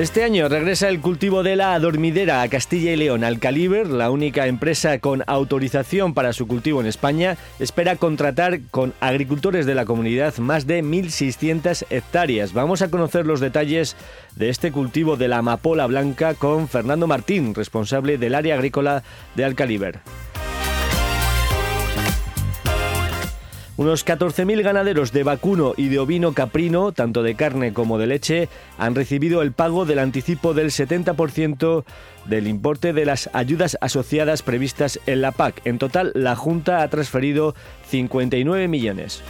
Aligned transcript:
Este 0.00 0.24
año 0.24 0.48
regresa 0.48 0.88
el 0.88 1.02
cultivo 1.02 1.42
de 1.42 1.56
la 1.56 1.74
adormidera 1.74 2.40
a 2.40 2.48
Castilla 2.48 2.90
y 2.90 2.96
León. 2.96 3.22
Alcaliber, 3.22 3.86
la 3.86 4.10
única 4.10 4.46
empresa 4.46 4.98
con 4.98 5.22
autorización 5.26 6.14
para 6.14 6.32
su 6.32 6.46
cultivo 6.46 6.80
en 6.80 6.86
España, 6.86 7.36
espera 7.58 7.96
contratar 7.96 8.60
con 8.70 8.94
agricultores 9.00 9.66
de 9.66 9.74
la 9.74 9.84
comunidad 9.84 10.38
más 10.38 10.66
de 10.66 10.82
1.600 10.82 11.84
hectáreas. 11.90 12.54
Vamos 12.54 12.80
a 12.80 12.88
conocer 12.90 13.26
los 13.26 13.40
detalles 13.40 13.94
de 14.36 14.48
este 14.48 14.72
cultivo 14.72 15.18
de 15.18 15.28
la 15.28 15.36
amapola 15.36 15.86
blanca 15.86 16.32
con 16.32 16.66
Fernando 16.66 17.06
Martín, 17.06 17.54
responsable 17.54 18.16
del 18.16 18.34
área 18.34 18.54
agrícola 18.54 19.02
de 19.36 19.44
Alcaliber. 19.44 20.00
Unos 23.80 24.04
14.000 24.04 24.62
ganaderos 24.62 25.10
de 25.10 25.22
vacuno 25.22 25.72
y 25.74 25.88
de 25.88 25.98
ovino 25.98 26.34
caprino, 26.34 26.92
tanto 26.92 27.22
de 27.22 27.34
carne 27.34 27.72
como 27.72 27.96
de 27.96 28.06
leche, 28.06 28.50
han 28.76 28.94
recibido 28.94 29.40
el 29.40 29.52
pago 29.52 29.86
del 29.86 30.00
anticipo 30.00 30.52
del 30.52 30.66
70% 30.66 31.84
del 32.26 32.46
importe 32.46 32.92
de 32.92 33.06
las 33.06 33.30
ayudas 33.32 33.78
asociadas 33.80 34.42
previstas 34.42 35.00
en 35.06 35.22
la 35.22 35.32
PAC. 35.32 35.62
En 35.64 35.78
total, 35.78 36.12
la 36.14 36.36
Junta 36.36 36.82
ha 36.82 36.88
transferido 36.88 37.54
59 37.88 38.68
millones. 38.68 39.22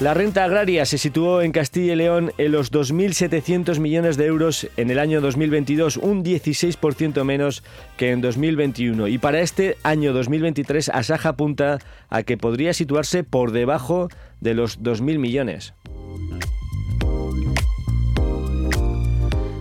La 0.00 0.14
renta 0.14 0.44
agraria 0.44 0.86
se 0.86 0.96
situó 0.96 1.42
en 1.42 1.50
Castilla 1.50 1.94
y 1.94 1.96
León 1.96 2.30
en 2.38 2.52
los 2.52 2.70
2.700 2.70 3.80
millones 3.80 4.16
de 4.16 4.26
euros 4.26 4.68
en 4.76 4.92
el 4.92 5.00
año 5.00 5.20
2022, 5.20 5.96
un 5.96 6.22
16% 6.22 7.24
menos 7.24 7.64
que 7.96 8.12
en 8.12 8.20
2021. 8.20 9.08
Y 9.08 9.18
para 9.18 9.40
este 9.40 9.76
año 9.82 10.12
2023, 10.12 10.90
Asaja 10.90 11.30
apunta 11.30 11.80
a 12.10 12.22
que 12.22 12.36
podría 12.36 12.74
situarse 12.74 13.24
por 13.24 13.50
debajo 13.50 14.08
de 14.40 14.54
los 14.54 14.80
2.000 14.80 15.18
millones. 15.18 15.74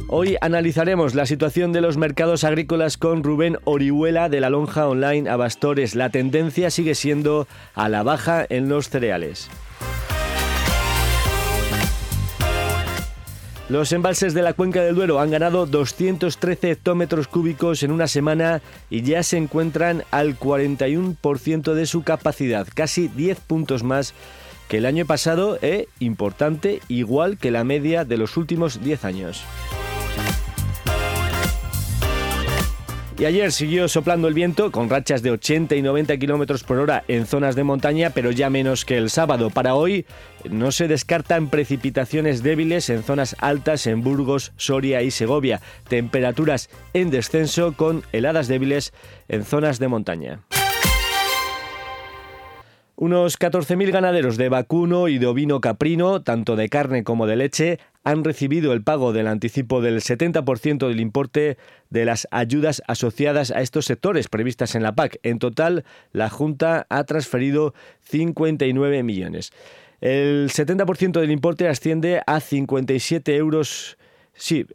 Hoy 0.07 0.37
analizaremos 0.39 1.15
la 1.15 1.25
situación 1.25 1.73
de 1.73 1.81
los 1.81 1.97
mercados 1.97 2.43
agrícolas 2.43 2.97
con 2.97 3.23
Rubén 3.23 3.57
Orihuela 3.63 4.29
de 4.29 4.39
la 4.39 4.51
Lonja 4.51 4.87
Online 4.87 5.27
Abastores. 5.31 5.95
La 5.95 6.11
tendencia 6.11 6.69
sigue 6.69 6.93
siendo 6.93 7.47
a 7.73 7.89
la 7.89 8.03
baja 8.03 8.45
en 8.47 8.69
los 8.69 8.89
cereales. 8.89 9.49
Los 13.69 13.91
embalses 13.91 14.33
de 14.33 14.41
la 14.41 14.53
cuenca 14.53 14.81
del 14.81 14.95
Duero 14.95 15.19
han 15.19 15.29
ganado 15.29 15.65
213 15.65 16.71
hectómetros 16.71 17.27
cúbicos 17.27 17.83
en 17.83 17.91
una 17.91 18.07
semana 18.07 18.61
y 18.89 19.01
ya 19.01 19.23
se 19.23 19.35
encuentran 19.35 20.05
al 20.09 20.39
41% 20.39 21.73
de 21.73 21.85
su 21.85 22.03
capacidad, 22.03 22.65
casi 22.73 23.09
10 23.09 23.41
puntos 23.41 23.83
más 23.83 24.13
que 24.69 24.77
el 24.77 24.85
año 24.85 25.05
pasado 25.05 25.59
e, 25.61 25.89
importante, 25.99 26.81
igual 26.87 27.37
que 27.37 27.51
la 27.51 27.65
media 27.65 28.05
de 28.05 28.15
los 28.15 28.37
últimos 28.37 28.81
10 28.81 29.03
años. 29.03 29.43
Y 33.19 33.25
ayer 33.25 33.51
siguió 33.51 33.87
soplando 33.87 34.27
el 34.27 34.35
viento 34.35 34.71
con 34.71 34.91
rachas 34.91 35.23
de 35.23 35.31
80 35.31 35.75
y 35.75 35.81
90 35.81 36.17
kilómetros 36.17 36.63
por 36.63 36.77
hora 36.77 37.03
en 37.07 37.25
zonas 37.25 37.55
de 37.55 37.63
montaña, 37.63 38.11
pero 38.11 38.29
ya 38.29 38.51
menos 38.51 38.85
que 38.85 38.95
el 38.95 39.09
sábado. 39.09 39.49
Para 39.49 39.73
hoy 39.73 40.05
no 40.47 40.71
se 40.71 40.87
descartan 40.87 41.49
precipitaciones 41.49 42.43
débiles 42.43 42.91
en 42.91 43.01
zonas 43.01 43.35
altas 43.39 43.87
en 43.87 44.03
Burgos, 44.03 44.53
Soria 44.57 45.01
y 45.01 45.09
Segovia. 45.09 45.61
Temperaturas 45.89 46.69
en 46.93 47.09
descenso 47.09 47.73
con 47.75 48.03
heladas 48.11 48.47
débiles 48.47 48.93
en 49.29 49.43
zonas 49.43 49.79
de 49.79 49.87
montaña. 49.87 50.41
Unos 52.99 53.37
14.000 53.37 53.91
ganaderos 53.91 54.37
de 54.37 54.49
vacuno 54.49 55.07
y 55.07 55.19
de 55.19 55.27
ovino 55.27 55.61
caprino, 55.61 56.23
tanto 56.23 56.55
de 56.55 56.67
carne 56.67 57.03
como 57.03 57.27
de 57.27 57.35
leche, 57.35 57.77
han 58.03 58.23
recibido 58.23 58.73
el 58.73 58.81
pago 58.81 59.13
del 59.13 59.27
anticipo 59.27 59.81
del 59.81 60.01
70% 60.01 60.87
del 60.87 60.99
importe 60.99 61.59
de 61.91 62.05
las 62.05 62.27
ayudas 62.31 62.81
asociadas 62.87 63.51
a 63.51 63.61
estos 63.61 63.85
sectores 63.85 64.29
previstas 64.29 64.73
en 64.73 64.81
la 64.81 64.95
PAC. 64.95 65.19
En 65.21 65.37
total, 65.37 65.85
la 66.11 66.31
Junta 66.31 66.87
ha 66.89 67.03
transferido 67.03 67.75
59 68.01 69.03
millones. 69.03 69.53
El 70.01 70.49
70% 70.49 71.19
del 71.21 71.29
importe 71.29 71.67
asciende 71.67 72.23
a 72.25 72.39
57 72.39 73.35
euros 73.35 73.99
Sí, 74.39 74.67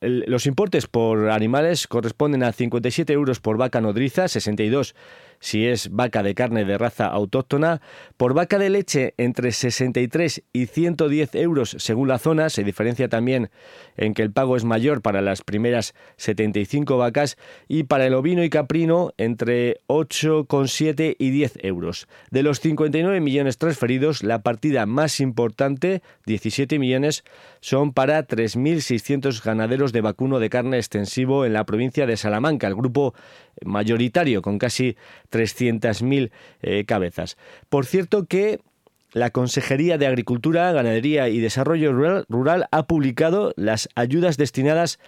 los 0.00 0.46
importes 0.46 0.86
por 0.86 1.30
animales 1.30 1.86
corresponden 1.86 2.42
a 2.42 2.52
57 2.52 3.14
euros 3.14 3.40
por 3.40 3.56
vaca 3.56 3.80
nodriza, 3.80 4.28
62 4.28 4.94
si 5.40 5.66
es 5.66 5.90
vaca 5.90 6.22
de 6.22 6.34
carne 6.34 6.64
de 6.64 6.78
raza 6.78 7.06
autóctona, 7.06 7.80
por 8.16 8.34
vaca 8.34 8.58
de 8.58 8.70
leche 8.70 9.14
entre 9.16 9.52
63 9.52 10.42
y 10.52 10.66
110 10.66 11.34
euros 11.34 11.76
según 11.78 12.08
la 12.08 12.18
zona, 12.18 12.50
se 12.50 12.64
diferencia 12.64 13.08
también 13.08 13.50
en 13.96 14.14
que 14.14 14.22
el 14.22 14.32
pago 14.32 14.56
es 14.56 14.64
mayor 14.64 15.02
para 15.02 15.20
las 15.20 15.42
primeras 15.42 15.94
75 16.16 16.96
vacas 16.96 17.36
y 17.68 17.84
para 17.84 18.06
el 18.06 18.14
ovino 18.14 18.44
y 18.44 18.50
caprino 18.50 19.12
entre 19.16 19.80
8,7 19.88 21.16
y 21.18 21.30
10 21.30 21.58
euros. 21.62 22.08
De 22.30 22.42
los 22.42 22.60
59 22.60 23.20
millones 23.20 23.58
transferidos, 23.58 24.22
la 24.22 24.42
partida 24.42 24.86
más 24.86 25.20
importante, 25.20 26.02
17 26.26 26.78
millones, 26.78 27.24
son 27.60 27.92
para 27.92 28.26
3.600 28.26 29.42
ganaderos 29.42 29.92
de 29.92 30.00
vacuno 30.00 30.38
de 30.38 30.50
carne 30.50 30.78
extensivo 30.78 31.44
en 31.44 31.52
la 31.52 31.64
provincia 31.64 32.06
de 32.06 32.16
Salamanca, 32.16 32.66
el 32.66 32.74
grupo 32.74 33.14
mayoritario 33.64 34.42
con 34.42 34.58
casi 34.58 34.96
300.000 35.30 36.30
eh, 36.62 36.84
cabezas. 36.84 37.36
Por 37.68 37.86
cierto 37.86 38.26
que 38.26 38.60
la 39.14 39.30
Consejería 39.30 39.96
de 39.96 40.08
Agricultura, 40.08 40.70
Ganadería 40.72 41.28
y 41.28 41.38
Desarrollo 41.38 42.24
Rural, 42.28 42.66
ha 42.70 42.86
publicado 42.86 43.54
las 43.56 43.88
ayudas 43.94 44.36
destinadas 44.36 44.98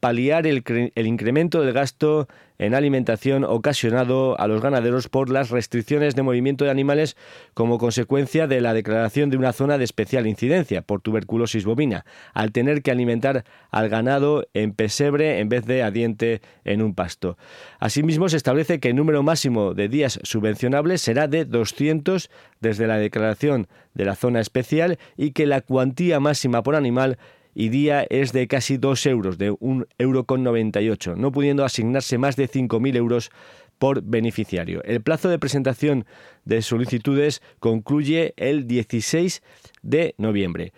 paliar 0.00 0.46
el, 0.46 0.62
el, 0.94 1.06
incremento 1.06 1.62
del 1.62 1.72
gasto 1.72 2.28
en 2.58 2.74
alimentación 2.74 3.44
ocasionado 3.44 4.38
a 4.40 4.48
los 4.48 4.60
ganaderos 4.60 5.08
por 5.08 5.30
las 5.30 5.50
restricciones 5.50 6.16
de 6.16 6.22
movimiento 6.22 6.64
de 6.64 6.72
animales 6.72 7.16
como 7.54 7.78
consecuencia 7.78 8.48
de 8.48 8.60
la 8.60 8.74
declaración 8.74 9.30
de 9.30 9.36
una 9.36 9.52
zona 9.52 9.78
de 9.78 9.84
especial 9.84 10.26
incidencia 10.26 10.82
por 10.82 11.00
tuberculosis 11.00 11.64
bovina, 11.64 12.04
al 12.34 12.50
tener 12.50 12.82
que 12.82 12.90
alimentar 12.90 13.44
al 13.70 13.88
ganado 13.88 14.46
en 14.54 14.72
pesebre 14.72 15.38
en 15.38 15.48
vez 15.48 15.64
de 15.66 15.84
a 15.84 15.92
diente 15.92 16.40
en 16.64 16.82
un 16.82 16.94
pasto. 16.94 17.38
Asimismo, 17.78 18.28
se 18.28 18.36
establece 18.36 18.80
que 18.80 18.88
el 18.88 18.96
número 18.96 19.22
máximo 19.22 19.74
de 19.74 19.88
días 19.88 20.18
subvencionables 20.24 21.00
será 21.00 21.28
de 21.28 21.44
200 21.44 22.30
desde 22.60 22.86
la 22.88 22.98
declaración 22.98 23.68
de 23.94 24.04
la 24.04 24.16
zona 24.16 24.40
especial 24.40 24.98
y 25.16 25.30
que 25.30 25.46
la 25.46 25.60
cuantía 25.60 26.18
máxima 26.18 26.62
por 26.62 26.74
animal 26.74 27.18
y 27.58 27.70
día 27.70 28.06
es 28.08 28.32
de 28.32 28.46
casi 28.46 28.76
2 28.76 29.06
euros, 29.06 29.36
de 29.36 29.50
1,98 29.50 29.86
euro, 29.98 30.24
con 30.24 30.44
98, 30.44 31.16
no 31.16 31.32
pudiendo 31.32 31.64
asignarse 31.64 32.16
más 32.16 32.36
de 32.36 32.48
5.000 32.48 32.94
euros 32.94 33.32
por 33.78 34.00
beneficiario. 34.00 34.80
El 34.84 35.02
plazo 35.02 35.28
de 35.28 35.40
presentación 35.40 36.06
de 36.44 36.62
solicitudes 36.62 37.42
concluye 37.58 38.32
el 38.36 38.68
16 38.68 39.42
de 39.82 40.14
noviembre. 40.18 40.72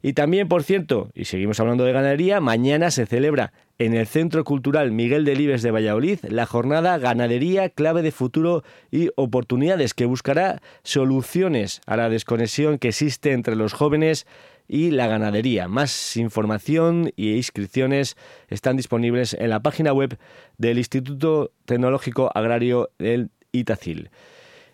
Y 0.00 0.14
también, 0.14 0.48
por 0.48 0.62
cierto, 0.62 1.10
y 1.14 1.26
seguimos 1.26 1.60
hablando 1.60 1.84
de 1.84 1.92
ganadería, 1.92 2.40
mañana 2.40 2.90
se 2.90 3.04
celebra 3.04 3.52
en 3.78 3.94
el 3.94 4.06
Centro 4.06 4.42
Cultural 4.42 4.90
Miguel 4.90 5.24
Delibes 5.24 5.62
de 5.62 5.70
Valladolid 5.70 6.18
la 6.28 6.46
jornada 6.46 6.98
Ganadería, 6.98 7.68
clave 7.68 8.02
de 8.02 8.10
futuro 8.10 8.64
y 8.90 9.10
oportunidades 9.16 9.92
que 9.92 10.06
buscará 10.06 10.62
soluciones 10.82 11.82
a 11.86 11.96
la 11.96 12.08
desconexión 12.08 12.78
que 12.78 12.88
existe 12.88 13.32
entre 13.32 13.54
los 13.54 13.74
jóvenes 13.74 14.26
y 14.68 14.90
la 14.90 15.06
ganadería. 15.06 15.68
Más 15.68 16.16
información 16.16 17.12
y 17.16 17.36
inscripciones 17.36 18.16
están 18.48 18.76
disponibles 18.76 19.34
en 19.34 19.50
la 19.50 19.60
página 19.60 19.92
web 19.92 20.18
del 20.58 20.78
Instituto 20.78 21.52
Tecnológico 21.64 22.30
Agrario 22.34 22.90
del 22.98 23.30
Itacil. 23.52 24.10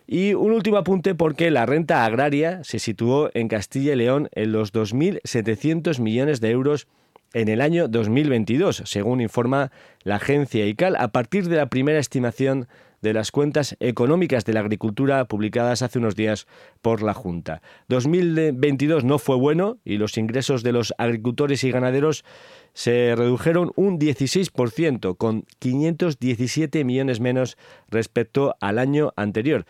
Y 0.07 0.33
un 0.33 0.53
último 0.53 0.79
apunte 0.79 1.15
porque 1.15 1.51
la 1.51 1.67
renta 1.67 2.05
agraria 2.07 2.65
se 2.65 2.79
situó 2.79 3.31
en 3.35 3.49
Castilla 3.49 3.93
y 3.93 3.97
León 3.97 4.29
en 4.33 4.53
los 4.53 4.73
2.700 4.73 6.01
millones 6.01 6.41
de 6.41 6.51
euros 6.51 6.89
en 7.35 7.49
el 7.49 7.61
año 7.61 7.89
2022, 7.89 8.85
según 8.87 9.21
informa 9.21 9.71
la 10.03 10.17
agencia 10.17 10.67
ICAL, 10.67 10.97
a 10.97 11.09
partir 11.09 11.49
de 11.49 11.57
la 11.57 11.67
primera 11.67 11.99
estimación 11.99 12.69
de 13.01 13.13
las 13.13 13.31
cuentas 13.31 13.77
económicas 13.81 14.45
de 14.45 14.53
la 14.53 14.61
agricultura 14.61 15.25
publicadas 15.27 15.83
hace 15.83 15.99
unos 15.99 16.17
días 16.17 16.47
por 16.83 17.03
la 17.03 17.15
Junta. 17.15 17.63
2022 17.89 19.05
no 19.05 19.19
fue 19.19 19.37
bueno 19.37 19.79
y 19.85 19.99
los 19.99 20.19
ingresos 20.19 20.63
de 20.63 20.73
los 20.73 20.95
agricultores 20.99 21.65
y 21.65 21.71
ganaderos 21.71 22.25
se 22.75 23.15
redujeron 23.17 23.73
un 23.77 23.99
16%, 23.99 25.17
con 25.17 25.45
517 25.59 26.85
millones 26.85 27.21
menos 27.21 27.57
respecto 27.89 28.57
al 28.61 28.79
año 28.79 29.13
anterior. 29.17 29.65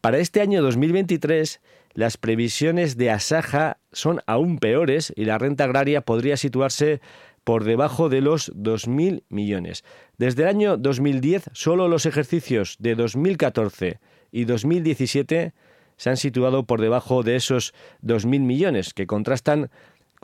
Para 0.00 0.18
este 0.18 0.40
año 0.40 0.62
2023, 0.62 1.60
las 1.94 2.16
previsiones 2.16 2.96
de 2.96 3.10
Asaja 3.10 3.78
son 3.92 4.20
aún 4.26 4.58
peores 4.58 5.12
y 5.16 5.24
la 5.24 5.38
renta 5.38 5.64
agraria 5.64 6.00
podría 6.00 6.36
situarse 6.36 7.00
por 7.44 7.64
debajo 7.64 8.08
de 8.08 8.20
los 8.20 8.52
2.000 8.54 9.22
millones. 9.28 9.84
Desde 10.18 10.42
el 10.42 10.48
año 10.48 10.76
2010, 10.76 11.50
solo 11.52 11.88
los 11.88 12.06
ejercicios 12.06 12.76
de 12.78 12.94
2014 12.94 13.98
y 14.30 14.44
2017 14.44 15.52
se 15.96 16.10
han 16.10 16.16
situado 16.16 16.64
por 16.64 16.80
debajo 16.80 17.22
de 17.22 17.36
esos 17.36 17.74
2.000 18.02 18.40
millones, 18.40 18.94
que 18.94 19.06
contrastan 19.06 19.70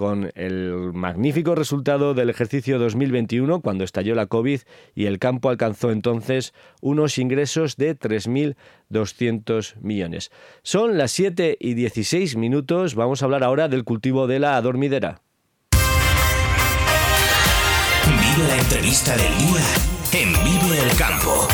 con 0.01 0.31
el 0.35 0.93
magnífico 0.95 1.55
resultado 1.55 2.15
del 2.15 2.31
ejercicio 2.31 2.79
2021 2.79 3.61
cuando 3.61 3.85
estalló 3.85 4.15
la 4.15 4.27
COVID 4.27 4.61
y 4.95 5.05
el 5.05 5.19
campo 5.19 5.51
alcanzó 5.51 5.91
entonces 5.91 6.55
unos 6.81 7.19
ingresos 7.19 7.77
de 7.77 7.99
3.200 7.99 9.77
millones. 9.83 10.31
Son 10.63 10.97
las 10.97 11.11
7 11.11 11.59
y 11.61 11.75
16 11.75 12.37
minutos, 12.37 12.95
vamos 12.95 13.21
a 13.21 13.27
hablar 13.27 13.45
ahora 13.45 13.69
del 13.69 13.85
cultivo 13.85 14.27
de 14.27 14.39
la 14.39 14.57
adormidera. 14.57 15.21
La 18.49 18.57
entrevista 18.57 19.17
del 19.17 19.37
día 19.39 19.63
en 20.13 20.33
Vive 20.45 20.79
el 20.79 20.97
Campo. 20.97 21.49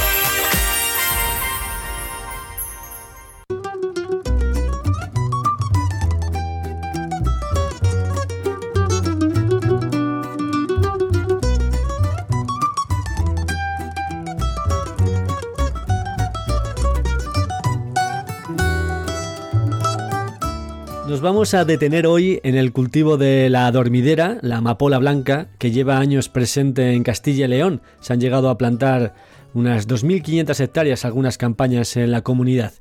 Nos 21.16 21.22
vamos 21.22 21.54
a 21.54 21.64
detener 21.64 22.06
hoy 22.06 22.40
en 22.42 22.56
el 22.56 22.72
cultivo 22.74 23.16
de 23.16 23.48
la 23.48 23.72
dormidera, 23.72 24.36
la 24.42 24.58
amapola 24.58 24.98
blanca, 24.98 25.48
que 25.56 25.70
lleva 25.70 25.98
años 25.98 26.28
presente 26.28 26.92
en 26.92 27.04
Castilla 27.04 27.46
y 27.46 27.48
León. 27.48 27.80
Se 28.00 28.12
han 28.12 28.20
llegado 28.20 28.50
a 28.50 28.58
plantar 28.58 29.14
unas 29.54 29.88
2.500 29.88 30.60
hectáreas 30.60 31.06
algunas 31.06 31.38
campañas 31.38 31.96
en 31.96 32.10
la 32.10 32.20
comunidad. 32.20 32.74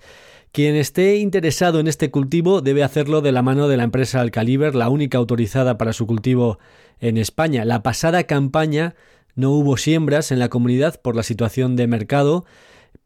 Quien 0.52 0.76
esté 0.76 1.16
interesado 1.16 1.80
en 1.80 1.88
este 1.88 2.12
cultivo 2.12 2.60
debe 2.60 2.84
hacerlo 2.84 3.22
de 3.22 3.32
la 3.32 3.42
mano 3.42 3.70
de 3.70 3.78
la 3.78 3.84
empresa 3.86 4.20
Alcaliber, 4.20 4.76
la 4.76 4.90
única 4.90 5.18
autorizada 5.18 5.78
para 5.78 5.94
su 5.94 6.06
cultivo 6.06 6.60
en 7.00 7.18
España. 7.18 7.64
La 7.64 7.84
pasada 7.84 8.26
campaña 8.26 8.96
no 9.36 9.52
hubo 9.52 9.78
siembras 9.78 10.34
en 10.34 10.40
la 10.40 10.50
comunidad 10.50 11.00
por 11.02 11.16
la 11.16 11.24
situación 11.24 11.78
de 11.78 11.88
mercado 11.88 12.44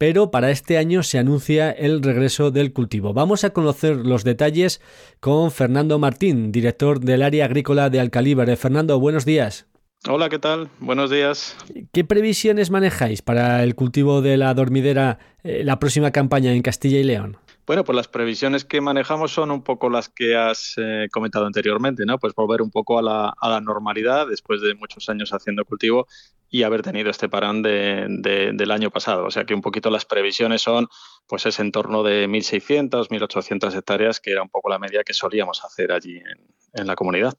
pero 0.00 0.30
para 0.30 0.50
este 0.50 0.78
año 0.78 1.02
se 1.02 1.18
anuncia 1.18 1.70
el 1.70 2.02
regreso 2.02 2.50
del 2.50 2.72
cultivo. 2.72 3.12
Vamos 3.12 3.44
a 3.44 3.50
conocer 3.50 3.96
los 3.96 4.24
detalles 4.24 4.80
con 5.20 5.50
Fernando 5.50 5.98
Martín, 5.98 6.52
director 6.52 7.00
del 7.00 7.20
área 7.20 7.44
agrícola 7.44 7.90
de 7.90 8.00
Alcalíbar. 8.00 8.56
Fernando, 8.56 8.98
buenos 8.98 9.26
días. 9.26 9.66
Hola, 10.08 10.30
¿qué 10.30 10.38
tal? 10.38 10.70
Buenos 10.78 11.10
días. 11.10 11.54
¿Qué 11.92 12.02
previsiones 12.04 12.70
manejáis 12.70 13.20
para 13.20 13.62
el 13.62 13.74
cultivo 13.74 14.22
de 14.22 14.38
la 14.38 14.54
dormidera 14.54 15.18
eh, 15.42 15.64
la 15.64 15.78
próxima 15.78 16.12
campaña 16.12 16.54
en 16.54 16.62
Castilla 16.62 16.98
y 16.98 17.04
León? 17.04 17.36
Bueno, 17.66 17.84
pues 17.84 17.94
las 17.94 18.08
previsiones 18.08 18.64
que 18.64 18.80
manejamos 18.80 19.32
son 19.32 19.50
un 19.50 19.62
poco 19.62 19.88
las 19.90 20.08
que 20.08 20.36
has 20.36 20.74
eh, 20.76 21.08
comentado 21.12 21.46
anteriormente, 21.46 22.04
¿no? 22.04 22.18
Pues 22.18 22.34
volver 22.34 22.62
un 22.62 22.70
poco 22.70 22.98
a 22.98 23.02
la, 23.02 23.60
normalidad 23.60 24.26
después 24.26 24.60
de 24.60 24.74
muchos 24.74 25.08
años 25.08 25.32
haciendo 25.32 25.64
cultivo 25.64 26.08
y 26.48 26.64
haber 26.64 26.82
tenido 26.82 27.10
este 27.10 27.28
parón 27.28 27.62
de, 27.62 28.06
de, 28.08 28.52
del 28.52 28.70
año 28.72 28.90
pasado. 28.90 29.24
O 29.24 29.30
sea 29.30 29.44
que 29.44 29.54
un 29.54 29.60
poquito 29.60 29.90
las 29.90 30.04
previsiones 30.04 30.62
son, 30.62 30.88
pues 31.28 31.46
es 31.46 31.60
en 31.60 31.70
torno 31.70 32.02
de 32.02 32.28
1.600, 32.28 33.08
1.800 33.08 33.76
hectáreas, 33.76 34.18
que 34.18 34.32
era 34.32 34.42
un 34.42 34.48
poco 34.48 34.68
la 34.68 34.78
media 34.78 35.04
que 35.04 35.14
solíamos 35.14 35.64
hacer 35.64 35.92
allí 35.92 36.16
en, 36.16 36.46
en 36.72 36.86
la 36.86 36.96
comunidad. 36.96 37.36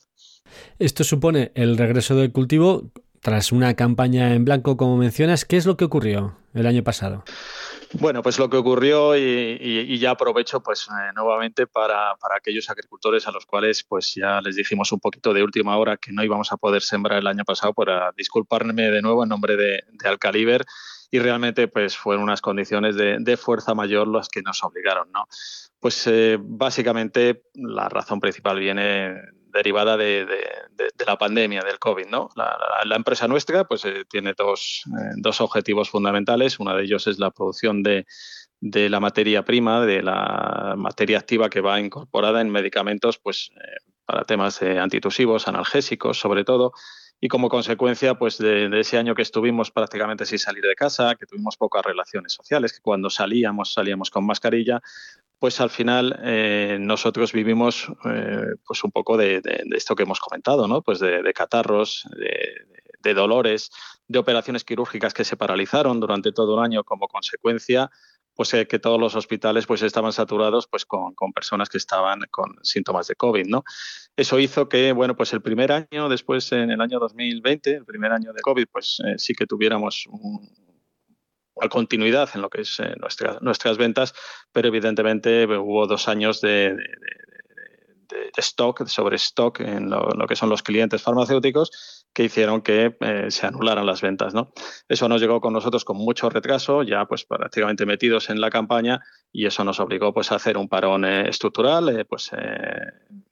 Esto 0.79 1.03
supone 1.03 1.51
el 1.55 1.77
regreso 1.77 2.15
del 2.15 2.31
cultivo 2.31 2.91
tras 3.21 3.51
una 3.51 3.75
campaña 3.75 4.33
en 4.33 4.45
blanco, 4.45 4.77
como 4.77 4.97
mencionas. 4.97 5.45
¿Qué 5.45 5.57
es 5.57 5.65
lo 5.65 5.77
que 5.77 5.85
ocurrió 5.85 6.35
el 6.53 6.65
año 6.65 6.83
pasado? 6.83 7.23
Bueno, 7.93 8.23
pues 8.23 8.39
lo 8.39 8.49
que 8.49 8.57
ocurrió 8.57 9.17
y, 9.17 9.57
y, 9.59 9.79
y 9.93 9.99
ya 9.99 10.11
aprovecho 10.11 10.61
pues 10.61 10.87
eh, 10.87 11.11
nuevamente 11.13 11.67
para, 11.67 12.15
para, 12.15 12.37
aquellos 12.37 12.69
agricultores 12.69 13.27
a 13.27 13.31
los 13.31 13.45
cuales 13.45 13.83
pues 13.83 14.15
ya 14.15 14.39
les 14.41 14.55
dijimos 14.55 14.91
un 14.93 14.99
poquito 14.99 15.33
de 15.33 15.43
última 15.43 15.77
hora 15.77 15.97
que 15.97 16.13
no 16.13 16.23
íbamos 16.23 16.53
a 16.53 16.57
poder 16.57 16.81
sembrar 16.81 17.19
el 17.19 17.27
año 17.27 17.43
pasado 17.43 17.73
para 17.73 18.13
disculparme 18.15 18.89
de 18.89 19.01
nuevo 19.01 19.23
en 19.23 19.29
nombre 19.29 19.57
de, 19.57 19.83
de 19.91 20.09
Alcaliber 20.09 20.65
y 21.11 21.19
realmente 21.19 21.67
pues 21.67 21.97
fueron 21.97 22.23
unas 22.23 22.39
condiciones 22.39 22.95
de, 22.95 23.17
de, 23.19 23.37
fuerza 23.37 23.75
mayor 23.75 24.07
las 24.07 24.29
que 24.29 24.41
nos 24.41 24.63
obligaron, 24.63 25.11
¿no? 25.11 25.27
Pues 25.79 26.07
eh, 26.07 26.37
básicamente 26.39 27.43
la 27.53 27.89
razón 27.89 28.21
principal 28.21 28.57
viene 28.59 29.15
derivada 29.51 29.97
de, 29.97 30.27
la 31.05 31.17
pandemia 31.17 31.61
del 31.61 31.79
COVID. 31.79 32.07
¿no? 32.07 32.29
La, 32.35 32.95
empresa 32.95 33.27
nuestra 33.27 33.65
pues, 33.65 33.85
eh, 33.85 34.05
tiene 34.09 34.33
dos, 34.37 34.83
eh, 34.87 35.13
dos, 35.17 35.41
objetivos 35.41 35.89
fundamentales. 35.89 36.59
Uno 36.59 36.75
de 36.75 36.83
ellos 36.83 37.07
es 37.07 37.19
la 37.19 37.31
producción 37.31 37.83
de, 37.83 38.05
la 38.61 38.99
materia 38.99 39.43
prima, 39.43 39.85
de 39.85 40.03
la 40.03 40.75
materia 40.77 41.19
activa 41.19 41.49
que 41.49 41.61
va 41.61 41.79
incorporada 41.79 42.41
en 42.41 42.49
medicamentos 42.49 43.17
pues, 43.17 43.51
eh, 43.55 43.91
para 44.05 44.23
temas 44.23 44.61
antitusivos, 44.61 45.47
analgésicos 45.47 46.19
sobre 46.19 46.43
todo. 46.43 46.73
Y 47.23 47.27
como 47.27 47.49
consecuencia 47.49 48.15
pues, 48.15 48.39
de, 48.39 48.67
ese 48.79 48.97
año 48.97 49.13
que 49.13 49.21
estuvimos 49.21 49.69
prácticamente 49.69 50.25
sin 50.25 50.39
salir 50.39 50.63
de 50.63 50.73
casa, 50.73 51.15
que 51.15 51.27
tuvimos 51.27 51.55
pocas 51.55 51.85
relaciones 51.85 52.33
sociales, 52.33 52.73
que 52.73 52.81
cuando 52.81 53.11
salíamos 53.11 53.73
salíamos 53.73 54.09
con 54.09 54.25
mascarilla, 54.25 54.81
pues 55.41 55.59
al 55.59 55.71
final 55.71 56.19
eh, 56.21 56.77
nosotros 56.79 57.33
vivimos 57.33 57.91
eh, 58.05 58.45
pues 58.63 58.83
un 58.83 58.91
poco 58.91 59.17
de, 59.17 59.41
esto 59.75 59.95
que 59.95 60.03
hemos 60.03 60.19
comentado, 60.19 60.67
¿no? 60.67 60.83
Pues 60.83 60.99
de, 60.99 61.33
catarros, 61.33 62.07
de, 63.01 63.13
dolores, 63.15 63.71
de 64.07 64.19
operaciones 64.19 64.63
quirúrgicas 64.63 65.15
que 65.15 65.23
se 65.23 65.37
paralizaron 65.37 65.99
durante 65.99 66.31
todo 66.31 66.57
un 66.57 66.63
año 66.63 66.83
como 66.83 67.07
consecuencia, 67.07 67.89
pues 68.35 68.53
eh, 68.53 68.67
que 68.67 68.77
todos 68.77 68.99
los 68.99 69.15
hospitales 69.15 69.65
pues 69.65 69.81
estaban 69.81 70.13
saturados 70.13 70.67
pues 70.67 70.85
con, 70.85 71.15
con, 71.15 71.33
personas 71.33 71.69
que 71.69 71.79
estaban 71.79 72.19
con 72.29 72.59
síntomas 72.61 73.07
de 73.07 73.15
COVID, 73.15 73.47
¿no? 73.47 73.63
Eso 74.15 74.37
hizo 74.37 74.69
que, 74.69 74.91
bueno, 74.91 75.15
pues 75.15 75.33
el 75.33 75.41
primer 75.41 75.71
año, 75.71 76.07
después 76.07 76.51
en 76.51 76.69
el 76.69 76.81
año 76.81 76.99
2020, 76.99 77.77
el 77.77 77.85
primer 77.85 78.11
año 78.11 78.31
de 78.31 78.41
COVID, 78.41 78.67
pues 78.71 79.01
sí 79.17 79.33
que 79.33 79.47
tuviéramos 79.47 80.05
un, 80.07 80.70
continuidad 81.69 82.29
en 82.35 82.41
lo 82.41 82.49
que 82.49 82.61
es 82.61 82.79
eh, 82.79 82.93
nuestra, 82.99 83.37
nuestras 83.41 83.77
ventas, 83.77 84.13
pero 84.51 84.67
evidentemente 84.67 85.45
hubo 85.45 85.87
dos 85.87 86.07
años 86.07 86.41
de, 86.41 86.75
de, 88.09 88.31
de, 88.35 88.41
stock, 88.41 88.85
sobre 88.87 89.15
stock 89.15 89.59
en 89.61 89.89
lo, 89.89 90.27
que 90.27 90.35
son 90.35 90.49
los 90.49 90.63
clientes 90.63 91.01
farmacéuticos 91.01 92.05
que 92.13 92.23
hicieron 92.23 92.61
que 92.61 92.95
eh, 92.99 93.25
se 93.29 93.47
anularan 93.47 93.85
las 93.85 94.01
ventas. 94.01 94.33
¿no? 94.33 94.51
Eso 94.87 95.07
nos 95.07 95.21
llegó 95.21 95.41
con 95.41 95.53
nosotros 95.53 95.85
con 95.85 95.97
mucho 95.97 96.29
retraso, 96.29 96.83
ya 96.83 97.05
pues 97.05 97.25
prácticamente 97.25 97.85
metidos 97.85 98.29
en 98.29 98.41
la 98.41 98.49
campaña 98.49 99.01
y 99.31 99.45
eso 99.45 99.63
nos 99.63 99.79
obligó 99.79 100.13
pues 100.13 100.31
a 100.31 100.35
hacer 100.35 100.57
un 100.57 100.67
parón 100.67 101.05
eh, 101.05 101.29
estructural, 101.29 101.89
eh, 101.89 102.05
pues 102.05 102.31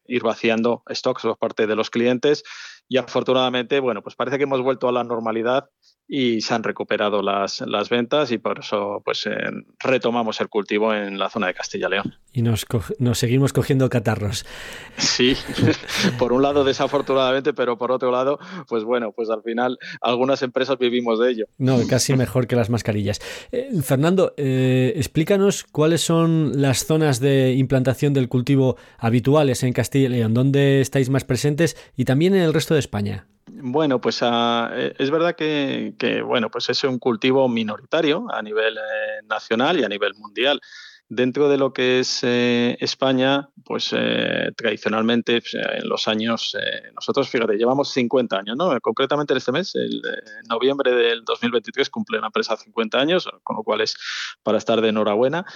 ir 0.09 0.23
vaciando 0.23 0.83
stocks 0.89 1.23
por 1.23 1.37
parte 1.37 1.67
de 1.67 1.75
los 1.75 1.89
clientes 1.89 2.43
y 2.91 2.97
afortunadamente, 2.97 3.79
bueno, 3.79 4.01
pues 4.01 4.15
parece 4.15 4.37
que 4.37 4.43
hemos 4.43 4.61
vuelto 4.61 4.89
a 4.89 4.91
la 4.91 5.03
normalidad 5.03 5.69
y 6.11 6.41
se 6.41 6.55
han 6.55 6.63
recuperado 6.63 7.21
las, 7.21 7.61
las 7.61 7.87
ventas 7.89 8.31
y 8.31 8.39
por 8.39 8.59
eso 8.59 8.99
pues 9.05 9.27
eh, 9.27 9.31
retomamos 9.77 10.41
el 10.41 10.49
cultivo 10.49 10.91
en 10.91 11.19
la 11.19 11.29
zona 11.29 11.45
de 11.47 11.53
Castilla 11.53 11.87
León. 11.87 12.15
Y 12.33 12.41
nos, 12.41 12.65
nos 12.97 13.19
seguimos 13.19 13.53
cogiendo 13.53 13.87
catarros. 13.89 14.43
Sí, 14.97 15.35
por 16.17 16.33
un 16.33 16.41
lado 16.41 16.63
desafortunadamente, 16.63 17.53
pero 17.53 17.77
por 17.77 17.91
otro 17.91 18.09
lado, 18.09 18.39
pues 18.67 18.83
bueno, 18.83 19.11
pues 19.11 19.29
al 19.29 19.43
final 19.43 19.77
algunas 20.01 20.41
empresas 20.41 20.79
vivimos 20.79 21.19
de 21.19 21.29
ello. 21.29 21.45
No, 21.59 21.77
casi 21.87 22.15
mejor 22.15 22.47
que 22.47 22.55
las 22.55 22.71
mascarillas. 22.71 23.21
Eh, 23.51 23.69
Fernando, 23.83 24.33
eh, 24.35 24.93
explícanos 24.95 25.63
cuáles 25.63 26.01
son 26.01 26.59
las 26.59 26.87
zonas 26.87 27.19
de 27.19 27.53
implantación 27.53 28.13
del 28.13 28.29
cultivo 28.29 28.77
habituales 28.97 29.61
en 29.61 29.73
Castilla 29.73 29.98
León, 30.07 30.33
dónde 30.33 30.81
estáis 30.81 31.09
más 31.09 31.25
presentes 31.25 31.75
y 31.97 32.05
también 32.05 32.35
en 32.35 32.41
el 32.41 32.53
resto 32.53 32.73
de 32.73 32.79
España. 32.79 33.27
Bueno, 33.51 33.99
pues 33.99 34.19
ah, 34.21 34.71
eh, 34.73 34.93
es 34.97 35.11
verdad 35.11 35.35
que, 35.35 36.23
bueno, 36.25 36.49
pues 36.49 36.69
es 36.69 36.83
un 36.83 36.99
cultivo 36.99 37.49
minoritario 37.49 38.25
a 38.31 38.41
nivel 38.41 38.77
eh, 38.77 39.25
nacional 39.27 39.79
y 39.79 39.83
a 39.83 39.89
nivel 39.89 40.13
mundial. 40.15 40.61
Dentro 41.11 41.49
de 41.49 41.57
lo 41.57 41.73
que 41.73 42.01
es 42.01 42.19
eh, 42.21 42.77
España, 42.79 43.49
pues 43.65 43.89
eh, 43.97 44.51
tradicionalmente 44.55 45.41
pues, 45.41 45.55
en 45.55 45.89
los 45.89 46.07
años, 46.07 46.55
eh, 46.55 46.91
nosotros, 46.93 47.27
fíjate, 47.27 47.57
llevamos 47.57 47.89
50 47.89 48.37
años, 48.37 48.55
¿no? 48.55 48.79
Concretamente 48.79 49.35
este 49.35 49.51
mes, 49.51 49.73
el 49.73 50.03
noviembre 50.47 50.93
del 50.93 51.25
2023, 51.25 51.89
cumple 51.89 52.19
la 52.19 52.27
empresa 52.27 52.55
50 52.55 52.99
años, 52.99 53.27
con 53.41 53.55
lo 53.55 53.63
cual 53.63 53.81
es 53.81 53.95
para 54.43 54.59
estar 54.59 54.81
de 54.81 54.89
enhorabuena. 54.89 55.47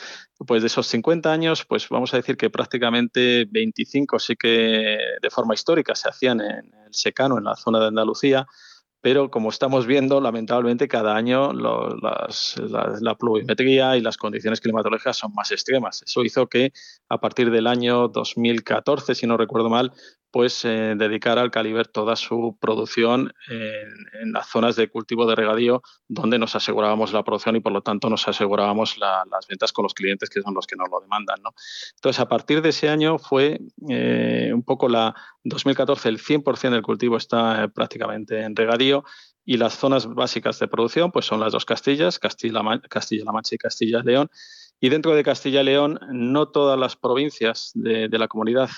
Pues 0.47 0.63
de 0.63 0.67
esos 0.67 0.87
50 0.87 1.31
años, 1.31 1.65
pues 1.65 1.87
vamos 1.87 2.11
a 2.15 2.17
decir 2.17 2.35
que 2.35 2.49
prácticamente 2.49 3.45
25 3.47 4.17
sí 4.17 4.35
que 4.35 4.97
de 5.21 5.29
forma 5.29 5.53
histórica 5.53 5.93
se 5.93 6.09
hacían 6.09 6.41
en 6.41 6.73
el 6.87 6.93
secano, 6.93 7.37
en 7.37 7.43
la 7.43 7.55
zona 7.55 7.79
de 7.79 7.87
Andalucía, 7.89 8.47
pero 9.03 9.29
como 9.29 9.49
estamos 9.49 9.85
viendo, 9.85 10.21
lamentablemente 10.21 10.87
cada 10.87 11.17
año 11.17 11.51
la, 11.51 13.15
pluviometría 13.19 13.97
y 13.97 14.01
las 14.01 14.15
condiciones 14.15 14.61
climatológicas 14.61 15.17
son 15.17 15.33
más 15.33 15.51
extremas. 15.51 16.01
Eso 16.03 16.23
hizo 16.23 16.47
que 16.47 16.71
a 17.09 17.19
partir 17.19 17.51
del 17.51 17.67
año 17.67 18.07
2014, 18.07 19.13
si 19.13 19.27
no 19.27 19.35
recuerdo 19.35 19.69
mal, 19.69 19.91
pues 20.33 20.65
eh, 20.65 20.95
dedicar 20.97 21.37
al 21.37 21.51
Caliber 21.51 21.87
toda 21.87 22.15
su 22.15 22.57
producción 22.59 23.31
en, 23.47 24.33
las 24.33 24.49
zonas 24.49 24.75
de 24.75 24.89
cultivo 24.89 25.27
de 25.27 25.35
regadío 25.35 25.83
donde 26.07 26.39
nos 26.39 26.55
asegurábamos 26.55 27.13
la 27.13 27.21
producción 27.23 27.55
y 27.55 27.59
por 27.59 27.71
lo 27.71 27.81
tanto 27.81 28.09
nos 28.09 28.27
asegurábamos 28.27 28.97
las 28.97 29.47
ventas 29.47 29.71
con 29.71 29.83
los 29.83 29.93
clientes 29.93 30.31
que 30.31 30.41
son 30.41 30.55
los 30.55 30.65
que 30.65 30.75
nos 30.75 30.89
lo 30.89 31.01
demandan. 31.01 31.39
¿no? 31.43 31.51
Entonces, 31.97 32.19
a 32.19 32.27
partir 32.27 32.63
de 32.63 32.69
ese 32.69 32.89
año 32.89 33.19
fue 33.19 33.59
eh, 33.87 34.49
un 34.51 34.63
poco 34.63 34.89
la 34.89 35.13
2014, 35.43 36.09
el 36.09 36.17
100% 36.17 36.71
del 36.71 36.81
cultivo 36.81 37.15
está 37.17 37.65
eh, 37.65 37.69
prácticamente 37.69 38.41
en 38.41 38.55
regadío 38.55 39.03
y 39.45 39.57
las 39.57 39.75
zonas 39.77 40.07
básicas 40.07 40.57
de 40.57 40.67
producción 40.67 41.11
pues 41.11 41.25
son 41.25 41.41
las 41.41 41.51
dos 41.51 41.63
Castillas, 41.63 42.17
Castilla-La 42.17 42.63
Mancha 42.63 43.53
y 43.53 43.57
Castilla-León. 43.59 44.31
Y 44.79 44.89
dentro 44.89 45.15
de 45.15 45.23
Castilla 45.23 45.63
León, 45.63 45.97
no 46.11 46.49
todas 46.49 46.77
las 46.77 46.97
provincias 46.97 47.71
de, 47.73 48.09
la 48.09 48.27
comunidad 48.27 48.69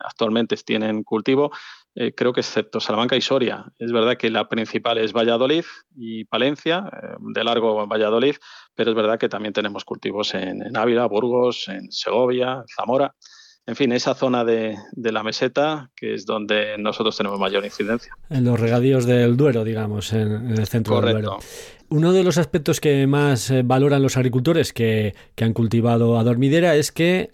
actualmente 0.00 0.56
tienen 0.56 1.02
cultivo, 1.04 1.50
eh, 1.94 2.14
creo 2.14 2.32
que 2.32 2.40
excepto 2.40 2.78
Salamanca 2.80 3.16
y 3.16 3.20
Soria. 3.20 3.64
Es 3.78 3.92
verdad 3.92 4.16
que 4.16 4.30
la 4.30 4.48
principal 4.48 4.98
es 4.98 5.12
Valladolid 5.12 5.64
y 5.96 6.24
Palencia, 6.24 6.88
eh, 6.92 7.16
de 7.18 7.44
largo 7.44 7.86
Valladolid, 7.86 8.36
pero 8.74 8.90
es 8.90 8.96
verdad 8.96 9.18
que 9.18 9.28
también 9.28 9.52
tenemos 9.52 9.84
cultivos 9.84 10.34
en, 10.34 10.76
Ávila, 10.76 11.06
Burgos, 11.06 11.68
en 11.68 11.90
Segovia, 11.90 12.62
Zamora. 12.76 13.14
En 13.66 13.76
fin, 13.76 13.92
esa 13.92 14.14
zona 14.14 14.44
de, 14.44 14.76
la 14.96 15.22
meseta, 15.22 15.90
que 15.94 16.14
es 16.14 16.26
donde 16.26 16.76
nosotros 16.78 17.16
tenemos 17.16 17.38
mayor 17.38 17.64
incidencia. 17.64 18.12
En 18.28 18.44
los 18.44 18.58
regadíos 18.58 19.04
del 19.04 19.36
Duero, 19.36 19.64
digamos, 19.64 20.12
en, 20.12 20.50
el 20.50 20.66
centro 20.66 21.00
del 21.00 21.12
Duero. 21.12 21.38
Uno 21.88 22.12
de 22.12 22.24
los 22.24 22.38
aspectos 22.38 22.80
que 22.80 23.06
más 23.06 23.50
eh, 23.50 23.62
valoran 23.64 24.02
los 24.02 24.16
agricultores 24.16 24.72
que, 24.72 25.14
han 25.40 25.52
cultivado 25.52 26.18
a 26.18 26.24
dormidera 26.24 26.76
es 26.76 26.92
que 26.92 27.30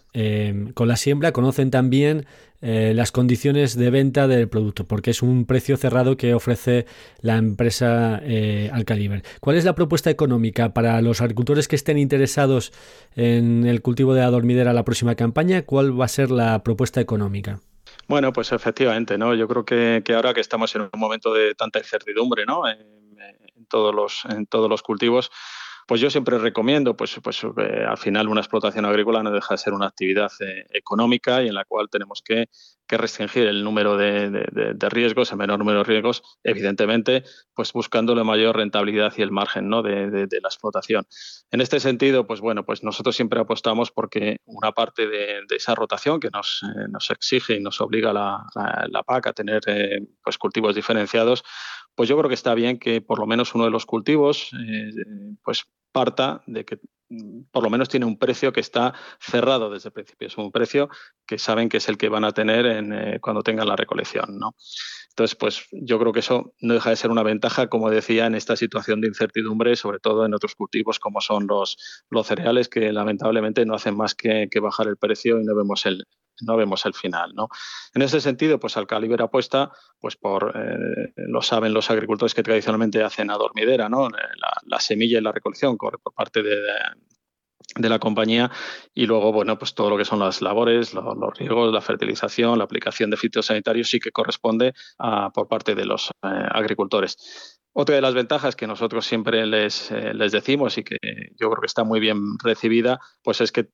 con 0.74 0.88
la 0.88 0.96
siembra 0.96 1.32
conocen 1.32 1.70
también 1.70 2.26
eh, 2.62 2.92
las 2.94 3.12
condiciones 3.12 3.76
de 3.76 3.90
venta 3.90 4.26
del 4.28 4.48
producto, 4.48 4.84
porque 4.84 5.10
es 5.10 5.22
un 5.22 5.46
precio 5.46 5.76
cerrado 5.76 6.16
que 6.16 6.34
ofrece 6.34 6.86
la 7.20 7.36
empresa 7.36 8.20
eh, 8.22 8.70
Alcaliber. 8.72 9.22
¿Cuál 9.40 9.56
es 9.56 9.64
la 9.64 9.74
propuesta 9.74 10.10
económica 10.10 10.72
para 10.72 11.00
los 11.02 11.20
agricultores 11.20 11.68
que 11.68 11.76
estén 11.76 11.98
interesados 11.98 12.72
en 13.14 13.66
el 13.66 13.82
cultivo 13.82 14.14
de 14.14 14.22
adormidera 14.22 14.72
la 14.72 14.84
próxima 14.84 15.14
campaña? 15.14 15.62
¿Cuál 15.62 15.98
va 15.98 16.06
a 16.06 16.08
ser 16.08 16.30
la 16.30 16.62
propuesta 16.62 17.00
económica? 17.00 17.60
Bueno, 18.08 18.32
pues 18.32 18.52
efectivamente, 18.52 19.18
¿no? 19.18 19.34
Yo 19.34 19.48
creo 19.48 19.64
que, 19.64 20.02
ahora 20.14 20.32
que 20.32 20.40
estamos 20.40 20.74
en 20.76 20.82
un 20.82 20.90
momento 20.96 21.34
de 21.34 21.54
tanta 21.54 21.78
incertidumbre, 21.78 22.46
¿no? 22.46 22.68
en 22.68 23.66
todos 23.68 23.94
los, 23.94 24.24
en 24.28 24.46
todos 24.46 24.70
los 24.70 24.82
cultivos, 24.82 25.30
pues 25.86 26.00
yo 26.00 26.10
siempre 26.10 26.36
recomiendo, 26.38 26.96
pues, 26.96 27.18
pues 27.22 27.44
eh, 27.44 27.84
al 27.88 27.96
final 27.96 28.28
una 28.28 28.40
explotación 28.40 28.84
agrícola 28.84 29.22
no 29.22 29.30
deja 29.30 29.54
de 29.54 29.58
ser 29.58 29.72
una 29.72 29.86
actividad 29.86 30.32
eh, 30.40 30.66
económica 30.72 31.42
y 31.42 31.48
en 31.48 31.54
la 31.54 31.64
cual 31.64 31.88
tenemos 31.88 32.22
que, 32.22 32.48
restringir 32.88 33.48
el 33.48 33.64
número 33.64 33.96
de, 33.96 34.76
riesgos, 34.90 35.32
el 35.32 35.38
menor 35.38 35.58
número 35.58 35.78
de 35.78 35.84
riesgos, 35.84 36.22
evidentemente, 36.44 37.24
pues 37.52 37.72
buscando 37.72 38.14
la 38.14 38.22
mayor 38.22 38.56
rentabilidad 38.56 39.12
y 39.16 39.22
el 39.22 39.32
margen 39.32 39.68
¿no? 39.68 39.82
de, 39.82 40.28
la 40.30 40.48
explotación. 40.48 41.04
En 41.50 41.60
este 41.60 41.80
sentido, 41.80 42.28
pues 42.28 42.40
bueno, 42.40 42.64
pues 42.64 42.84
nosotros 42.84 43.16
siempre 43.16 43.40
apostamos 43.40 43.90
porque 43.90 44.36
una 44.44 44.70
parte 44.70 45.08
de, 45.08 45.40
esa 45.50 45.74
rotación 45.74 46.20
que 46.20 46.30
nos, 46.30 46.62
eh, 46.62 46.86
nos, 46.88 47.10
exige 47.10 47.56
y 47.56 47.60
nos 47.60 47.80
obliga 47.80 48.12
la, 48.12 48.46
la, 48.88 49.02
PAC 49.02 49.26
a 49.26 49.32
tener 49.32 49.62
pues 50.22 50.38
cultivos 50.38 50.76
diferenciados, 50.76 51.42
pues 51.96 52.08
yo 52.08 52.16
creo 52.16 52.28
que 52.28 52.34
está 52.34 52.54
bien 52.54 52.78
que 52.78 53.00
por 53.00 53.18
lo 53.18 53.26
menos 53.26 53.54
uno 53.54 53.64
de 53.64 53.70
los 53.70 53.86
cultivos 53.86 54.50
eh, 54.52 54.90
pues 55.42 55.64
parta 55.90 56.42
de 56.46 56.64
que 56.64 56.78
mm, 57.08 57.44
por 57.50 57.64
lo 57.64 57.70
menos 57.70 57.88
tiene 57.88 58.06
un 58.06 58.18
precio 58.18 58.52
que 58.52 58.60
está 58.60 58.94
cerrado 59.18 59.70
desde 59.70 59.88
el 59.88 59.94
principio. 59.94 60.28
Es 60.28 60.36
un 60.36 60.52
precio 60.52 60.88
que 61.26 61.38
saben 61.38 61.68
que 61.68 61.78
es 61.78 61.88
el 61.88 61.96
que 61.96 62.10
van 62.10 62.24
a 62.24 62.32
tener 62.32 62.66
en, 62.66 62.92
eh, 62.92 63.18
cuando 63.20 63.42
tengan 63.42 63.66
la 63.66 63.76
recolección. 63.76 64.38
¿no? 64.38 64.54
Entonces, 65.08 65.36
pues 65.36 65.66
yo 65.72 65.98
creo 65.98 66.12
que 66.12 66.20
eso 66.20 66.52
no 66.60 66.74
deja 66.74 66.90
de 66.90 66.96
ser 66.96 67.10
una 67.10 67.22
ventaja, 67.22 67.68
como 67.68 67.90
decía, 67.90 68.26
en 68.26 68.34
esta 68.34 68.56
situación 68.56 69.00
de 69.00 69.08
incertidumbre, 69.08 69.74
sobre 69.74 69.98
todo 69.98 70.26
en 70.26 70.34
otros 70.34 70.54
cultivos 70.54 70.98
como 70.98 71.22
son 71.22 71.46
los, 71.46 71.78
cereales, 72.24 72.68
que 72.68 72.92
lamentablemente 72.92 73.64
no 73.64 73.74
hacen 73.74 73.96
más 73.96 74.14
que 74.14 74.50
bajar 74.60 74.88
el 74.88 74.98
precio 74.98 75.40
y 75.40 75.44
no 75.44 75.56
vemos 75.56 75.86
el, 75.86 76.04
no 76.42 76.56
vemos 76.56 76.84
el 76.86 76.94
final. 76.94 77.34
¿no? 77.34 77.48
En 77.94 78.02
ese 78.02 78.20
sentido, 78.20 78.58
pues 78.58 78.76
Alcaliber 78.76 79.22
apuesta, 79.22 79.72
pues 80.00 80.16
por, 80.16 80.52
eh, 80.54 81.12
lo 81.16 81.42
saben 81.42 81.72
los 81.72 81.90
agricultores 81.90 82.34
que 82.34 82.42
tradicionalmente 82.42 83.02
hacen 83.02 83.30
a 83.30 83.36
dormidera, 83.36 83.88
¿no? 83.88 84.08
la, 84.08 84.80
semilla 84.80 85.18
y 85.18 85.22
la 85.22 85.32
recolección 85.32 85.76
por 85.76 86.00
parte 86.14 86.42
de, 86.42 86.56
de, 87.74 87.88
la 87.88 87.98
compañía 87.98 88.50
y 88.94 89.06
luego, 89.06 89.32
bueno, 89.32 89.58
pues 89.58 89.74
todo 89.74 89.90
lo 89.90 89.96
que 89.96 90.04
son 90.04 90.18
las 90.18 90.42
labores, 90.42 90.94
los, 90.94 91.38
riegos, 91.38 91.72
la 91.72 91.80
fertilización, 91.80 92.58
la 92.58 92.64
aplicación 92.64 93.10
de 93.10 93.16
fitosanitarios 93.16 93.88
sí 93.88 93.98
que 93.98 94.12
corresponde 94.12 94.74
a, 94.98 95.30
por 95.30 95.48
parte 95.48 95.74
de 95.74 95.84
los 95.84 96.10
eh, 96.10 96.28
agricultores. 96.50 97.60
Otra 97.72 97.96
de 97.96 98.00
las 98.00 98.14
ventajas 98.14 98.56
que 98.56 98.66
nosotros 98.66 99.04
siempre 99.04 99.46
les, 99.46 99.90
eh, 99.90 100.14
les 100.14 100.32
decimos 100.32 100.78
y 100.78 100.84
que 100.84 100.96
yo 101.38 101.50
creo 101.50 101.60
que 101.60 101.66
está 101.66 101.84
muy 101.84 102.00
bien 102.00 102.38
recibida, 102.42 103.00
pues 103.22 103.40
es 103.40 103.52
que 103.52 103.68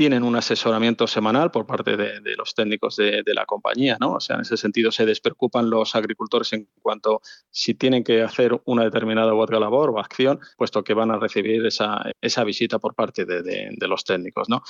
tienen 0.00 0.22
un 0.22 0.34
asesoramiento 0.34 1.06
semanal 1.06 1.50
por 1.50 1.66
parte 1.66 1.94
de, 1.94 2.34
los 2.34 2.54
técnicos 2.54 2.96
de, 2.96 3.22
la 3.34 3.44
compañía, 3.44 3.98
¿no? 4.00 4.14
O 4.14 4.20
sea, 4.20 4.36
en 4.36 4.40
ese 4.40 4.56
sentido 4.56 4.90
se 4.90 5.04
despreocupan 5.04 5.68
los 5.68 5.94
agricultores 5.94 6.54
en 6.54 6.66
cuanto 6.80 7.20
si 7.50 7.74
tienen 7.74 8.02
que 8.02 8.22
hacer 8.22 8.58
una 8.64 8.82
determinada 8.82 9.34
u 9.34 9.38
otra 9.38 9.60
labor 9.60 9.90
o 9.90 10.00
acción, 10.00 10.40
puesto 10.56 10.82
que 10.82 10.94
van 10.94 11.10
a 11.10 11.18
recibir 11.18 11.66
esa, 11.66 12.00
esa 12.22 12.44
visita 12.44 12.78
por 12.78 12.94
parte 12.94 13.26
de, 13.26 13.76
los 13.86 14.04
técnicos, 14.04 14.48
¿no? 14.48 14.62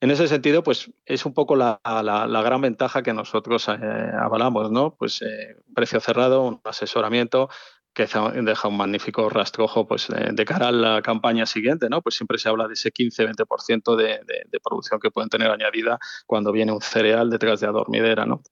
En 0.00 0.10
ese 0.10 0.26
sentido, 0.26 0.64
pues 0.64 0.90
es 1.06 1.24
un 1.26 1.32
poco 1.32 1.54
la, 1.54 1.80
gran 1.84 2.60
ventaja 2.60 3.04
que 3.04 3.12
nosotros 3.12 3.68
eh, 3.68 3.76
avalamos, 4.20 4.72
¿no? 4.72 4.96
Pues 4.96 5.22
eh, 5.22 5.58
precio 5.72 6.00
cerrado, 6.00 6.42
un 6.42 6.60
asesoramiento, 6.64 7.50
que 7.94 8.06
deja 8.42 8.68
un 8.68 8.76
magnífico 8.76 9.28
rastrojo 9.28 9.86
pues, 9.86 10.08
de, 10.08 10.44
cara 10.44 10.68
a 10.68 10.72
la 10.72 11.02
campaña 11.02 11.46
siguiente, 11.46 11.88
¿no? 11.88 12.02
Pues 12.02 12.14
siempre 12.14 12.38
se 12.38 12.48
habla 12.48 12.66
de 12.66 12.74
ese 12.74 12.90
15-20% 12.90 13.96
de, 13.96 14.04
de, 14.04 14.42
de, 14.50 14.60
producción 14.60 14.98
que 15.00 15.10
pueden 15.10 15.28
tener 15.28 15.50
añadida 15.50 15.98
cuando 16.26 16.52
viene 16.52 16.72
un 16.72 16.80
cereal 16.80 17.30
detrás 17.30 17.60
de 17.60 17.66
adormidera, 17.66 18.24
¿no? 18.26 18.42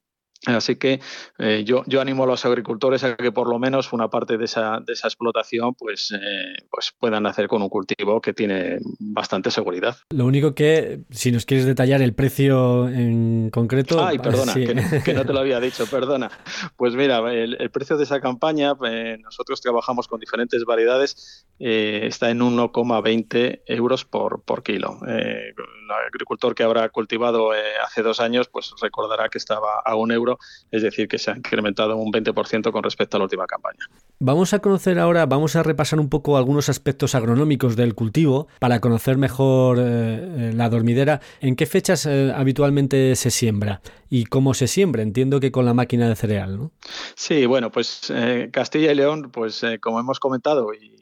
Así 0.46 0.76
que 0.76 1.00
eh, 1.38 1.64
yo, 1.66 1.82
yo 1.86 2.00
animo 2.00 2.24
a 2.24 2.26
los 2.26 2.46
agricultores 2.46 3.04
a 3.04 3.16
que 3.16 3.30
por 3.30 3.48
lo 3.48 3.58
menos 3.58 3.92
una 3.92 4.08
parte 4.08 4.38
de 4.38 4.46
esa, 4.46 4.80
de 4.80 4.94
esa 4.94 5.06
explotación 5.08 5.74
pues, 5.74 6.12
eh, 6.12 6.54
pues 6.70 6.94
puedan 6.98 7.26
hacer 7.26 7.46
con 7.46 7.60
un 7.62 7.68
cultivo 7.68 8.20
que 8.20 8.32
tiene 8.32 8.78
bastante 8.98 9.50
seguridad. 9.50 9.98
Lo 10.10 10.24
único 10.24 10.54
que, 10.54 11.00
si 11.10 11.30
nos 11.30 11.44
quieres 11.44 11.66
detallar 11.66 12.00
el 12.00 12.14
precio 12.14 12.88
en 12.88 13.50
concreto... 13.50 14.02
Ay, 14.04 14.18
perdona, 14.22 14.54
que, 14.54 15.12
no 15.14 15.24
te 15.26 15.32
lo 15.32 15.40
había 15.40 15.60
dicho, 15.60 15.86
perdona. 15.86 16.30
Pues 16.76 16.94
mira, 16.94 17.18
el, 17.32 17.70
precio 17.70 17.96
de 17.96 18.04
esa 18.04 18.20
campaña, 18.20 18.72
eh, 18.86 19.18
nosotros 19.20 19.60
trabajamos 19.60 20.08
con 20.08 20.20
diferentes 20.20 20.64
variedades 20.64 21.46
eh, 21.58 22.06
está 22.06 22.30
en 22.30 22.40
1,20 22.40 23.62
euros 23.66 24.04
por, 24.04 24.42
por 24.42 24.62
kilo. 24.62 24.98
Eh, 25.06 25.52
el 25.54 25.90
agricultor 26.06 26.54
que 26.54 26.62
habrá 26.62 26.88
cultivado 26.88 27.50
hace 27.84 28.02
dos 28.02 28.20
años, 28.20 28.48
pues 28.48 28.72
recordará 28.80 29.28
que 29.28 29.38
estaba 29.38 29.80
a 29.84 29.94
un 29.94 30.12
euro, 30.12 30.29
es 30.70 30.82
decir, 30.82 31.08
que 31.08 31.18
se 31.18 31.30
ha 31.30 31.36
incrementado 31.36 31.96
un 31.96 32.12
20% 32.12 32.70
con 32.72 32.82
respecto 32.82 33.16
a 33.16 33.18
la 33.18 33.24
última 33.24 33.46
campaña. 33.46 33.86
Vamos 34.18 34.52
a 34.52 34.58
conocer 34.58 34.98
ahora, 34.98 35.26
vamos 35.26 35.56
a 35.56 35.62
repasar 35.62 35.98
un 35.98 36.08
poco 36.08 36.36
algunos 36.36 36.68
aspectos 36.68 37.14
agronómicos 37.14 37.76
del 37.76 37.94
cultivo 37.94 38.48
para 38.58 38.80
conocer 38.80 39.16
mejor 39.16 39.78
la 39.78 40.68
dormidera. 40.68 41.20
¿En 41.40 41.56
qué 41.56 41.66
fechas 41.66 42.06
habitualmente 42.06 43.16
se 43.16 43.30
siembra 43.30 43.80
y 44.08 44.26
cómo 44.26 44.54
se 44.54 44.66
siembra? 44.66 45.02
Entiendo 45.02 45.40
que 45.40 45.50
con 45.50 45.64
la 45.64 45.74
máquina 45.74 46.08
de 46.08 46.16
cereal, 46.16 46.58
¿no? 46.58 46.72
Sí, 47.14 47.46
bueno, 47.46 47.70
pues 47.70 48.12
Castilla 48.52 48.92
y 48.92 48.94
León, 48.94 49.30
pues 49.32 49.62
como 49.80 50.00
hemos 50.00 50.20
comentado 50.20 50.74
y 50.74 51.00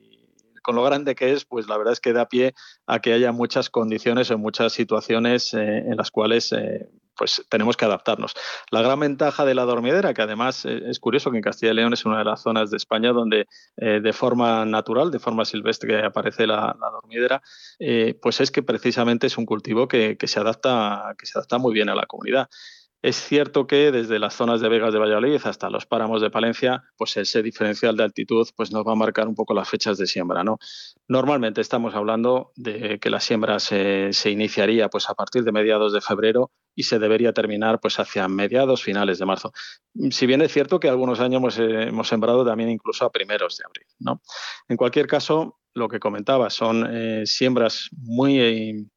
con 0.69 0.77
lo 0.77 0.83
grande 0.83 1.15
que 1.15 1.33
es, 1.33 1.47
pues 1.47 1.67
la 1.67 1.79
verdad 1.79 1.95
es 1.95 2.01
que 2.01 2.13
da 2.13 2.29
pie 2.29 2.55
a 2.87 3.01
que 3.01 3.15
haya 3.15 3.33
muchas 3.33 3.71
condiciones 3.71 4.31
o 4.31 4.37
muchas 4.37 4.75
situaciones 4.75 5.55
eh, 5.55 5.79
en 5.79 5.97
las 5.97 6.11
cuales 6.11 6.53
eh, 6.53 6.91
pues 7.19 7.45
tenemos 7.49 7.77
que 7.77 7.85
adaptarnos. 7.85 8.35
La 8.71 8.81
gran 8.81 9.01
ventaja 9.01 9.45
de 9.45 9.55
la 9.55 9.65
dormidera, 9.65 10.15
que 10.15 10.23
además 10.23 10.65
eh, 10.65 10.83
es 10.87 11.01
curioso 11.01 11.31
que 11.31 11.39
en 11.39 11.43
Castilla 11.43 11.73
y 11.73 11.75
León 11.75 11.93
es 11.93 12.07
una 12.07 12.19
de 12.19 12.25
las 12.25 12.43
zonas 12.43 12.71
de 12.71 12.77
España 12.77 13.13
donde 13.13 13.47
de 13.77 14.13
forma 14.13 14.65
natural, 14.65 15.11
de 15.11 15.19
forma 15.19 15.45
silvestre 15.45 16.05
aparece 16.05 16.47
la, 16.47 16.77
dormidera, 16.93 17.43
pues 18.21 18.41
es 18.41 18.51
que 18.51 18.63
precisamente 18.63 19.27
es 19.27 19.39
un 19.39 19.47
cultivo 19.47 19.89
que, 19.89 20.17
se 20.23 20.41
adapta, 20.41 21.15
que 21.19 21.27
se 21.27 21.39
adapta 21.39 21.59
muy 21.59 21.73
bien 21.73 21.89
a 21.89 21.95
la 21.95 22.07
comunidad. 22.07 22.49
Es 23.01 23.17
cierto 23.17 23.69
que 23.69 23.93
desde 23.93 24.19
las 24.19 24.35
zonas 24.35 24.61
de 24.61 24.69
Vegas 24.69 24.93
de 24.93 24.99
Valladolid 24.99 25.41
hasta 25.45 25.71
los 25.71 25.87
páramos 25.87 26.21
de 26.21 26.31
Palencia, 26.31 26.83
pues 26.97 27.17
ese 27.17 27.45
diferencial 27.45 27.97
de 27.97 28.03
altitud 28.03 28.49
pues 28.57 28.73
nos 28.73 28.85
va 28.85 28.93
a 28.93 28.97
marcar 28.97 29.29
un 29.29 29.37
poco 29.37 29.55
las 29.55 29.69
fechas 29.69 29.99
de 29.99 30.07
siembra. 30.09 30.43
¿no? 30.43 30.59
Normalmente 31.07 31.61
estamos 31.61 31.95
hablando 31.95 32.51
de 32.57 32.99
que 32.99 33.09
la 33.09 33.21
siembra 33.21 33.61
se, 33.61 34.11
iniciaría 34.27 34.89
pues 34.89 35.09
a 35.09 35.15
partir 35.15 35.45
de 35.45 35.53
mediados 35.53 35.93
de 35.93 36.01
febrero 36.01 36.51
y 36.75 36.83
se 36.83 36.99
debería 36.99 37.33
terminar 37.33 37.79
pues 37.79 38.01
hacia 38.01 38.27
mediados, 38.27 38.83
finales 38.83 39.21
de 39.21 39.27
marzo. 39.27 39.53
Si 40.11 40.27
bien 40.27 40.43
es 40.43 40.53
cierto 40.53 40.81
que 40.81 40.89
algunos 40.89 41.21
años 41.21 41.39
hemos, 41.39 41.59
hemos 41.59 42.09
sembrado 42.09 42.45
también 42.45 42.71
incluso 42.71 43.05
a 43.05 43.13
primeros 43.13 43.59
de 43.59 43.65
abril. 43.65 43.87
¿no? 44.01 44.23
En 44.69 44.77
cualquier 44.77 45.07
caso, 45.07 45.61
lo 45.73 45.89
que 45.89 46.01
comentaba 46.01 46.51
son 46.51 46.85
eh, 46.91 47.27
siembras 47.27 47.91
muy 47.93 48.89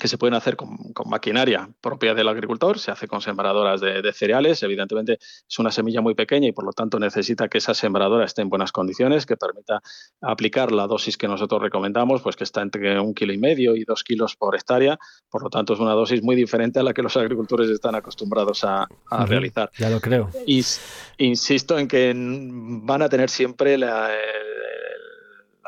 que 0.00 0.08
se 0.08 0.18
pueden 0.18 0.34
hacer 0.34 0.56
con, 0.56 0.76
maquinaria 1.06 1.68
propia 1.80 2.14
del 2.14 2.28
agricultor, 2.28 2.78
se 2.78 2.90
hace 2.90 3.06
con 3.06 3.20
sembradoras 3.20 3.80
de, 3.80 4.12
cereales, 4.12 4.62
evidentemente 4.64 5.18
es 5.20 5.58
una 5.58 5.70
semilla 5.70 6.00
muy 6.00 6.14
pequeña 6.14 6.48
y 6.48 6.52
por 6.52 6.64
lo 6.64 6.72
tanto 6.72 6.98
necesita 6.98 7.48
que 7.48 7.58
esa 7.58 7.74
sembradora 7.74 8.24
esté 8.24 8.42
en 8.42 8.48
buenas 8.48 8.72
condiciones, 8.72 9.26
que 9.26 9.36
permita 9.36 9.80
aplicar 10.20 10.72
la 10.72 10.88
dosis 10.88 11.16
que 11.16 11.28
nosotros 11.28 11.62
recomendamos, 11.62 12.22
pues 12.22 12.34
que 12.34 12.44
está 12.44 12.62
entre 12.62 12.98
un 12.98 13.14
kilo 13.14 13.32
y 13.32 13.38
medio 13.38 13.76
y 13.76 13.84
dos 13.84 14.02
kilos 14.02 14.34
por 14.34 14.56
hectárea, 14.56 14.98
por 15.28 15.42
lo 15.44 15.50
tanto 15.50 15.74
es 15.74 15.80
una 15.80 15.92
dosis 15.92 16.22
muy 16.22 16.34
diferente 16.34 16.80
a 16.80 16.82
la 16.82 16.92
que 16.92 17.02
los 17.02 17.16
agricultores 17.16 17.70
están 17.70 17.94
acostumbrados 17.94 18.64
a, 18.64 18.88
realizar. 19.26 19.70
Ya 19.78 19.90
lo 19.90 20.00
creo. 20.00 20.30
Y 20.46 20.64
insisto 21.18 21.78
en 21.78 21.86
que 21.86 22.12
van 22.16 23.02
a 23.02 23.08
tener 23.08 23.28
siempre 23.28 23.76
la, 23.78 24.10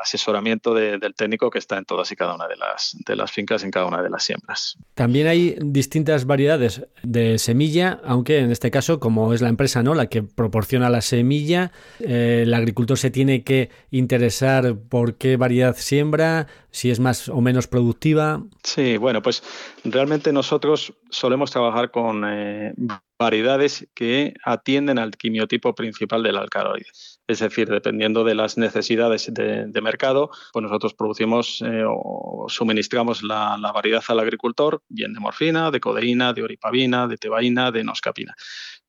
asesoramiento 0.03 0.73
del 0.73 1.15
técnico 1.15 1.49
que 1.49 1.59
está 1.59 1.77
en 1.77 1.85
todas 1.85 2.11
y 2.11 2.15
cada 2.15 2.35
una 2.35 2.47
de 2.47 2.55
las, 2.57 2.95
de 3.05 3.15
las 3.15 3.31
fincas, 3.31 3.63
en 3.63 3.71
cada 3.71 3.85
una 3.85 4.03
de 4.03 4.09
las 4.09 4.23
siembras. 4.23 4.77
También 4.93 5.27
hay 5.27 5.55
distintas 5.59 6.25
variedades 6.25 6.85
de 7.01 7.39
semilla, 7.39 7.99
aunque 8.03 8.39
en 8.39 8.51
este 8.51 8.69
caso, 8.69 8.99
como 8.99 9.33
es 9.33 9.41
la 9.41 9.49
empresa 9.49 9.81
¿no? 9.81 9.95
la 9.95 10.07
que 10.07 10.23
proporciona 10.23 10.89
la 10.89 11.01
semilla, 11.01 11.71
eh, 11.99 12.41
el 12.43 12.53
agricultor 12.53 12.97
se 12.97 13.11
tiene 13.11 13.43
que 13.43 13.69
interesar 13.91 14.75
por 14.89 15.15
qué 15.15 15.37
variedad 15.37 15.75
siembra, 15.75 16.47
si 16.71 16.91
es 16.91 16.99
más 16.99 17.29
o 17.29 17.41
menos 17.41 17.67
productiva. 17.67 18.43
Sí, 18.63 18.97
bueno, 18.97 19.21
pues 19.21 19.43
realmente 19.83 20.33
nosotros 20.33 20.93
solemos 21.09 21.51
trabajar 21.51 21.91
con 21.91 22.23
eh, 22.25 22.73
variedades 23.17 23.87
que 23.93 24.33
atienden 24.43 24.99
al 24.99 25.11
quimiotipo 25.11 25.73
principal 25.75 26.23
del 26.23 26.37
alcaloide. 26.37 26.87
Es 27.33 27.39
decir, 27.39 27.67
dependiendo 27.67 28.23
de 28.23 28.35
las 28.35 28.59
necesidades 28.59 29.27
de, 29.33 29.81
mercado, 29.81 30.29
pues 30.51 30.61
nosotros 30.61 30.93
producimos 30.93 31.63
eh, 31.63 31.83
o 31.87 32.45
suministramos 32.47 33.23
la, 33.23 33.57
variedad 33.73 34.03
al 34.07 34.19
agricultor, 34.19 34.83
bien 34.87 35.13
de 35.13 35.19
morfina, 35.19 35.71
de 35.71 35.79
codeína, 35.79 36.31
de 36.33 36.43
oripavina, 36.43 37.07
de 37.07 37.17
tebaína, 37.17 37.71
de 37.71 37.83
noscapina. 37.83 38.35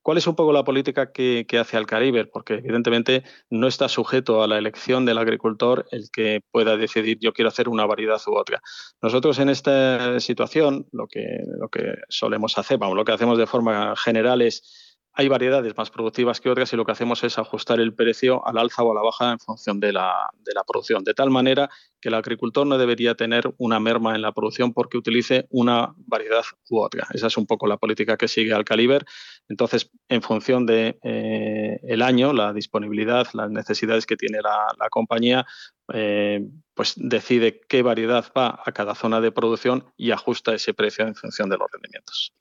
¿Cuál 0.03 0.19
es 0.19 0.27
un 0.27 0.37
poco 0.37 0.53
la 0.53 0.63
política 0.63 1.11
que, 1.11 1.47
hace 1.59 1.79
Alcaribe? 1.79 2.27
Porque 2.27 2.55
evidentemente 2.57 3.25
no 3.49 3.67
está 3.67 3.89
sujeto 3.89 4.43
a 4.43 4.47
la 4.47 4.59
elección 4.59 5.07
del 5.07 5.17
agricultor 5.17 5.87
el 5.91 6.11
que 6.13 6.43
pueda 6.51 6.77
decidir 6.77 7.17
yo 7.23 7.33
quiero 7.33 7.49
hacer 7.49 7.71
una 7.71 7.87
variedad 7.87 8.21
u 8.27 8.37
otra. 8.37 8.61
Nosotros 9.01 9.39
en 9.39 9.49
esta 9.49 10.21
situación 10.21 10.87
lo 10.93 11.07
que, 11.07 11.39
lo 11.59 11.71
que 11.71 11.95
solemos 12.11 12.59
hacer, 12.59 12.77
vamos, 12.77 12.95
lo 12.95 13.07
que 13.07 13.13
hacemos 13.13 13.39
de 13.39 13.47
forma 13.47 13.97
general 13.97 14.43
es 14.43 14.84
hay 15.17 15.29
variedades 15.29 15.77
más 15.77 15.91
productivas 15.91 16.41
que 16.41 16.51
otras 16.51 16.73
y 16.73 16.77
lo 16.77 16.85
que 16.85 16.93
hacemos 16.93 17.23
es 17.23 17.39
ajustar 17.39 17.79
el 17.79 17.95
precio 17.95 18.47
al 18.47 18.59
alza 18.59 18.83
o 18.83 18.91
a 18.91 18.95
la 18.95 19.01
baja 19.01 19.33
en 19.33 19.39
función 19.39 19.79
de 19.79 19.93
la, 19.93 20.29
producción, 20.67 21.05
de 21.05 21.15
tal 21.15 21.31
manera 21.31 21.71
que 22.01 22.09
el 22.09 22.15
agricultor 22.15 22.67
no 22.67 22.79
debería 22.79 23.15
tener 23.15 23.55
una 23.59 23.79
merma 23.79 24.17
en 24.17 24.23
la 24.23 24.33
producción 24.33 24.73
porque 24.73 24.99
utilice 24.99 25.47
una 25.51 25.95
variedad 26.07 26.43
u 26.69 26.81
otra. 26.81 27.07
Esa 27.15 27.29
es 27.29 27.37
un 27.37 27.47
poco 27.47 27.67
la 27.69 27.77
política 27.77 28.17
que 28.17 28.27
sigue 28.27 28.53
Alcaliber. 28.53 29.05
Entonces, 29.49 29.91
en 30.09 30.21
función 30.21 30.67
de 30.67 30.99
eh, 31.03 31.79
el 31.85 32.03
año, 32.03 32.33
la 32.33 32.53
disponibilidad, 32.53 33.29
las 33.35 33.51
necesidades 33.51 34.07
que 34.07 34.17
tiene 34.17 34.41
la 34.43 34.89
compañía, 34.91 35.47
eh, 35.93 36.47
pues 36.75 36.95
decide 36.97 37.61
qué 37.69 37.83
variedad 37.83 38.25
va 38.37 38.61
a 38.65 38.73
cada 38.73 38.95
zona 38.95 39.21
de 39.21 39.31
producción 39.31 39.85
y 39.97 40.11
ajusta 40.11 40.55
ese 40.55 40.75
precio 40.75 41.07
en 41.07 41.15
función 41.15 41.49
de 41.49 41.57
los 41.57 41.69
rendimientos. 41.73 42.33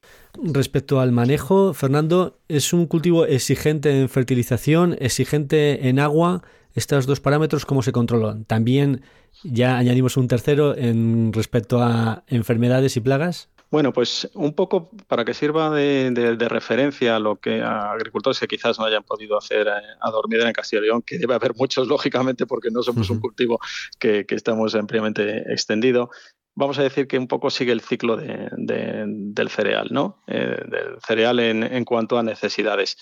Respecto 0.41 0.99
al 0.99 1.11
manejo, 1.11 1.73
Fernando, 1.73 2.39
¿es 2.47 2.73
un 2.73 2.87
cultivo 2.87 3.25
exigente 3.25 4.01
en 4.01 4.09
fertilización, 4.09 4.95
exigente 4.99 5.87
en 5.87 5.99
agua? 5.99 6.43
Estos 6.73 7.05
dos 7.05 7.19
parámetros, 7.19 7.65
¿cómo 7.65 7.83
se 7.83 7.91
controlan? 7.91 8.45
También 8.45 9.03
ya 9.43 9.77
añadimos 9.77 10.17
un 10.17 10.27
tercero 10.27 10.75
en 10.75 11.31
respecto 11.31 11.81
a 11.83 12.23
enfermedades 12.27 12.97
y 12.97 13.01
plagas. 13.01 13.52
Bueno, 13.73 13.91
pues 13.91 14.29
un 14.35 14.53
poco 14.53 14.91
para 15.07 15.25
que 15.25 15.33
sirva 15.33 15.71
de, 15.71 16.35
referencia 16.47 17.15
a 17.15 17.19
lo 17.19 17.37
que 17.37 17.63
a 17.63 17.91
agricultores 17.91 18.39
que 18.39 18.47
quizás 18.47 18.77
no 18.77 18.85
hayan 18.85 19.01
podido 19.01 19.35
hacer 19.35 19.65
eh, 19.65 19.71
a, 19.99 20.11
dormir 20.11 20.41
en 20.41 20.53
Castilla 20.53 20.83
y 20.83 20.85
León, 20.85 21.01
que 21.01 21.17
debe 21.17 21.33
haber 21.33 21.55
muchos, 21.55 21.87
lógicamente, 21.87 22.45
porque 22.45 22.69
no 22.69 22.83
somos 22.83 23.09
un 23.09 23.19
cultivo 23.19 23.59
que, 23.97 24.27
estamos 24.29 24.75
ampliamente 24.75 25.51
extendido. 25.51 26.11
Vamos 26.53 26.77
a 26.77 26.83
decir 26.83 27.07
que 27.07 27.17
un 27.17 27.27
poco 27.27 27.49
sigue 27.49 27.71
el 27.71 27.81
ciclo 27.81 28.15
del 28.15 29.49
cereal, 29.49 29.87
¿no? 29.89 30.21
Eh, 30.27 30.55
del 30.67 31.01
cereal 31.01 31.39
en 31.39 31.83
cuanto 31.83 32.19
a 32.19 32.21
necesidades. 32.21 32.95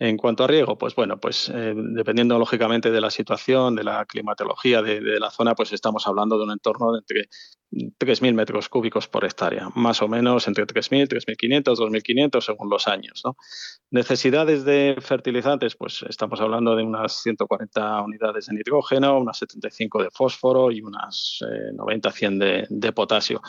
En 0.00 0.16
cuanto 0.16 0.44
a 0.44 0.46
riego, 0.46 0.78
pues 0.78 0.94
bueno, 0.94 1.18
pues 1.18 1.50
eh, 1.52 1.74
dependiendo 1.76 2.38
lógicamente 2.38 2.92
de 2.92 3.00
la 3.00 3.10
situación, 3.10 3.74
de 3.74 3.82
la 3.82 4.04
climatología 4.06 4.80
de, 4.80 5.00
la 5.18 5.30
zona, 5.30 5.56
pues 5.56 5.72
estamos 5.72 6.06
hablando 6.06 6.38
de 6.38 6.44
un 6.44 6.52
entorno 6.52 6.92
de 6.92 7.00
entre 7.00 7.28
3.000 7.70 8.34
metros 8.34 8.68
cúbicos 8.68 9.08
por 9.08 9.24
hectárea, 9.24 9.68
más 9.74 10.00
o 10.02 10.08
menos 10.08 10.48
entre 10.48 10.66
3.000, 10.66 11.08
3.500, 11.08 11.76
2.500 11.76 12.40
según 12.40 12.70
los 12.70 12.88
años. 12.88 13.22
Necesidades 13.90 14.64
de 14.64 14.96
fertilizantes, 15.00 15.76
pues 15.76 16.04
estamos 16.08 16.40
hablando 16.40 16.74
de 16.76 16.82
unas 16.82 17.22
140 17.22 18.02
unidades 18.02 18.46
de 18.46 18.54
nitrógeno, 18.54 19.18
unas 19.18 19.38
75 19.38 20.02
de 20.02 20.10
fósforo 20.10 20.70
y 20.70 20.80
unas 20.80 21.40
90, 21.74 22.08
eh, 22.08 22.12
100 22.12 22.38
de, 22.38 22.66
de, 22.68 22.92
potasio. 22.92 23.40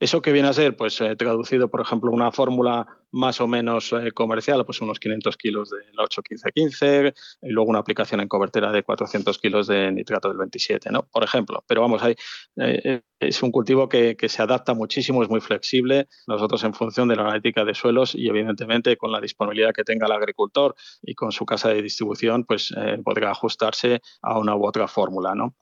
¿Eso 0.00 0.22
que 0.22 0.32
viene 0.32 0.48
a 0.48 0.52
ser? 0.52 0.76
Pues 0.76 1.00
eh, 1.00 1.16
traducido, 1.16 1.68
por 1.68 1.80
ejemplo, 1.80 2.10
una 2.10 2.32
fórmula 2.32 2.86
más 3.10 3.40
o 3.40 3.46
menos 3.46 3.92
eh, 3.92 4.12
comercial, 4.12 4.64
pues 4.64 4.80
unos 4.80 5.00
500 5.00 5.36
kilos 5.36 5.70
del 5.70 5.94
8-15-15 5.96 7.14
y 7.42 7.50
luego 7.50 7.70
una 7.70 7.78
aplicación 7.78 8.20
en 8.20 8.28
cobertera 8.28 8.70
de 8.72 8.82
400 8.82 9.38
kilos 9.38 9.66
de 9.66 9.90
nitrato 9.92 10.28
del 10.28 10.38
27, 10.38 10.90
¿no? 10.90 11.04
Por 11.04 11.24
ejemplo. 11.24 11.64
Pero 11.66 11.80
vamos, 11.80 12.02
hay, 12.02 12.14
eh, 12.56 13.00
es 13.18 13.42
un 13.42 13.50
cultivo 13.50 13.67
que, 13.88 14.28
se 14.28 14.42
adapta 14.42 14.74
muchísimo, 14.74 15.22
es 15.22 15.28
muy 15.28 15.40
flexible. 15.40 16.08
Nosotros 16.26 16.64
en 16.64 16.74
función 16.74 17.08
de 17.08 17.16
la 17.16 17.22
analítica 17.22 17.64
de 17.64 17.74
suelos 17.74 18.14
y 18.14 18.28
evidentemente 18.28 18.96
con 18.96 19.12
la 19.12 19.20
disponibilidad 19.20 19.72
que 19.72 19.84
tenga 19.84 20.06
el 20.06 20.12
agricultor 20.12 20.74
y 21.02 21.14
con 21.14 21.32
su 21.32 21.44
casa 21.44 21.68
de 21.68 21.82
distribución, 21.82 22.44
pues 22.44 22.72
eh, 22.76 22.98
podrá 23.04 23.30
ajustarse 23.30 24.00
a 24.22 24.38
una 24.38 24.56
u 24.56 24.66
otra 24.66 24.88
fórmula, 24.88 25.34
¿no? 25.34 25.54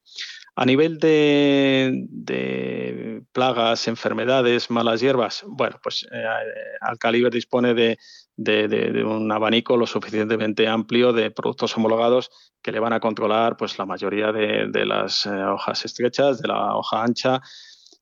A 0.59 0.65
nivel 0.65 0.99
de, 0.99 1.93
plagas, 3.33 3.89
enfermedades, 3.89 4.71
malas 4.71 5.03
hierbas, 5.03 5.45
bueno, 5.47 5.79
pues 5.83 6.07
eh, 6.11 6.25
Alcaliber 6.81 7.31
dispone 7.31 7.75
de, 7.75 7.99
un 9.05 9.31
abanico 9.31 9.77
lo 9.77 9.87
suficientemente 9.87 10.67
amplio 10.67 11.13
de 11.13 11.31
productos 11.31 11.77
homologados 11.77 12.31
que 12.63 12.73
le 12.73 12.81
van 12.81 12.95
a 12.95 13.01
controlar 13.01 13.59
pues, 13.59 13.79
la 13.79 13.85
mayoría 13.85 14.33
de, 14.33 14.87
las 14.87 15.27
eh, 15.27 15.31
hojas 15.31 15.85
estrechas, 15.85 16.41
de 16.41 16.49
la 16.49 16.75
hoja 16.75 17.03
ancha, 17.03 17.43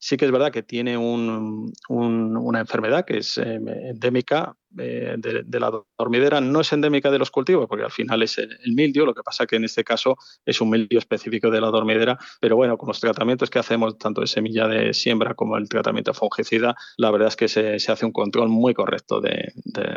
Sí 0.04 0.18
que 0.18 0.26
es 0.26 0.30
verdad 0.30 0.52
que 0.52 0.62
tiene 0.62 0.98
una 0.98 2.60
enfermedad 2.60 3.06
que 3.06 3.16
es 3.16 3.38
eh, 3.38 3.54
endémica 3.54 4.54
eh, 4.78 5.14
de, 5.16 5.58
la 5.58 5.72
dormidera, 5.98 6.42
no 6.42 6.60
es 6.60 6.70
endémica 6.74 7.10
de 7.10 7.18
los 7.18 7.30
cultivos, 7.30 7.66
porque 7.66 7.84
al 7.84 7.90
final 7.90 8.22
es 8.22 8.36
el, 8.36 8.58
mildio, 8.74 9.06
lo 9.06 9.14
que 9.14 9.22
pasa 9.22 9.46
que 9.46 9.56
en 9.56 9.64
este 9.64 9.82
caso 9.82 10.18
es 10.44 10.60
un 10.60 10.68
mildio 10.68 10.98
específico 10.98 11.48
de 11.48 11.58
la 11.58 11.68
dormidera, 11.68 12.18
pero 12.38 12.54
bueno, 12.54 12.76
con 12.76 12.88
los 12.88 13.00
tratamientos 13.00 13.48
que 13.48 13.58
hacemos, 13.58 13.96
tanto 13.96 14.20
de 14.20 14.26
semilla 14.26 14.68
de 14.68 14.92
siembra 14.92 15.32
como 15.32 15.56
el 15.56 15.70
tratamiento 15.70 16.12
fungicida, 16.12 16.76
la 16.98 17.10
verdad 17.10 17.28
es 17.28 17.36
que 17.36 17.48
se, 17.48 17.76
hace 17.90 18.04
un 18.04 18.12
control 18.12 18.50
muy 18.50 18.74
correcto 18.74 19.22
de 19.22 19.54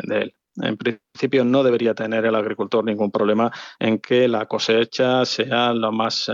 él. 0.08 0.32
En 0.62 0.76
principio 0.76 1.44
no 1.44 1.62
debería 1.62 1.94
tener 1.94 2.24
el 2.24 2.34
agricultor 2.34 2.82
ningún 2.82 3.10
problema 3.10 3.52
en 3.78 3.98
que 3.98 4.26
la 4.26 4.46
cosecha 4.46 5.24
sea 5.24 5.72
la 5.72 5.90
más 5.90 6.28
eh, 6.28 6.32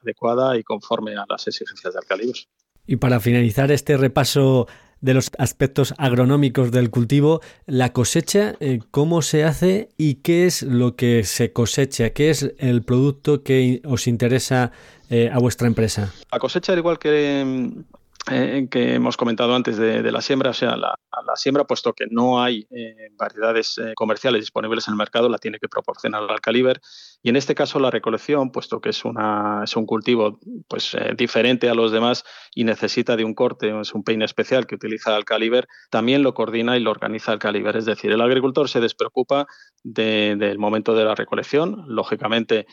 adecuada 0.00 0.56
y 0.56 0.62
conforme 0.62 1.16
a 1.16 1.24
las 1.28 1.46
exigencias 1.48 1.94
del 1.94 2.02
Alcalibus. 2.02 2.48
Y 2.86 2.96
para 2.96 3.20
finalizar 3.20 3.70
este 3.70 3.96
repaso 3.96 4.66
de 5.00 5.14
los 5.14 5.30
aspectos 5.38 5.94
agronómicos 5.98 6.70
del 6.70 6.90
cultivo, 6.90 7.40
la 7.66 7.92
cosecha, 7.92 8.54
eh, 8.60 8.80
¿cómo 8.90 9.20
se 9.20 9.44
hace 9.44 9.90
y 9.98 10.16
qué 10.16 10.46
es 10.46 10.62
lo 10.62 10.96
que 10.96 11.24
se 11.24 11.52
cosecha? 11.52 12.10
¿Qué 12.10 12.30
es 12.30 12.54
el 12.58 12.82
producto 12.82 13.42
que 13.42 13.82
os 13.84 14.06
interesa 14.06 14.72
eh, 15.10 15.30
a 15.30 15.38
vuestra 15.38 15.66
empresa? 15.66 16.12
La 16.32 16.38
cosecha, 16.38 16.72
al 16.72 16.78
igual 16.78 16.98
que 16.98 17.84
eh, 18.30 18.68
que 18.70 18.94
hemos 18.94 19.18
comentado 19.18 19.54
antes 19.54 19.76
de, 19.76 20.10
la 20.10 20.22
siembra, 20.22 20.50
o 20.50 20.54
sea, 20.54 20.76
la, 20.76 20.96
siembra, 21.36 21.64
puesto 21.64 21.92
que 21.92 22.06
no 22.10 22.42
hay 22.42 22.66
eh, 22.70 23.10
variedades 23.18 23.76
eh, 23.76 23.92
comerciales 23.94 24.40
disponibles 24.40 24.88
en 24.88 24.92
el 24.92 24.98
mercado, 24.98 25.28
la 25.28 25.36
tiene 25.36 25.58
que 25.58 25.68
proporcionar 25.68 26.22
al 26.22 26.40
caliber. 26.40 26.80
Y 27.24 27.30
en 27.30 27.36
este 27.36 27.54
caso 27.54 27.80
la 27.80 27.90
recolección, 27.90 28.52
puesto 28.52 28.80
que 28.80 28.90
es, 28.90 29.04
un 29.04 29.86
cultivo 29.86 30.38
pues, 30.68 30.94
diferente 31.16 31.70
a 31.70 31.74
los 31.74 31.90
demás 31.90 32.22
y 32.54 32.64
necesita 32.64 33.16
de 33.16 33.24
un 33.24 33.34
corte, 33.34 33.72
es 33.80 33.94
un 33.94 34.04
peine 34.04 34.26
especial 34.26 34.66
que 34.66 34.74
utiliza 34.74 35.16
el 35.16 35.24
caliber, 35.24 35.66
también 35.90 36.22
lo 36.22 36.34
coordina 36.34 36.76
y 36.76 36.80
lo 36.80 36.90
organiza 36.90 37.32
el 37.32 37.38
caliber. 37.38 37.76
Es 37.76 37.86
decir, 37.86 38.12
el 38.12 38.20
agricultor 38.20 38.68
se 38.68 38.80
despreocupa 38.80 39.46
del 39.82 40.58
momento 40.58 40.94
de 40.94 41.04
la 41.04 41.14
recolección. 41.14 41.84
Lógicamente, 41.88 42.66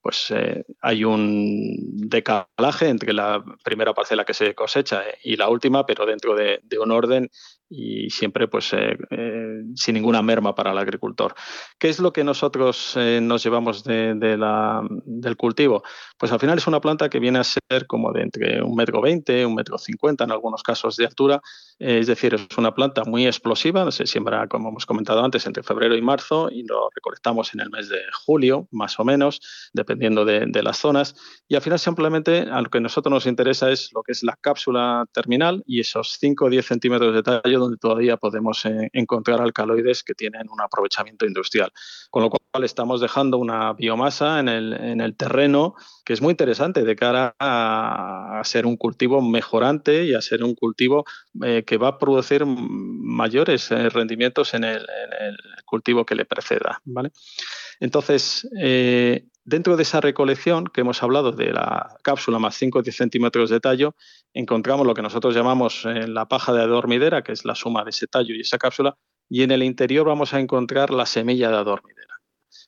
pues 0.00 0.32
hay 0.80 1.04
un 1.04 1.76
decalaje 2.08 2.88
entre 2.88 3.12
la 3.12 3.44
primera 3.62 3.92
parcela 3.92 4.24
que 4.24 4.34
se 4.34 4.54
cosecha 4.54 5.02
eh, 5.06 5.18
y 5.22 5.36
la 5.36 5.48
última, 5.48 5.84
pero 5.86 6.06
dentro 6.06 6.34
de, 6.34 6.60
un 6.80 6.90
orden 6.90 7.30
y 7.68 8.10
siempre 8.10 8.48
pues 8.48 8.72
eh, 8.72 8.96
eh, 9.10 9.62
sin 9.74 9.94
ninguna 9.94 10.22
merma 10.22 10.54
para 10.54 10.72
el 10.72 10.78
agricultor. 10.78 11.34
¿Qué 11.78 11.88
es 11.88 11.98
lo 11.98 12.12
que 12.12 12.24
nosotros 12.24 12.96
nos 13.22 13.42
llevamos 13.42 13.84
de, 13.84 14.36
la, 14.38 14.82
del 15.04 15.36
cultivo? 15.36 15.82
Pues 16.18 16.32
al 16.32 16.40
final 16.40 16.58
es 16.58 16.66
una 16.66 16.80
planta 16.80 17.08
que 17.08 17.18
viene 17.18 17.38
a 17.38 17.44
ser 17.44 17.86
como 17.86 18.12
de 18.12 18.22
entre 18.22 18.62
un 18.62 18.74
metro 18.74 19.00
veinte, 19.00 19.44
un 19.44 19.54
metro 19.54 19.78
cincuenta 19.78 20.24
en 20.24 20.32
algunos 20.32 20.62
casos 20.62 20.96
de 20.96 21.06
altura, 21.06 21.40
es 21.78 22.06
decir, 22.06 22.34
es 22.34 22.46
una 22.56 22.74
planta 22.74 23.04
muy 23.04 23.26
explosiva, 23.26 23.90
se 23.92 24.06
siembra 24.06 24.48
como 24.48 24.70
hemos 24.70 24.86
comentado 24.86 25.24
antes 25.24 25.46
entre 25.46 25.62
febrero 25.62 25.96
y 25.96 26.02
marzo 26.02 26.50
y 26.50 26.64
lo 26.64 26.88
recolectamos 26.94 27.54
en 27.54 27.60
el 27.60 27.70
mes 27.70 27.88
de 27.88 28.00
julio, 28.24 28.66
más 28.70 28.98
o 28.98 29.04
menos, 29.04 29.40
dependiendo 29.72 30.24
de, 30.24 30.46
de 30.46 30.62
las 30.62 30.78
zonas 30.78 31.14
y 31.46 31.54
al 31.54 31.62
final 31.62 31.78
simplemente 31.78 32.46
a 32.50 32.60
lo 32.60 32.70
que 32.70 32.78
a 32.78 32.80
nosotros 32.80 33.12
nos 33.12 33.26
interesa 33.26 33.70
es 33.70 33.90
lo 33.92 34.02
que 34.02 34.12
es 34.12 34.22
la 34.22 34.36
cápsula 34.40 35.06
terminal 35.12 35.62
y 35.66 35.80
esos 35.80 36.16
5 36.18 36.46
o 36.46 36.50
10 36.50 36.66
centímetros 36.66 37.14
de 37.14 37.22
tallo 37.22 37.57
donde 37.58 37.76
todavía 37.76 38.16
podemos 38.16 38.64
eh, 38.64 38.90
encontrar 38.92 39.40
alcaloides 39.40 40.02
que 40.02 40.14
tienen 40.14 40.48
un 40.50 40.60
aprovechamiento 40.60 41.26
industrial. 41.26 41.72
Con 42.10 42.22
lo 42.22 42.30
cual 42.30 42.64
estamos 42.64 43.00
dejando 43.00 43.38
una 43.38 43.72
biomasa 43.72 44.40
en 44.40 44.48
el, 44.48 44.72
en 44.72 45.00
el 45.00 45.16
terreno 45.16 45.74
que 46.04 46.12
es 46.12 46.22
muy 46.22 46.30
interesante 46.30 46.84
de 46.84 46.96
cara 46.96 47.34
a, 47.38 48.40
ser 48.44 48.66
un 48.66 48.76
cultivo 48.76 49.20
mejorante 49.20 50.04
y 50.04 50.14
a 50.14 50.22
ser 50.22 50.42
un 50.42 50.54
cultivo 50.54 51.04
eh, 51.44 51.64
que 51.66 51.76
va 51.76 51.88
a 51.88 51.98
producir 51.98 52.46
mayores 52.46 53.70
eh, 53.70 53.88
rendimientos 53.90 54.54
en 54.54 54.64
el, 54.64 54.86
cultivo 55.64 56.06
que 56.06 56.14
le 56.14 56.24
preceda. 56.24 56.80
¿vale? 56.84 57.10
Entonces, 57.78 58.48
Dentro 59.48 59.78
de 59.78 59.82
esa 59.82 60.02
recolección 60.02 60.66
que 60.66 60.82
hemos 60.82 61.02
hablado 61.02 61.32
de 61.32 61.54
la 61.54 61.96
cápsula 62.02 62.38
más 62.38 62.54
5 62.56 62.80
o 62.80 62.82
10 62.82 62.94
centímetros 62.94 63.48
de 63.48 63.60
tallo, 63.60 63.94
encontramos 64.34 64.86
lo 64.86 64.92
que 64.92 65.00
nosotros 65.00 65.34
llamamos 65.34 65.86
eh, 65.86 66.06
la 66.06 66.28
paja 66.28 66.52
de 66.52 66.60
adormidera, 66.60 67.22
que 67.22 67.32
es 67.32 67.46
la 67.46 67.54
suma 67.54 67.82
de 67.82 67.88
ese 67.88 68.06
tallo 68.06 68.34
y 68.34 68.42
esa 68.42 68.58
cápsula, 68.58 68.98
y 69.26 69.44
en 69.44 69.50
el 69.50 69.62
interior 69.62 70.06
vamos 70.06 70.34
a 70.34 70.40
encontrar 70.40 70.90
la 70.90 71.06
semilla 71.06 71.48
de 71.48 71.56
adormidera. 71.56 72.20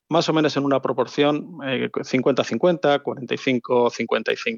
Más 0.08 0.26
o 0.30 0.32
menos 0.32 0.56
en 0.56 0.64
una 0.64 0.80
proporción 0.80 1.58
50-50, 1.58 3.02
45-55. 3.02 4.56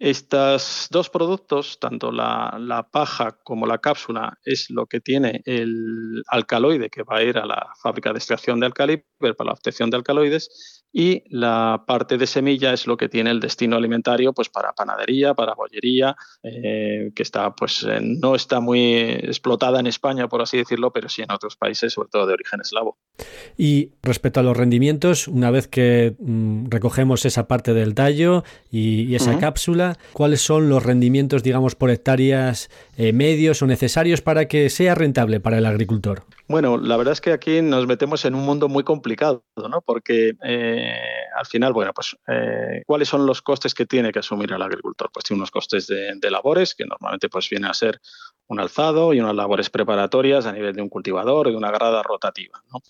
Estos 0.00 0.88
dos 0.90 1.10
productos, 1.10 1.78
tanto 1.78 2.10
la, 2.10 2.56
la, 2.58 2.84
paja 2.84 3.38
como 3.44 3.66
la 3.66 3.78
cápsula, 3.78 4.38
es 4.46 4.70
lo 4.70 4.86
que 4.86 5.00
tiene 5.00 5.42
el 5.44 6.22
alcaloide 6.26 6.88
que 6.88 7.02
va 7.02 7.18
a 7.18 7.22
ir 7.22 7.36
a 7.36 7.44
la 7.44 7.68
fábrica 7.82 8.10
de 8.10 8.18
extracción 8.18 8.60
de 8.60 8.66
alcalí 8.66 9.04
para 9.18 9.34
la 9.44 9.52
obtención 9.52 9.90
de 9.90 9.98
alcaloides 9.98 10.80
y 10.92 11.22
la 11.28 11.84
parte 11.86 12.18
de 12.18 12.26
semilla 12.26 12.72
es 12.72 12.86
lo 12.86 12.96
que 12.96 13.08
tiene 13.08 13.30
el 13.30 13.40
destino 13.40 13.76
alimentario 13.76 14.32
pues 14.32 14.48
para 14.48 14.72
panadería, 14.72 15.34
para 15.34 15.54
bollería, 15.54 16.16
eh, 16.42 17.12
que 17.14 17.22
está 17.22 17.54
pues 17.54 17.86
no 18.00 18.34
está 18.34 18.60
muy 18.60 19.02
explotada 19.02 19.80
en 19.80 19.86
España 19.86 20.28
por 20.28 20.42
así 20.42 20.56
decirlo, 20.56 20.92
pero 20.92 21.08
sí 21.08 21.22
en 21.22 21.30
otros 21.30 21.56
países, 21.56 21.92
sobre 21.92 22.08
todo 22.08 22.26
de 22.26 22.34
origen 22.34 22.60
eslavo. 22.60 22.98
Y 23.56 23.92
respecto 24.02 24.40
a 24.40 24.42
los 24.42 24.56
rendimientos, 24.56 25.28
una 25.28 25.50
vez 25.50 25.68
que 25.68 26.16
mm, 26.18 26.66
recogemos 26.70 27.24
esa 27.24 27.46
parte 27.46 27.74
del 27.74 27.94
tallo 27.94 28.42
y, 28.70 29.14
esa 29.14 29.38
cápsula, 29.38 29.89
¿cuáles 30.12 30.40
son 30.40 30.68
los 30.68 30.82
rendimientos, 30.82 31.42
digamos, 31.42 31.74
por 31.74 31.90
hectáreas 31.90 32.70
eh, 32.96 33.12
medios 33.12 33.62
o 33.62 33.66
necesarios 33.66 34.20
para 34.20 34.46
que 34.48 34.70
sea 34.70 34.94
rentable 34.94 35.40
para 35.40 35.58
el 35.58 35.66
agricultor? 35.66 36.24
Bueno, 36.48 36.78
la 36.78 36.96
verdad 36.96 37.12
es 37.12 37.20
que 37.20 37.32
aquí 37.32 37.62
nos 37.62 37.86
metemos 37.86 38.24
en 38.24 38.34
un 38.34 38.44
mundo 38.44 38.68
muy 38.68 38.82
complicado, 38.82 39.44
¿no? 39.56 39.82
Porque 39.82 40.32
eh, 40.42 40.94
al 41.36 41.46
final, 41.46 41.72
bueno, 41.72 41.92
pues 41.94 42.16
eh, 42.26 42.82
¿cuáles 42.86 43.08
son 43.08 43.24
los 43.24 43.40
costes 43.40 43.72
que 43.72 43.86
tiene 43.86 44.10
que 44.10 44.18
asumir 44.18 44.52
el 44.52 44.60
agricultor? 44.60 45.10
Pues 45.12 45.24
tiene 45.24 45.38
unos 45.38 45.52
costes 45.52 45.86
de, 45.86 46.30
labores 46.30 46.74
que 46.74 46.84
normalmente 46.84 47.28
pues 47.28 47.48
viene 47.48 47.68
a 47.68 47.74
ser 47.74 48.00
un 48.48 48.58
alzado 48.58 49.14
y 49.14 49.20
unas 49.20 49.36
labores 49.36 49.70
preparatorias 49.70 50.44
a 50.46 50.52
nivel 50.52 50.74
de 50.74 50.82
un 50.82 50.88
cultivador 50.88 51.48
de 51.48 51.56
una 51.56 51.70
grada 51.70 52.02
rotativa, 52.02 52.60
¿no? 52.72 52.80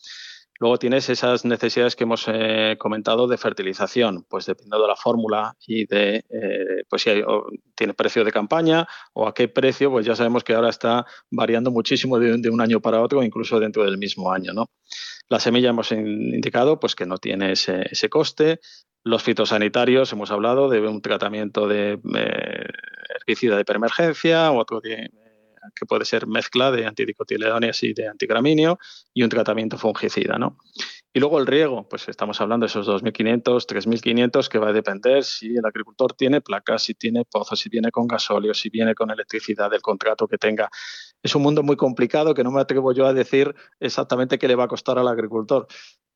Luego 0.61 0.79
tienes 0.79 1.09
esas 1.09 1.47
necesidades 1.47 1.97
que 1.97 2.05
hemos 2.05 2.27
eh, 2.29 2.77
comentado 2.79 3.27
de 3.27 3.39
fertilización, 3.39 4.27
pues 4.29 4.45
dependiendo 4.45 4.83
de 4.83 4.89
la 4.89 4.97
fórmula 4.97 5.57
y 5.67 5.87
de 5.87 6.17
eh, 6.29 6.85
pues 6.87 7.01
si 7.01 7.11
tiene 7.75 7.95
precio 7.95 8.25
de 8.25 8.31
campaña 8.31 8.87
o 9.15 9.27
a 9.27 9.33
qué 9.33 9.49
precio, 9.49 9.91
pues 9.91 10.05
ya 10.05 10.15
sabemos 10.15 10.45
que 10.45 10.53
ahora 10.53 10.69
está 10.69 11.07
variando 11.31 11.71
muchísimo 11.71 12.19
de, 12.19 12.51
un 12.51 12.61
año 12.61 12.81
para 12.81 13.01
otro, 13.01 13.23
incluso 13.23 13.59
dentro 13.59 13.85
del 13.85 13.97
mismo 13.97 14.31
año. 14.31 14.53
¿no? 14.53 14.67
La 15.31 15.41
semilla 15.41 15.71
hemos 15.71 15.93
indicado 15.93 16.79
pues 16.79 16.95
que 16.95 17.07
no 17.07 17.17
tiene 17.17 17.53
ese, 17.53 18.09
coste. 18.11 18.61
Los 19.03 19.23
fitosanitarios, 19.23 20.13
hemos 20.13 20.31
hablado 20.31 20.69
de 20.69 20.81
un 20.87 21.01
tratamiento 21.01 21.69
de 21.69 21.93
eh, 21.93 22.67
herbicida 23.17 23.57
de 23.57 23.65
preemergencia, 23.65 24.53
otro 24.53 24.83
de 24.83 25.09
que 25.75 25.87
puede 25.87 26.05
ser 26.05 26.27
mezcla 26.27 26.71
de 26.71 26.87
antidicotiledóneas 26.87 27.83
y 27.83 27.93
de 27.93 28.09
antigraminio 28.09 28.79
y 29.13 29.23
un 29.23 29.29
tratamiento 29.29 29.79
fungicida, 29.79 30.39
¿no? 30.39 30.57
Y 31.13 31.19
luego 31.19 31.41
el 31.41 31.47
riego, 31.47 31.89
pues 31.89 32.09
estamos 32.09 32.41
hablando 32.41 32.65
de 32.65 32.69
esos 32.69 32.87
2.500, 32.87 33.67
3.500 33.67 34.49
que 34.49 34.59
va 34.59 34.69
a 34.69 34.73
depender 34.73 35.25
si 35.25 35.57
el 35.57 35.67
agricultor 35.67 36.13
tiene 36.13 36.41
placas, 36.41 36.85
si 36.85 36.95
tiene 36.95 37.25
pozos, 37.25 37.59
si 37.59 37.69
viene 37.69 37.91
con 37.91 38.07
gasóleo, 38.07 38.55
si 38.55 38.71
viene 38.71 38.95
con 38.95 39.11
electricidad, 39.11 39.71
del 39.71 39.83
contrato 39.83 40.29
que 40.29 40.39
tenga. 40.39 40.71
Es 41.21 41.35
un 41.35 41.43
mundo 41.43 41.65
muy 41.65 41.77
complicado 41.77 42.33
que 42.33 42.45
no 42.45 42.53
me 42.53 42.61
atrevo 42.61 42.93
yo 42.93 43.07
a 43.07 43.13
decir 43.13 43.55
exactamente 43.81 44.39
qué 44.39 44.47
le 44.47 44.55
va 44.55 44.65
a 44.65 44.69
costar 44.69 44.99
al 44.99 45.09
agricultor. 45.09 45.67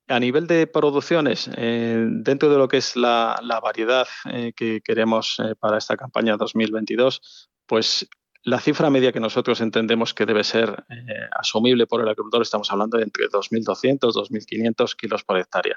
A 0.06 0.20
nivel 0.20 0.46
de 0.46 0.66
producciones, 0.66 1.50
eh, 1.56 2.06
dentro 2.08 2.50
de 2.50 2.58
lo 2.58 2.68
que 2.68 2.76
es 2.76 2.94
la, 2.94 3.40
variedad 3.62 4.06
eh, 4.30 4.52
que 4.54 4.80
queremos 4.82 5.40
eh, 5.40 5.54
para 5.58 5.78
esta 5.78 5.96
campaña 5.96 6.36
2022, 6.36 7.48
pues 7.66 8.06
la 8.44 8.60
cifra 8.60 8.90
media 8.90 9.10
que 9.10 9.20
nosotros 9.20 9.60
entendemos 9.62 10.12
que 10.12 10.26
debe 10.26 10.44
ser 10.44 10.84
eh, 10.90 11.28
asumible 11.32 11.86
por 11.86 12.02
el 12.02 12.08
agricultor, 12.08 12.42
estamos 12.42 12.70
hablando 12.70 12.98
de 12.98 13.04
entre 13.04 13.24
2.200 13.26 13.98
2.500 13.98 14.96
kilos 14.96 15.24
por 15.24 15.38
hectárea. 15.38 15.76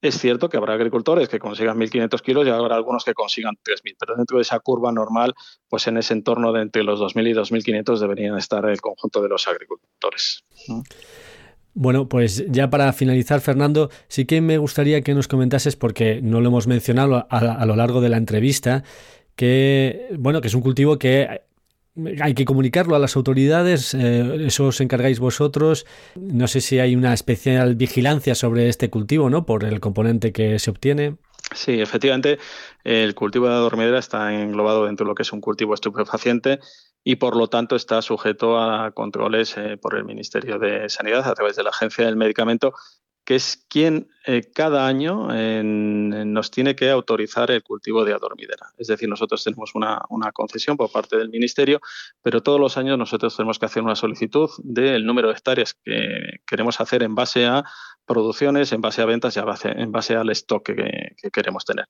Es 0.00 0.18
cierto 0.18 0.48
que 0.48 0.56
habrá 0.56 0.74
agricultores 0.74 1.28
que 1.28 1.40
consigan 1.40 1.76
1.500 1.78 2.20
kilos 2.20 2.46
y 2.46 2.50
habrá 2.50 2.76
algunos 2.76 3.04
que 3.04 3.14
consigan 3.14 3.56
3.000, 3.56 3.96
pero 3.98 4.16
dentro 4.16 4.36
de 4.38 4.42
esa 4.42 4.60
curva 4.60 4.92
normal, 4.92 5.34
pues 5.68 5.88
en 5.88 5.96
ese 5.96 6.14
entorno 6.14 6.52
de 6.52 6.62
entre 6.62 6.84
los 6.84 7.00
2.000 7.00 7.30
y 7.30 7.34
2.500 7.34 7.98
deberían 7.98 8.38
estar 8.38 8.64
el 8.64 8.80
conjunto 8.80 9.20
de 9.20 9.28
los 9.28 9.48
agricultores. 9.48 10.44
Bueno, 11.72 12.08
pues 12.08 12.44
ya 12.48 12.70
para 12.70 12.92
finalizar, 12.92 13.40
Fernando, 13.40 13.90
sí 14.06 14.24
que 14.24 14.40
me 14.40 14.58
gustaría 14.58 15.02
que 15.02 15.14
nos 15.14 15.26
comentases, 15.26 15.74
porque 15.74 16.20
no 16.22 16.40
lo 16.40 16.48
hemos 16.50 16.68
mencionado 16.68 17.26
a, 17.28 17.38
a 17.38 17.66
lo 17.66 17.74
largo 17.74 18.00
de 18.00 18.10
la 18.10 18.18
entrevista, 18.18 18.84
que 19.34 20.10
bueno, 20.16 20.40
que 20.40 20.46
es 20.46 20.54
un 20.54 20.60
cultivo 20.60 20.98
que 20.98 21.40
hay 22.20 22.34
que 22.34 22.44
comunicarlo 22.44 22.96
a 22.96 22.98
las 22.98 23.16
autoridades, 23.16 23.94
eh, 23.94 24.46
eso 24.46 24.66
os 24.66 24.80
encargáis 24.80 25.20
vosotros. 25.20 25.86
No 26.16 26.48
sé 26.48 26.60
si 26.60 26.78
hay 26.78 26.96
una 26.96 27.14
especial 27.14 27.76
vigilancia 27.76 28.34
sobre 28.34 28.68
este 28.68 28.90
cultivo, 28.90 29.30
¿no? 29.30 29.46
Por 29.46 29.64
el 29.64 29.80
componente 29.80 30.32
que 30.32 30.58
se 30.58 30.70
obtiene. 30.70 31.16
Sí, 31.54 31.80
efectivamente, 31.80 32.38
el 32.84 33.14
cultivo 33.14 33.46
de 33.46 33.52
la 33.52 33.58
dormidera 33.58 33.98
está 33.98 34.32
englobado 34.34 34.86
dentro 34.86 35.04
de 35.04 35.08
lo 35.08 35.14
que 35.14 35.22
es 35.22 35.32
un 35.32 35.40
cultivo 35.40 35.74
estupefaciente 35.74 36.58
y 37.04 37.16
por 37.16 37.36
lo 37.36 37.48
tanto 37.48 37.76
está 37.76 38.00
sujeto 38.00 38.58
a 38.58 38.90
controles 38.92 39.56
eh, 39.58 39.76
por 39.76 39.94
el 39.94 40.04
Ministerio 40.04 40.58
de 40.58 40.88
Sanidad 40.88 41.28
a 41.28 41.34
través 41.34 41.54
de 41.54 41.62
la 41.62 41.70
Agencia 41.70 42.06
del 42.06 42.16
Medicamento 42.16 42.72
que 43.24 43.36
es 43.36 43.64
quien 43.68 44.08
eh, 44.26 44.42
cada 44.54 44.86
año 44.86 45.28
nos 45.32 46.50
tiene 46.50 46.76
que 46.76 46.90
autorizar 46.90 47.50
el 47.50 47.62
cultivo 47.62 48.04
de 48.04 48.12
adormidera. 48.12 48.72
Es 48.78 48.88
decir, 48.88 49.08
nosotros 49.08 49.42
tenemos 49.42 49.74
una, 49.74 50.00
concesión 50.32 50.76
por 50.76 50.90
parte 50.90 51.16
del 51.16 51.30
Ministerio, 51.30 51.80
pero 52.22 52.42
todos 52.42 52.60
los 52.60 52.76
años 52.76 52.98
nosotros 52.98 53.36
tenemos 53.36 53.58
que 53.58 53.66
hacer 53.66 53.82
una 53.82 53.96
solicitud 53.96 54.50
del 54.58 55.06
número 55.06 55.28
de 55.28 55.34
hectáreas 55.34 55.74
que 55.74 56.40
queremos 56.46 56.80
hacer 56.80 57.02
en 57.02 57.14
base 57.14 57.46
a 57.46 57.64
producciones, 58.06 58.72
en 58.72 58.80
base 58.80 59.02
a 59.02 59.06
ventas 59.06 59.36
y 59.36 59.40
en 59.40 59.92
base 59.92 60.16
al 60.16 60.30
stock 60.30 60.64
que 60.64 61.30
queremos 61.32 61.64
tener. 61.64 61.86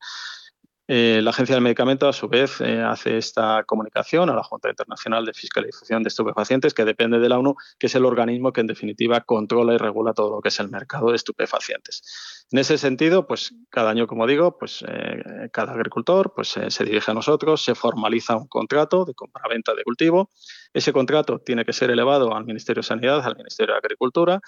Eh, 0.86 1.20
la 1.22 1.30
Agencia 1.30 1.54
del 1.54 1.64
Medicamento, 1.64 2.06
a 2.06 2.12
su 2.12 2.28
vez, 2.28 2.60
eh, 2.60 2.82
hace 2.82 3.16
esta 3.16 3.64
comunicación 3.64 4.28
a 4.28 4.34
la 4.34 4.42
Junta 4.42 4.68
Internacional 4.68 5.24
de 5.24 5.32
Fiscalización 5.32 6.02
de 6.02 6.08
Estupefacientes, 6.08 6.74
que 6.74 6.84
depende 6.84 7.18
de 7.18 7.28
la 7.30 7.38
ONU, 7.38 7.54
que 7.78 7.86
es 7.86 7.94
el 7.94 8.04
organismo 8.04 8.52
que, 8.52 8.60
en 8.60 8.66
definitiva, 8.66 9.22
controla 9.22 9.72
y 9.72 9.78
regula 9.78 10.12
todo 10.12 10.30
lo 10.36 10.40
que 10.42 10.48
es 10.48 10.60
el 10.60 10.68
mercado 10.68 11.08
de 11.08 11.16
estupefacientes. 11.16 12.46
En 12.50 12.58
ese 12.58 12.76
sentido, 12.76 13.26
pues 13.26 13.54
cada 13.70 13.90
año, 13.90 14.06
como 14.06 14.26
digo, 14.26 14.58
pues 14.58 14.84
eh, 14.86 15.48
cada 15.52 15.72
agricultor 15.72 16.34
pues, 16.36 16.48
se 16.68 16.84
dirige 16.84 17.10
a 17.10 17.14
nosotros, 17.14 17.64
se 17.64 17.74
formaliza 17.74 18.36
un 18.36 18.46
contrato 18.46 19.06
de 19.06 19.14
compra-venta 19.14 19.74
de 19.74 19.84
cultivo. 19.84 20.28
Ese 20.74 20.92
contrato 20.92 21.38
tiene 21.38 21.64
que 21.64 21.72
ser 21.72 21.90
elevado 21.90 22.34
al 22.34 22.44
Ministerio 22.44 22.82
de 22.82 22.86
Sanidad, 22.86 23.24
al 23.24 23.36
Ministerio 23.36 23.72
de 23.72 23.78
Agricultura 23.78 24.42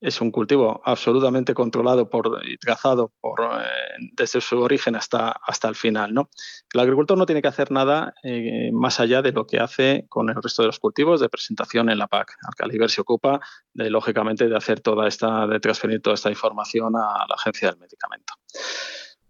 es 0.00 0.20
un 0.20 0.30
cultivo 0.30 0.82
absolutamente 0.84 1.54
controlado 1.54 2.08
por, 2.10 2.40
y 2.46 2.56
trazado 2.58 3.12
por, 3.20 3.40
eh, 3.40 3.66
desde 4.12 4.40
su 4.40 4.60
origen 4.60 4.94
hasta, 4.96 5.30
hasta 5.30 5.68
el 5.68 5.74
final. 5.74 6.12
¿no? 6.12 6.28
El 6.72 6.80
agricultor 6.80 7.16
no 7.16 7.26
tiene 7.26 7.42
que 7.42 7.48
hacer 7.48 7.70
nada 7.70 8.14
eh, 8.22 8.70
más 8.72 9.00
allá 9.00 9.22
de 9.22 9.32
lo 9.32 9.46
que 9.46 9.58
hace 9.58 10.06
con 10.08 10.28
el 10.28 10.42
resto 10.42 10.62
de 10.62 10.66
los 10.66 10.78
cultivos 10.78 11.20
de 11.20 11.28
presentación 11.28 11.88
en 11.90 11.98
la 11.98 12.06
PAC. 12.06 12.36
Alcaliber 12.46 12.90
se 12.90 13.00
ocupa, 13.00 13.40
de, 13.72 13.90
lógicamente, 13.90 14.48
de 14.48 14.56
hacer 14.56 14.80
toda 14.80 15.08
esta, 15.08 15.46
de 15.46 15.60
transferir 15.60 16.02
toda 16.02 16.14
esta 16.14 16.30
información 16.30 16.94
a 16.96 17.26
la 17.28 17.34
agencia 17.34 17.70
del 17.70 17.78
medicamento. 17.78 18.34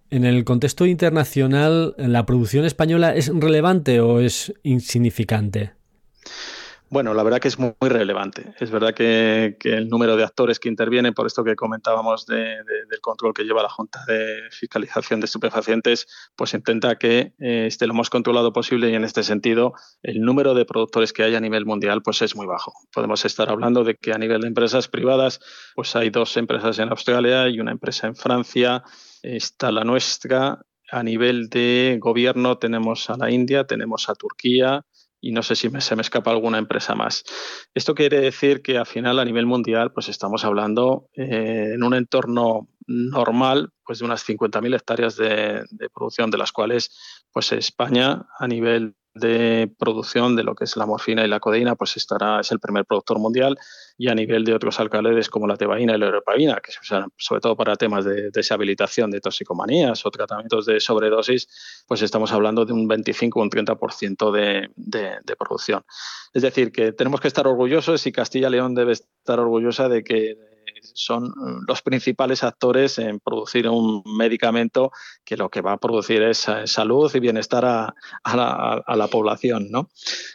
En 0.09 0.25
el 0.25 0.45
contexto 0.45 0.87
internacional, 0.87 1.95
¿la 1.99 2.27
producción 2.27 2.65
española 2.65 3.15
es 3.15 3.29
relevante 3.35 4.01
o 4.01 4.21
es 4.21 4.55
insignificante? 4.63 5.75
Bueno, 6.89 7.15
la 7.15 7.25
verdad 7.25 7.41
que 7.41 7.49
es 7.49 7.59
muy, 7.59 7.73
relevante. 7.81 8.55
Es 8.61 8.71
verdad 8.71 8.95
que, 8.95 9.57
el 9.65 9.89
número 9.89 10.17
de 10.17 10.23
actores 10.23 10.61
que 10.61 10.69
intervienen, 10.69 11.15
por 11.15 11.27
esto 11.27 11.43
que 11.43 11.57
comentábamos 11.57 12.27
del 12.27 13.01
control 13.01 13.35
que 13.35 13.43
lleva 13.43 13.63
la 13.63 13.69
Junta 13.69 14.05
de 14.07 14.43
Fiscalización 14.51 15.19
de 15.19 15.27
Estupefacientes, 15.27 16.07
pues 16.37 16.55
intenta 16.55 16.97
que 16.97 17.33
eh, 17.41 17.67
esté 17.67 17.89
lo 17.89 17.95
más 17.95 18.09
controlado 18.09 18.53
posible 18.53 18.91
y 18.91 18.95
en 18.95 19.03
este 19.03 19.25
sentido 19.25 19.73
el 20.03 20.21
número 20.21 20.55
de 20.55 20.65
productores 20.65 21.13
que 21.13 21.25
hay 21.25 21.35
a 21.35 21.41
nivel 21.41 21.67
mundial 21.67 22.03
pues 22.03 22.23
es 22.23 22.37
muy 22.37 22.47
bajo. 22.47 22.73
Podemos 22.93 23.25
estar 23.25 23.51
hablando 23.51 23.83
de 23.83 23.97
que 23.97 24.13
a 24.13 24.19
nivel 24.19 24.43
de 24.43 24.49
empresas 24.49 24.87
privadas 24.87 25.41
pues 25.75 25.97
hay 25.97 26.11
dos 26.11 26.37
empresas 26.37 26.79
en 26.79 26.91
Australia 26.91 27.49
y 27.49 27.59
una 27.59 27.73
empresa 27.73 28.07
en 28.07 28.15
Francia. 28.15 28.85
Está 29.23 29.73
la 29.73 29.83
nuestra. 29.83 30.61
A 30.93 31.03
nivel 31.03 31.49
de 31.49 31.99
gobierno 32.01 32.59
tenemos 32.59 33.11
a 33.11 33.17
la 33.17 33.29
India, 33.29 33.65
tenemos 33.65 34.09
a 34.09 34.15
Turquía, 34.15 34.85
y 35.21 35.33
no 35.33 35.43
sé 35.43 35.57
si 35.57 35.71
se 35.81 35.97
me 35.97 36.03
escapa 36.03 36.31
alguna 36.31 36.59
empresa 36.59 36.95
más. 36.95 37.25
Esto 37.75 37.95
quiere 37.95 38.21
decir 38.21 38.63
que 38.63 38.79
al 38.79 38.87
final 38.87 39.19
a 39.19 39.25
nivel 39.25 39.47
mundial 39.47 39.93
pues 39.93 40.09
estamos 40.09 40.45
hablando 40.45 41.09
eh, 41.15 41.73
en 41.75 41.83
un 41.83 41.95
entorno 41.95 42.69
normal 42.87 43.71
pues 43.85 43.99
de 43.99 44.05
unas 44.05 44.27
50.000 44.27 44.75
hectáreas 44.75 45.17
de, 45.17 45.65
de, 45.71 45.91
producción 45.91 46.31
de 46.31 46.39
las 46.39 46.53
cuales 46.53 46.97
pues 47.33 47.53
España 47.53 48.27
a 48.39 48.47
nivel 48.47 48.95
de 49.19 49.71
producción 49.79 50.37
de 50.37 50.45
lo 50.45 50.55
que 50.55 50.65
es 50.65 50.77
la 50.77 50.87
morfina 50.87 51.25
y 51.25 51.29
la 51.29 51.41
codeína, 51.41 51.75
pues 51.75 51.97
estará, 51.97 52.41
es 52.41 52.53
el 52.53 52.61
primer 52.61 52.85
productor 52.85 53.19
mundial 53.19 53.59
y 53.99 54.09
a 54.09 54.15
nivel 54.15 54.45
de 54.45 54.55
otros 54.55 54.79
alcaloides 54.79 55.31
como 55.31 55.47
la 55.47 55.57
tebaína 55.57 55.95
y 55.95 55.99
la 55.99 56.07
europavina, 56.07 56.61
que 56.63 56.73
se 56.73 56.81
usan 56.81 57.09
sobre 57.17 57.41
todo 57.41 57.57
para 57.57 57.77
temas 57.77 58.05
de 58.05 58.31
deshabilitación 58.31 59.11
de 59.11 59.21
toxicomanías 59.21 60.05
o 60.05 60.11
tratamientos 60.11 60.67
de 60.67 60.81
sobredosis, 60.81 61.49
pues 61.87 62.03
estamos 62.03 62.33
hablando 62.33 62.65
de 62.65 62.73
un 62.73 62.87
25 62.87 63.39
o 63.39 63.43
un 63.43 63.51
30% 63.51 64.31
de, 64.33 64.71
de, 64.77 65.17
de 65.25 65.37
producción. 65.37 65.85
Es 66.35 66.43
decir, 66.43 66.73
que 66.73 66.93
tenemos 66.93 67.21
que 67.21 67.29
estar 67.29 67.47
orgullosos 67.47 68.07
y 68.07 68.13
Castilla 68.13 68.51
León 68.51 68.75
debe 68.75 68.93
estar 68.93 69.41
orgullosa 69.41 69.89
de 69.89 70.05
que 70.05 70.56
son 70.83 71.25
mm, 71.25 71.65
los 71.67 71.83
principales 71.83 72.43
actores 72.43 72.99
en 72.99 73.21
producir 73.21 73.69
un 73.69 74.03
medicamento 74.17 74.91
que 75.25 75.37
lo 75.37 75.51
que 75.51 75.61
va 75.61 75.73
a 75.73 75.77
producir 75.79 76.23
es 76.23 76.49
eh, 76.49 76.67
salud 76.67 77.15
y 77.15 77.21
bienestar 77.21 77.65
a, 77.65 77.95
la, 78.25 79.09
población. 79.09 79.71
¿no? 79.71 79.89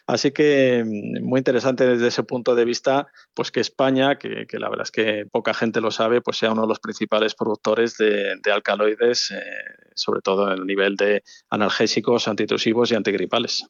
Así 0.07 0.31
que 0.31 0.83
mm, 0.85 1.23
muy 1.23 1.39
interesante 1.39 1.85
desde 1.85 2.07
ese 2.07 2.23
punto 2.23 2.55
de 2.55 2.65
vista, 2.65 3.07
pues 3.33 3.51
que 3.51 3.59
España, 3.59 4.17
que, 4.17 4.47
la 4.53 4.69
verdad 4.69 4.83
es 4.83 4.91
que 4.91 5.25
poca 5.31 5.53
gente 5.53 5.81
lo 5.81 5.91
sabe, 5.91 6.21
pues 6.21 6.37
sea 6.37 6.51
uno 6.51 6.63
de 6.63 6.67
los 6.67 6.79
principales 6.79 7.35
productores 7.35 7.97
de, 7.97 8.39
alcaloides, 8.51 9.31
eh, 9.31 9.41
sobre 9.95 10.21
todo 10.21 10.51
en 10.51 10.59
el 10.59 10.65
nivel 10.65 10.95
de 10.95 11.23
analgésicos, 11.49 12.27
antitusivos 12.27 12.91
y 12.91 12.95
antigripales. 12.95 13.65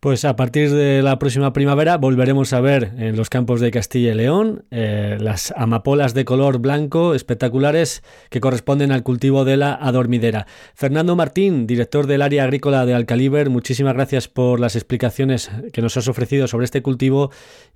Pues 0.00 0.24
a 0.24 0.34
partir 0.34 0.70
de 0.70 1.02
la 1.02 1.18
próxima 1.18 1.52
primavera 1.52 1.98
volveremos 1.98 2.54
a 2.54 2.62
ver 2.62 2.94
en 2.96 3.16
los 3.16 3.28
campos 3.28 3.60
de 3.60 3.70
Castilla 3.70 4.12
y 4.12 4.14
León 4.14 4.64
eh, 4.70 5.18
las 5.20 5.52
amapolas 5.54 6.14
de 6.14 6.24
color 6.24 6.58
blanco 6.58 7.14
espectaculares 7.14 8.02
que 8.30 8.40
corresponden 8.40 8.92
al 8.92 9.02
cultivo 9.02 9.44
de 9.44 9.58
la 9.58 9.74
adormidera. 9.74 10.46
Fernando 10.74 11.16
Martín, 11.16 11.66
director 11.66 12.06
del 12.06 12.22
área 12.22 12.44
agrícola 12.44 12.86
de 12.86 12.94
Alcaliber, 12.94 13.50
muchísimas 13.50 13.92
gracias 13.92 14.26
por 14.26 14.58
las 14.58 14.74
explicaciones 14.74 15.50
que 15.70 15.82
nos 15.82 15.98
has 15.98 16.08
ofrecido 16.08 16.48
sobre 16.48 16.64
este 16.64 16.80
cultivo, 16.80 17.30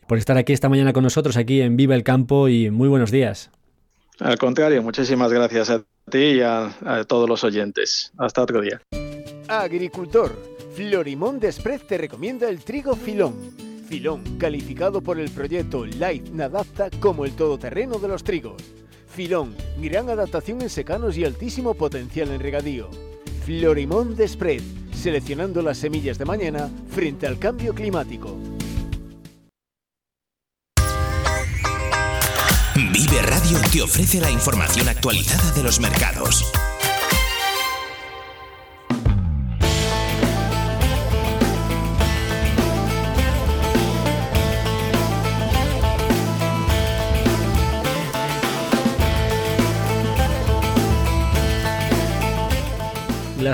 por 0.07 0.17
estar 0.17 0.39
aquí 0.39 0.55
esta 0.55 0.71
mañana 0.71 0.95
con 0.95 1.05
nosotros 1.05 1.37
aquí 1.37 1.61
en 1.61 1.77
Viva 1.77 1.95
el 1.95 2.05
Campo 2.05 2.49
y 2.49 2.71
muy 2.71 2.89
buenos 2.89 3.11
días. 3.11 3.51
Al 4.19 4.39
contrario, 4.39 4.83
muchísimas 4.83 5.31
gracias 5.31 5.69
a 5.69 5.83
ti 6.11 6.19
y 6.19 6.41
a, 6.41 6.75
a 6.87 7.05
todos 7.05 7.29
los 7.29 7.45
oyentes. 7.45 8.13
Hasta 8.17 8.41
otro 8.41 8.63
día. 8.63 8.81
Agricultor 9.47 10.54
Florimón 10.75 11.39
Desprez 11.39 11.87
te 11.87 11.97
recomienda 11.97 12.49
el 12.49 12.59
trigo 12.65 12.97
Filón. 12.97 13.35
Filón, 13.89 14.39
calificado 14.39 15.01
por 15.01 15.21
el 15.21 15.31
proyecto 15.31 15.87
Light 15.87 16.31
Nadapta 16.31 16.91
como 16.99 17.25
el 17.25 17.37
todoterreno 17.37 17.99
de 17.99 18.09
los 18.09 18.25
trigos. 18.25 18.61
Filón, 19.07 19.55
gran 19.81 20.11
adaptación 20.11 20.63
en 20.63 20.71
secanos 20.71 21.17
y 21.17 21.25
altísimo 21.25 21.75
potencial 21.75 22.31
en 22.31 22.41
regadío. 22.41 22.91
Florimón 23.45 24.17
Desprez, 24.17 24.65
seleccionando 24.93 25.63
las 25.63 25.79
semillas 25.79 26.19
de 26.19 26.25
mañana 26.25 26.69
frente 26.91 27.29
al 27.29 27.39
cambio 27.39 27.73
climático. 27.73 28.37
Vive 32.75 33.23
Radio 33.23 33.59
te 33.73 33.83
ofrece 33.83 34.21
la 34.21 34.31
información 34.31 34.89
actualizada 34.89 35.53
de 35.53 35.63
los 35.63 35.79
mercados. 35.79 36.45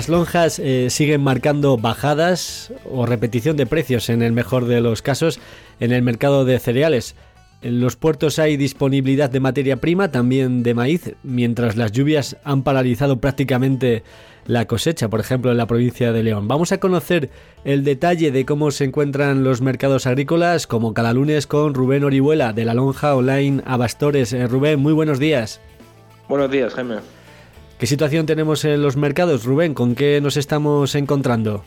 Las 0.01 0.09
lonjas 0.09 0.57
eh, 0.57 0.89
siguen 0.89 1.21
marcando 1.21 1.77
bajadas 1.77 2.73
o 2.91 3.05
repetición 3.05 3.55
de 3.55 3.67
precios 3.67 4.09
en 4.09 4.23
el 4.23 4.31
mejor 4.31 4.65
de 4.65 4.81
los 4.81 5.03
casos 5.03 5.39
en 5.79 5.91
el 5.91 6.01
mercado 6.01 6.43
de 6.43 6.57
cereales. 6.57 7.13
En 7.61 7.81
los 7.81 7.97
puertos 7.97 8.39
hay 8.39 8.57
disponibilidad 8.57 9.29
de 9.29 9.39
materia 9.39 9.77
prima, 9.77 10.09
también 10.09 10.63
de 10.63 10.73
maíz, 10.73 11.13
mientras 11.21 11.75
las 11.75 11.91
lluvias 11.91 12.35
han 12.43 12.63
paralizado 12.63 13.19
prácticamente 13.19 14.01
la 14.47 14.65
cosecha, 14.65 15.07
por 15.07 15.19
ejemplo, 15.19 15.51
en 15.51 15.57
la 15.57 15.67
provincia 15.67 16.11
de 16.11 16.23
León. 16.23 16.47
Vamos 16.47 16.71
a 16.71 16.79
conocer 16.79 17.29
el 17.63 17.83
detalle 17.83 18.31
de 18.31 18.43
cómo 18.43 18.71
se 18.71 18.85
encuentran 18.85 19.43
los 19.43 19.61
mercados 19.61 20.07
agrícolas, 20.07 20.65
como 20.65 20.95
cada 20.95 21.13
lunes 21.13 21.45
con 21.45 21.75
Rubén 21.75 22.03
Orihuela, 22.03 22.53
de 22.53 22.65
la 22.65 22.73
lonja 22.73 23.15
online 23.15 23.61
Abastores. 23.67 24.33
Eh, 24.33 24.47
Rubén, 24.47 24.79
muy 24.79 24.93
buenos 24.93 25.19
días. 25.19 25.61
Buenos 26.27 26.49
días, 26.49 26.73
Jaime. 26.73 27.20
¿Qué 27.81 27.87
situación 27.87 28.27
tenemos 28.27 28.63
en 28.63 28.83
los 28.83 28.95
mercados, 28.95 29.43
Rubén? 29.43 29.73
¿Con 29.73 29.95
qué 29.95 30.21
nos 30.21 30.37
estamos 30.37 30.93
encontrando? 30.93 31.63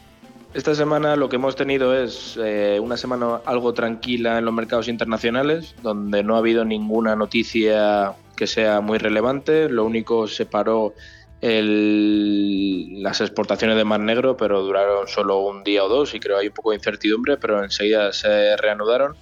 Esta 0.54 0.72
semana 0.76 1.16
lo 1.16 1.28
que 1.28 1.34
hemos 1.34 1.56
tenido 1.56 1.92
es 1.92 2.38
eh, 2.40 2.78
una 2.80 2.96
semana 2.96 3.40
algo 3.44 3.74
tranquila 3.74 4.38
en 4.38 4.44
los 4.44 4.54
mercados 4.54 4.86
internacionales, 4.86 5.74
donde 5.82 6.22
no 6.22 6.36
ha 6.36 6.38
habido 6.38 6.64
ninguna 6.64 7.16
noticia 7.16 8.12
que 8.36 8.46
sea 8.46 8.80
muy 8.80 8.98
relevante. 8.98 9.68
Lo 9.68 9.84
único 9.84 10.28
se 10.28 10.46
paró 10.46 10.94
las 11.40 13.20
exportaciones 13.20 13.76
de 13.76 13.84
Mar 13.84 13.98
Negro, 13.98 14.36
pero 14.36 14.62
duraron 14.62 15.08
solo 15.08 15.40
un 15.40 15.64
día 15.64 15.82
o 15.82 15.88
dos 15.88 16.14
y 16.14 16.20
creo 16.20 16.38
hay 16.38 16.46
un 16.46 16.54
poco 16.54 16.70
de 16.70 16.76
incertidumbre, 16.76 17.38
pero 17.38 17.64
enseguida 17.64 18.12
se 18.12 18.56
reanudaron. 18.56 19.16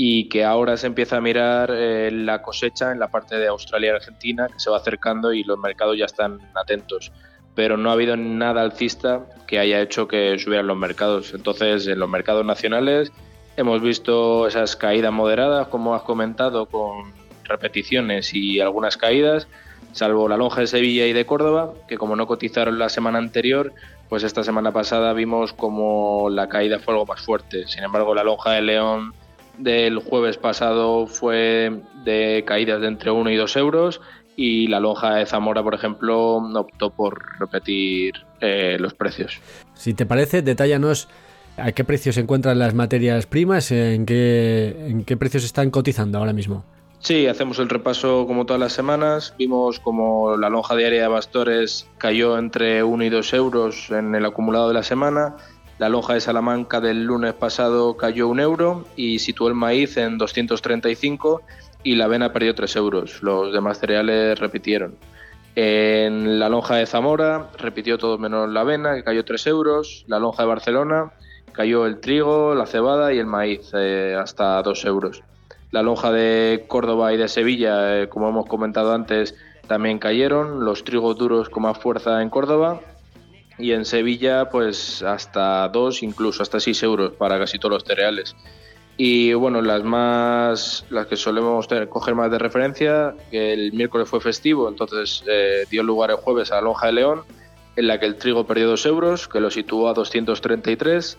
Y 0.00 0.28
que 0.28 0.44
ahora 0.44 0.76
se 0.76 0.86
empieza 0.86 1.16
a 1.16 1.20
mirar 1.20 1.72
eh, 1.74 2.12
la 2.12 2.40
cosecha 2.40 2.92
en 2.92 3.00
la 3.00 3.08
parte 3.08 3.36
de 3.36 3.48
Australia 3.48 3.90
y 3.90 3.96
Argentina, 3.96 4.46
que 4.46 4.60
se 4.60 4.70
va 4.70 4.76
acercando 4.76 5.32
y 5.32 5.42
los 5.42 5.58
mercados 5.58 5.98
ya 5.98 6.04
están 6.04 6.38
atentos. 6.54 7.10
Pero 7.56 7.76
no 7.76 7.90
ha 7.90 7.94
habido 7.94 8.16
nada 8.16 8.62
alcista 8.62 9.26
que 9.48 9.58
haya 9.58 9.80
hecho 9.80 10.06
que 10.06 10.38
subieran 10.38 10.68
los 10.68 10.76
mercados. 10.76 11.34
Entonces, 11.34 11.88
en 11.88 11.98
los 11.98 12.08
mercados 12.08 12.46
nacionales 12.46 13.10
hemos 13.56 13.82
visto 13.82 14.46
esas 14.46 14.76
caídas 14.76 15.12
moderadas, 15.12 15.66
como 15.66 15.96
has 15.96 16.02
comentado, 16.02 16.66
con 16.66 17.12
repeticiones 17.42 18.32
y 18.34 18.60
algunas 18.60 18.96
caídas, 18.96 19.48
salvo 19.90 20.28
la 20.28 20.36
lonja 20.36 20.60
de 20.60 20.68
Sevilla 20.68 21.08
y 21.08 21.12
de 21.12 21.26
Córdoba, 21.26 21.72
que 21.88 21.98
como 21.98 22.14
no 22.14 22.28
cotizaron 22.28 22.78
la 22.78 22.88
semana 22.88 23.18
anterior, 23.18 23.72
pues 24.08 24.22
esta 24.22 24.44
semana 24.44 24.70
pasada 24.70 25.12
vimos 25.12 25.52
como 25.52 26.30
la 26.30 26.48
caída 26.48 26.78
fue 26.78 26.94
algo 26.94 27.06
más 27.06 27.20
fuerte. 27.20 27.66
Sin 27.66 27.82
embargo, 27.82 28.14
la 28.14 28.22
lonja 28.22 28.52
de 28.52 28.62
León 28.62 29.12
del 29.58 29.98
jueves 29.98 30.36
pasado 30.36 31.06
fue 31.06 31.80
de 32.04 32.44
caídas 32.46 32.80
de 32.80 32.88
entre 32.88 33.10
1 33.10 33.30
y 33.30 33.36
2 33.36 33.56
euros 33.56 34.00
y 34.36 34.68
la 34.68 34.78
lonja 34.78 35.16
de 35.16 35.26
Zamora, 35.26 35.62
por 35.62 35.74
ejemplo, 35.74 36.36
optó 36.36 36.90
por 36.90 37.40
repetir 37.40 38.14
eh, 38.40 38.76
los 38.78 38.94
precios. 38.94 39.40
Si 39.74 39.94
te 39.94 40.06
parece, 40.06 40.42
detállanos 40.42 41.08
a 41.56 41.72
qué 41.72 41.82
precios 41.82 42.14
se 42.14 42.20
encuentran 42.20 42.58
las 42.58 42.72
materias 42.72 43.26
primas, 43.26 43.72
en 43.72 44.06
qué, 44.06 44.76
en 44.86 45.04
qué 45.04 45.16
precios 45.16 45.44
están 45.44 45.70
cotizando 45.70 46.18
ahora 46.18 46.32
mismo. 46.32 46.64
Sí, 47.00 47.26
hacemos 47.26 47.58
el 47.60 47.68
repaso 47.68 48.26
como 48.26 48.44
todas 48.44 48.60
las 48.60 48.72
semanas. 48.72 49.34
Vimos 49.38 49.78
como 49.78 50.36
la 50.36 50.48
lonja 50.48 50.74
diaria 50.74 51.02
de 51.02 51.08
Bastores 51.08 51.88
cayó 51.96 52.38
entre 52.38 52.82
1 52.82 53.04
y 53.04 53.08
2 53.08 53.32
euros 53.34 53.90
en 53.90 54.14
el 54.14 54.24
acumulado 54.24 54.68
de 54.68 54.74
la 54.74 54.82
semana 54.82 55.36
la 55.78 55.88
lonja 55.88 56.14
de 56.14 56.20
Salamanca 56.20 56.80
del 56.80 57.04
lunes 57.04 57.34
pasado 57.34 57.96
cayó 57.96 58.26
un 58.26 58.40
euro 58.40 58.84
y 58.96 59.20
situó 59.20 59.46
el 59.46 59.54
maíz 59.54 59.96
en 59.96 60.18
235 60.18 61.42
y 61.84 61.94
la 61.94 62.06
avena 62.06 62.32
perdió 62.32 62.54
3 62.54 62.74
euros. 62.76 63.22
Los 63.22 63.52
demás 63.52 63.78
cereales 63.78 64.38
repitieron. 64.40 64.96
En 65.54 66.40
la 66.40 66.48
lonja 66.48 66.76
de 66.76 66.86
Zamora 66.86 67.50
repitió 67.58 67.96
todo 67.96 68.18
menos 68.18 68.48
la 68.48 68.60
avena, 68.62 68.96
que 68.96 69.04
cayó 69.04 69.24
3 69.24 69.46
euros. 69.46 70.04
La 70.08 70.18
lonja 70.18 70.42
de 70.42 70.48
Barcelona 70.48 71.12
cayó 71.52 71.86
el 71.86 72.00
trigo, 72.00 72.56
la 72.56 72.66
cebada 72.66 73.12
y 73.12 73.18
el 73.18 73.26
maíz, 73.26 73.70
eh, 73.74 74.16
hasta 74.20 74.60
2 74.62 74.84
euros. 74.84 75.22
La 75.70 75.82
lonja 75.82 76.10
de 76.10 76.64
Córdoba 76.66 77.12
y 77.12 77.18
de 77.18 77.28
Sevilla, 77.28 78.02
eh, 78.02 78.08
como 78.08 78.28
hemos 78.28 78.46
comentado 78.46 78.92
antes, 78.92 79.36
también 79.68 80.00
cayeron. 80.00 80.64
Los 80.64 80.82
trigos 80.82 81.16
duros 81.16 81.48
con 81.48 81.62
más 81.62 81.78
fuerza 81.78 82.20
en 82.20 82.30
Córdoba 82.30 82.80
y 83.58 83.72
en 83.72 83.84
Sevilla 83.84 84.48
pues 84.50 85.02
hasta 85.02 85.68
2, 85.68 86.02
incluso 86.02 86.42
hasta 86.42 86.60
6 86.60 86.82
euros 86.84 87.12
para 87.14 87.38
casi 87.38 87.58
todos 87.58 87.74
los 87.74 87.84
cereales. 87.84 88.36
Y 88.96 89.32
bueno, 89.34 89.62
las 89.62 89.84
más 89.84 90.84
las 90.90 91.06
que 91.06 91.16
solemos 91.16 91.68
tener, 91.68 91.88
coger 91.88 92.14
más 92.14 92.30
de 92.30 92.38
referencia, 92.38 93.14
el 93.30 93.72
miércoles 93.72 94.08
fue 94.08 94.20
festivo, 94.20 94.68
entonces 94.68 95.22
eh, 95.28 95.66
dio 95.70 95.82
lugar 95.82 96.10
el 96.10 96.16
jueves 96.16 96.50
a 96.50 96.56
la 96.56 96.62
lonja 96.62 96.86
de 96.86 96.92
León, 96.94 97.22
en 97.76 97.86
la 97.86 98.00
que 98.00 98.06
el 98.06 98.16
trigo 98.16 98.46
perdió 98.46 98.68
2 98.68 98.86
euros, 98.86 99.28
que 99.28 99.40
lo 99.40 99.50
situó 99.50 99.88
a 99.88 99.94
233. 99.94 101.16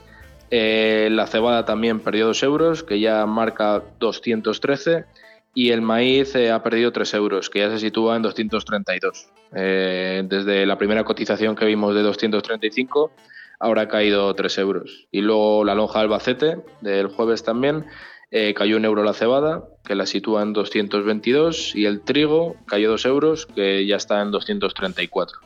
Eh, 0.52 1.08
la 1.12 1.28
cebada 1.28 1.63
también 1.63 2.02
perdió 2.02 2.28
2 2.28 2.43
euros, 2.43 2.84
que 2.84 2.99
ya 2.99 3.25
marca 3.25 3.82
213 3.99 5.06
y 5.54 5.72
el 5.72 5.82
maíz 5.82 6.36
eh, 6.36 6.52
ha 6.52 6.62
perdido 6.64 6.92
3 6.92 7.14
euros, 7.16 7.50
que 7.50 7.60
ya 7.60 7.70
se 7.70 7.80
sitúa 7.80 8.16
en 8.16 8.22
232. 8.22 9.30
Eh, 9.56 10.24
desde 10.28 10.66
la 10.66 10.78
primera 10.78 11.04
cotización 11.04 11.56
que 11.56 11.66
vimos 11.66 11.96
de 11.96 12.02
235, 12.02 13.12
ahora 13.60 13.84
ha 13.84 13.88
caído 13.88 14.34
3 14.34 14.58
euros. 14.60 15.08
Y 15.12 15.22
luego 15.22 15.66
la 15.66 15.76
lonja 15.76 16.00
Albacete 16.00 16.58
del 16.82 17.08
jueves 17.08 17.44
también 17.44 17.86
eh, 18.32 18.54
cayó 18.54 18.78
un 18.78 18.86
euro 18.86 19.04
la 19.04 19.14
cebada, 19.14 19.64
que 19.84 19.96
la 19.96 20.06
sitúa 20.06 20.44
en 20.44 20.54
222, 20.54 21.76
y 21.76 21.86
el 21.86 22.02
trigo 22.02 22.56
cayó 22.68 22.92
2 22.92 23.06
euros, 23.06 23.46
que 23.48 23.88
ya 23.88 23.96
está 23.96 24.22
en 24.22 24.32
234. 24.32 25.40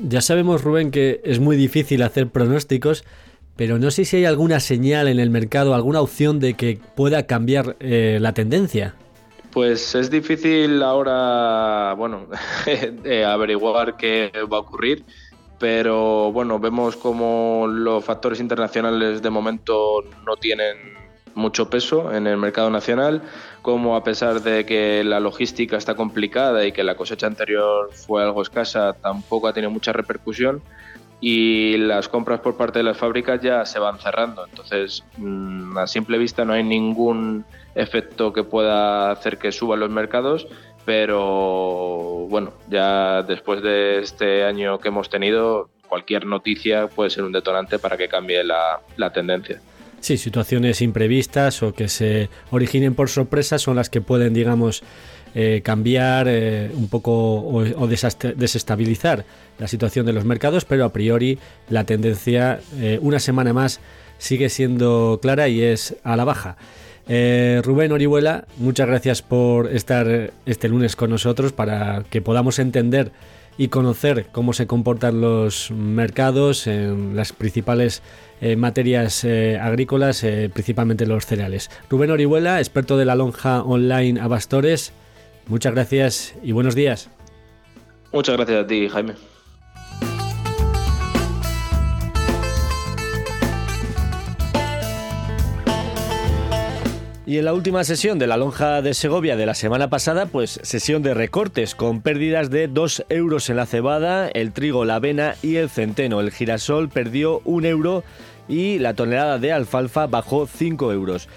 Ya 0.00 0.20
sabemos, 0.20 0.62
Rubén, 0.62 0.90
que 0.90 1.20
es 1.24 1.38
muy 1.40 1.56
difícil 1.56 2.02
hacer 2.02 2.28
pronósticos, 2.28 3.04
pero 3.58 3.80
no 3.80 3.90
sé 3.90 4.04
si 4.04 4.18
hay 4.18 4.24
alguna 4.24 4.60
señal 4.60 5.08
en 5.08 5.18
el 5.18 5.30
mercado, 5.30 5.74
alguna 5.74 6.00
opción 6.00 6.38
de 6.38 6.54
que 6.54 6.78
pueda 6.94 7.26
cambiar 7.26 7.74
eh, 7.80 8.18
la 8.20 8.32
tendencia. 8.32 8.94
Pues 9.50 9.96
es 9.96 10.12
difícil 10.12 10.80
ahora, 10.80 11.92
bueno, 11.94 12.28
averiguar 13.26 13.96
qué 13.96 14.30
va 14.50 14.58
a 14.58 14.60
ocurrir, 14.60 15.04
pero 15.58 16.30
bueno, 16.30 16.60
vemos 16.60 16.96
como 16.96 17.66
los 17.66 18.04
factores 18.04 18.38
internacionales 18.38 19.22
de 19.22 19.30
momento 19.30 20.04
no 20.24 20.36
tienen 20.36 20.76
mucho 21.34 21.68
peso 21.68 22.14
en 22.14 22.28
el 22.28 22.36
mercado 22.36 22.70
nacional, 22.70 23.22
como 23.62 23.96
a 23.96 24.04
pesar 24.04 24.40
de 24.40 24.64
que 24.66 25.02
la 25.02 25.18
logística 25.18 25.76
está 25.76 25.96
complicada 25.96 26.64
y 26.64 26.70
que 26.70 26.84
la 26.84 26.94
cosecha 26.94 27.26
anterior 27.26 27.90
fue 27.92 28.22
algo 28.22 28.40
escasa, 28.40 28.92
tampoco 28.92 29.48
ha 29.48 29.52
tenido 29.52 29.72
mucha 29.72 29.92
repercusión 29.92 30.62
y 31.20 31.76
las 31.78 32.08
compras 32.08 32.40
por 32.40 32.56
parte 32.56 32.78
de 32.78 32.84
las 32.84 32.96
fábricas 32.96 33.40
ya 33.40 33.64
se 33.64 33.78
van 33.78 33.98
cerrando. 33.98 34.46
Entonces, 34.46 35.04
mm, 35.16 35.76
a 35.78 35.86
simple 35.86 36.18
vista 36.18 36.44
no 36.44 36.52
hay 36.52 36.62
ningún 36.62 37.44
efecto 37.74 38.32
que 38.32 38.44
pueda 38.44 39.10
hacer 39.10 39.38
que 39.38 39.52
suban 39.52 39.80
los 39.80 39.90
mercados, 39.90 40.46
pero 40.84 42.26
bueno, 42.30 42.52
ya 42.70 43.22
después 43.22 43.62
de 43.62 43.98
este 43.98 44.44
año 44.44 44.78
que 44.78 44.88
hemos 44.88 45.10
tenido, 45.10 45.68
cualquier 45.88 46.26
noticia 46.26 46.86
puede 46.86 47.10
ser 47.10 47.24
un 47.24 47.32
detonante 47.32 47.78
para 47.78 47.96
que 47.96 48.08
cambie 48.08 48.42
la, 48.44 48.80
tendencia. 49.12 49.60
Sí, 50.00 50.16
situaciones 50.16 50.80
imprevistas 50.80 51.62
o 51.62 51.74
que 51.74 51.88
se 51.88 52.30
originen 52.50 52.94
por 52.94 53.08
sorpresa 53.08 53.58
son 53.58 53.76
las 53.76 53.90
que 53.90 54.00
pueden, 54.00 54.32
digamos, 54.32 54.84
eh, 55.40 55.62
cambiar 55.62 56.26
eh, 56.28 56.68
un 56.74 56.88
poco 56.88 57.12
o, 57.12 57.86
desestabilizar 57.86 59.24
la 59.60 59.68
situación 59.68 60.04
de 60.04 60.12
los 60.12 60.24
mercados, 60.24 60.64
pero 60.64 60.84
a 60.84 60.92
priori 60.92 61.38
la 61.68 61.84
tendencia 61.84 62.58
eh, 62.76 62.98
una 63.02 63.20
semana 63.20 63.52
más 63.52 63.78
sigue 64.18 64.48
siendo 64.48 65.20
clara 65.22 65.46
y 65.46 65.62
es 65.62 65.94
a 66.02 66.16
la 66.16 66.24
baja. 66.24 66.56
Rubén 67.06 67.92
Orihuela, 67.92 68.46
muchas 68.56 68.88
gracias 68.88 69.22
por 69.22 69.68
estar 69.68 70.32
este 70.44 70.68
lunes 70.68 70.96
con 70.96 71.10
nosotros 71.10 71.52
para 71.52 72.02
que 72.10 72.20
podamos 72.20 72.58
entender 72.58 73.12
y 73.56 73.68
conocer 73.68 74.26
cómo 74.32 74.52
se 74.52 74.66
comportan 74.66 75.20
los 75.20 75.70
mercados 75.70 76.66
en 76.66 77.14
las 77.14 77.32
principales 77.32 78.02
materias 78.56 79.24
agrícolas, 79.24 80.26
principalmente 80.52 81.06
los 81.06 81.26
cereales. 81.26 81.70
Rubén 81.88 82.10
Orihuela, 82.10 82.58
experto 82.58 82.96
de 82.98 83.04
la 83.04 83.14
lonja 83.14 83.62
online 83.62 84.20
Abastores, 84.20 84.92
Muchas 85.48 85.72
gracias 85.72 86.34
y 86.42 86.52
buenos 86.52 86.74
días. 86.74 87.08
Muchas 88.12 88.36
gracias 88.36 88.64
a 88.64 88.66
ti, 88.66 88.88
Jaime. 88.88 89.14
Y 97.24 97.36
en 97.36 97.44
la 97.44 97.52
última 97.52 97.84
sesión 97.84 98.18
de 98.18 98.26
la 98.26 98.38
lonja 98.38 98.80
de 98.80 98.94
Segovia 98.94 99.36
de 99.36 99.44
la 99.44 99.52
semana 99.52 99.90
pasada, 99.90 100.26
pues 100.26 100.60
sesión 100.62 101.02
de 101.02 101.12
recortes 101.12 101.74
con 101.74 102.00
pérdidas 102.00 102.48
de 102.48 102.68
2 102.68 103.04
euros 103.10 103.50
en 103.50 103.56
la 103.56 103.66
cebada, 103.66 104.28
el 104.28 104.52
trigo, 104.52 104.86
la 104.86 104.94
avena 104.94 105.34
y 105.42 105.56
el 105.56 105.68
centeno. 105.68 106.20
El 106.20 106.30
girasol 106.30 106.88
perdió 106.88 107.42
un 107.44 107.66
euro 107.66 108.02
y 108.48 108.78
la 108.78 108.94
tonelada 108.94 109.38
de 109.38 109.52
alfalfa 109.52 110.06
bajó 110.06 110.46
5 110.46 110.92
euros. 110.92 111.28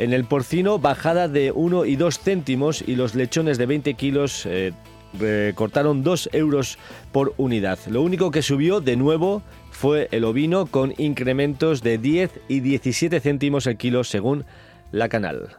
En 0.00 0.14
el 0.14 0.24
porcino, 0.24 0.78
bajada 0.78 1.28
de 1.28 1.52
1 1.52 1.84
y 1.84 1.94
2 1.94 2.20
céntimos 2.20 2.80
y 2.80 2.96
los 2.96 3.14
lechones 3.14 3.58
de 3.58 3.66
20 3.66 3.92
kilos 3.94 4.46
eh, 4.46 4.72
cortaron 5.54 6.02
2 6.02 6.30
euros 6.32 6.78
por 7.12 7.34
unidad. 7.36 7.78
Lo 7.86 8.00
único 8.00 8.30
que 8.30 8.40
subió 8.40 8.80
de 8.80 8.96
nuevo 8.96 9.42
fue 9.70 10.08
el 10.10 10.24
ovino 10.24 10.64
con 10.64 10.94
incrementos 10.96 11.82
de 11.82 11.98
10 11.98 12.30
y 12.48 12.60
17 12.60 13.20
céntimos 13.20 13.66
el 13.66 13.76
kilo 13.76 14.02
según 14.02 14.46
la 14.90 15.10
canal. 15.10 15.58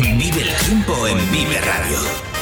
Vive 0.00 0.42
el 0.42 0.66
tiempo 0.66 1.06
en 1.06 1.18
Vive 1.30 1.60
Radio. 1.60 2.33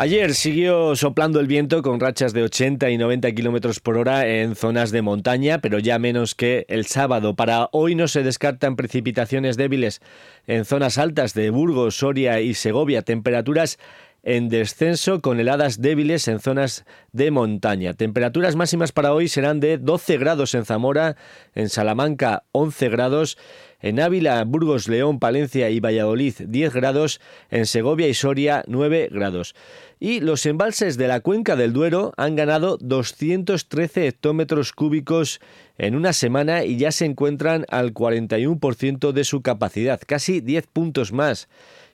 Ayer 0.00 0.32
siguió 0.34 0.94
soplando 0.94 1.40
el 1.40 1.48
viento 1.48 1.82
con 1.82 1.98
rachas 1.98 2.32
de 2.32 2.44
80 2.44 2.88
y 2.88 2.98
90 2.98 3.32
kilómetros 3.32 3.80
por 3.80 3.96
hora 3.96 4.28
en 4.28 4.54
zonas 4.54 4.92
de 4.92 5.02
montaña, 5.02 5.60
pero 5.60 5.80
ya 5.80 5.98
menos 5.98 6.36
que 6.36 6.66
el 6.68 6.86
sábado. 6.86 7.34
Para 7.34 7.68
hoy 7.72 7.96
no 7.96 8.06
se 8.06 8.22
descartan 8.22 8.76
precipitaciones 8.76 9.56
débiles 9.56 10.00
en 10.46 10.64
zonas 10.64 10.98
altas 10.98 11.34
de 11.34 11.50
Burgos, 11.50 11.96
Soria 11.96 12.40
y 12.40 12.54
Segovia. 12.54 13.02
Temperaturas 13.02 13.80
en 14.28 14.50
descenso 14.50 15.22
con 15.22 15.40
heladas 15.40 15.80
débiles 15.80 16.28
en 16.28 16.38
zonas 16.38 16.84
de 17.12 17.30
montaña. 17.30 17.94
Temperaturas 17.94 18.56
máximas 18.56 18.92
para 18.92 19.14
hoy 19.14 19.26
serán 19.26 19.58
de 19.58 19.78
12 19.78 20.18
grados 20.18 20.54
en 20.54 20.66
Zamora, 20.66 21.16
en 21.54 21.70
Salamanca 21.70 22.44
11 22.52 22.90
grados, 22.90 23.38
en 23.80 24.00
Ávila, 24.00 24.44
Burgos, 24.44 24.86
León, 24.86 25.18
Palencia 25.18 25.70
y 25.70 25.80
Valladolid 25.80 26.34
10 26.46 26.74
grados, 26.74 27.22
en 27.50 27.64
Segovia 27.64 28.06
y 28.06 28.12
Soria 28.12 28.64
9 28.66 29.08
grados. 29.10 29.54
Y 29.98 30.20
los 30.20 30.44
embalses 30.44 30.98
de 30.98 31.08
la 31.08 31.20
cuenca 31.20 31.56
del 31.56 31.72
Duero 31.72 32.12
han 32.18 32.36
ganado 32.36 32.76
213 32.82 34.08
hectómetros 34.08 34.72
cúbicos 34.72 35.40
en 35.78 35.94
una 35.94 36.12
semana 36.12 36.64
y 36.64 36.76
ya 36.76 36.92
se 36.92 37.06
encuentran 37.06 37.64
al 37.70 37.94
41% 37.94 39.12
de 39.12 39.24
su 39.24 39.40
capacidad, 39.40 39.98
casi 40.06 40.42
10 40.42 40.66
puntos 40.66 41.14
más 41.14 41.48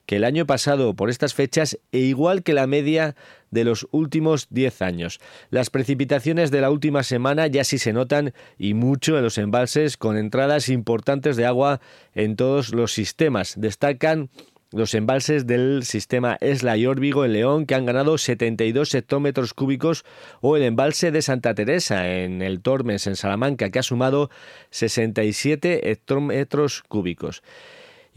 que 0.05 0.17
el 0.17 0.23
año 0.23 0.45
pasado 0.45 0.95
por 0.95 1.09
estas 1.09 1.33
fechas 1.33 1.79
e 1.91 1.99
igual 1.99 2.43
que 2.43 2.53
la 2.53 2.67
media 2.67 3.15
de 3.51 3.63
los 3.63 3.87
últimos 3.91 4.47
10 4.49 4.81
años. 4.81 5.19
Las 5.49 5.69
precipitaciones 5.69 6.51
de 6.51 6.61
la 6.61 6.71
última 6.71 7.03
semana 7.03 7.47
ya 7.47 7.63
sí 7.63 7.77
se 7.77 7.93
notan 7.93 8.33
y 8.57 8.73
mucho 8.73 9.17
en 9.17 9.23
los 9.23 9.37
embalses 9.37 9.97
con 9.97 10.17
entradas 10.17 10.69
importantes 10.69 11.37
de 11.37 11.45
agua 11.45 11.79
en 12.13 12.35
todos 12.35 12.73
los 12.73 12.93
sistemas. 12.93 13.55
Destacan 13.57 14.29
los 14.71 14.93
embalses 14.93 15.47
del 15.47 15.83
sistema 15.85 16.37
Esla 16.41 16.75
y 16.75 16.85
Órbigo 16.85 17.23
en 17.23 17.31
León, 17.33 17.65
que 17.65 17.75
han 17.75 17.85
ganado 17.85 18.17
72 18.17 18.93
hectómetros 18.93 19.53
cúbicos, 19.53 20.03
o 20.41 20.57
el 20.57 20.63
embalse 20.63 21.11
de 21.11 21.21
Santa 21.21 21.53
Teresa 21.53 22.09
en 22.09 22.41
el 22.41 22.61
Tormes, 22.61 23.07
en 23.07 23.15
Salamanca, 23.15 23.69
que 23.69 23.79
ha 23.79 23.83
sumado 23.83 24.29
67 24.71 25.91
hectómetros 25.91 26.83
cúbicos. 26.89 27.41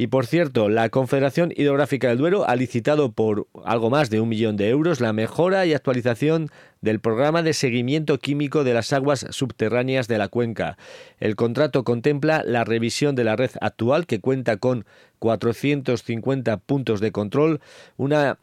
Y 0.00 0.06
por 0.06 0.26
cierto, 0.26 0.68
la 0.68 0.90
Confederación 0.90 1.52
Hidrográfica 1.56 2.06
del 2.06 2.18
Duero 2.18 2.48
ha 2.48 2.54
licitado 2.54 3.10
por 3.10 3.48
algo 3.64 3.90
más 3.90 4.10
de 4.10 4.20
un 4.20 4.28
millón 4.28 4.56
de 4.56 4.68
euros 4.68 5.00
la 5.00 5.12
mejora 5.12 5.66
y 5.66 5.74
actualización 5.74 6.50
del 6.80 7.00
programa 7.00 7.42
de 7.42 7.52
seguimiento 7.52 8.18
químico 8.18 8.62
de 8.62 8.74
las 8.74 8.92
aguas 8.92 9.26
subterráneas 9.30 10.06
de 10.06 10.18
la 10.18 10.28
cuenca. 10.28 10.78
El 11.18 11.34
contrato 11.34 11.82
contempla 11.82 12.44
la 12.46 12.62
revisión 12.62 13.16
de 13.16 13.24
la 13.24 13.34
red 13.34 13.50
actual, 13.60 14.06
que 14.06 14.20
cuenta 14.20 14.56
con 14.56 14.84
450 15.18 16.58
puntos 16.58 17.00
de 17.00 17.10
control, 17.10 17.60
una 17.96 18.38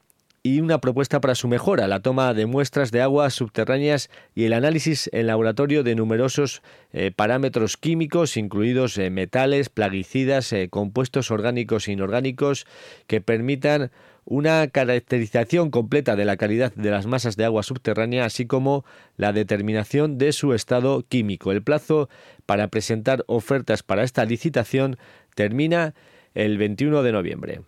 y 0.45 0.61
una 0.61 0.77
propuesta 0.77 1.19
para 1.21 1.33
su 1.33 1.47
mejora, 1.47 1.87
la 1.87 2.01
toma 2.01 2.35
de 2.35 2.45
muestras 2.45 2.91
de 2.91 3.01
aguas 3.01 3.33
subterráneas 3.33 4.11
y 4.35 4.43
el 4.43 4.53
análisis 4.53 5.09
en 5.11 5.25
laboratorio 5.25 5.81
de 5.81 5.95
numerosos 5.95 6.61
eh, 6.93 7.09
parámetros 7.09 7.77
químicos, 7.77 8.37
incluidos 8.37 8.95
eh, 8.99 9.09
metales, 9.09 9.69
plaguicidas, 9.69 10.53
eh, 10.53 10.69
compuestos 10.69 11.31
orgánicos 11.31 11.87
e 11.87 11.93
inorgánicos, 11.93 12.67
que 13.07 13.21
permitan 13.21 13.89
una 14.23 14.67
caracterización 14.67 15.71
completa 15.71 16.15
de 16.15 16.25
la 16.25 16.37
calidad 16.37 16.71
de 16.75 16.91
las 16.91 17.07
masas 17.07 17.37
de 17.37 17.45
agua 17.45 17.63
subterránea, 17.63 18.25
así 18.25 18.45
como 18.45 18.85
la 19.17 19.33
determinación 19.33 20.19
de 20.19 20.31
su 20.31 20.53
estado 20.53 21.01
químico. 21.09 21.53
El 21.53 21.63
plazo 21.63 22.07
para 22.45 22.67
presentar 22.67 23.23
ofertas 23.25 23.81
para 23.81 24.03
esta 24.03 24.25
licitación 24.25 24.97
termina 25.33 25.95
el 26.35 26.59
21 26.59 27.01
de 27.01 27.11
noviembre. 27.11 27.61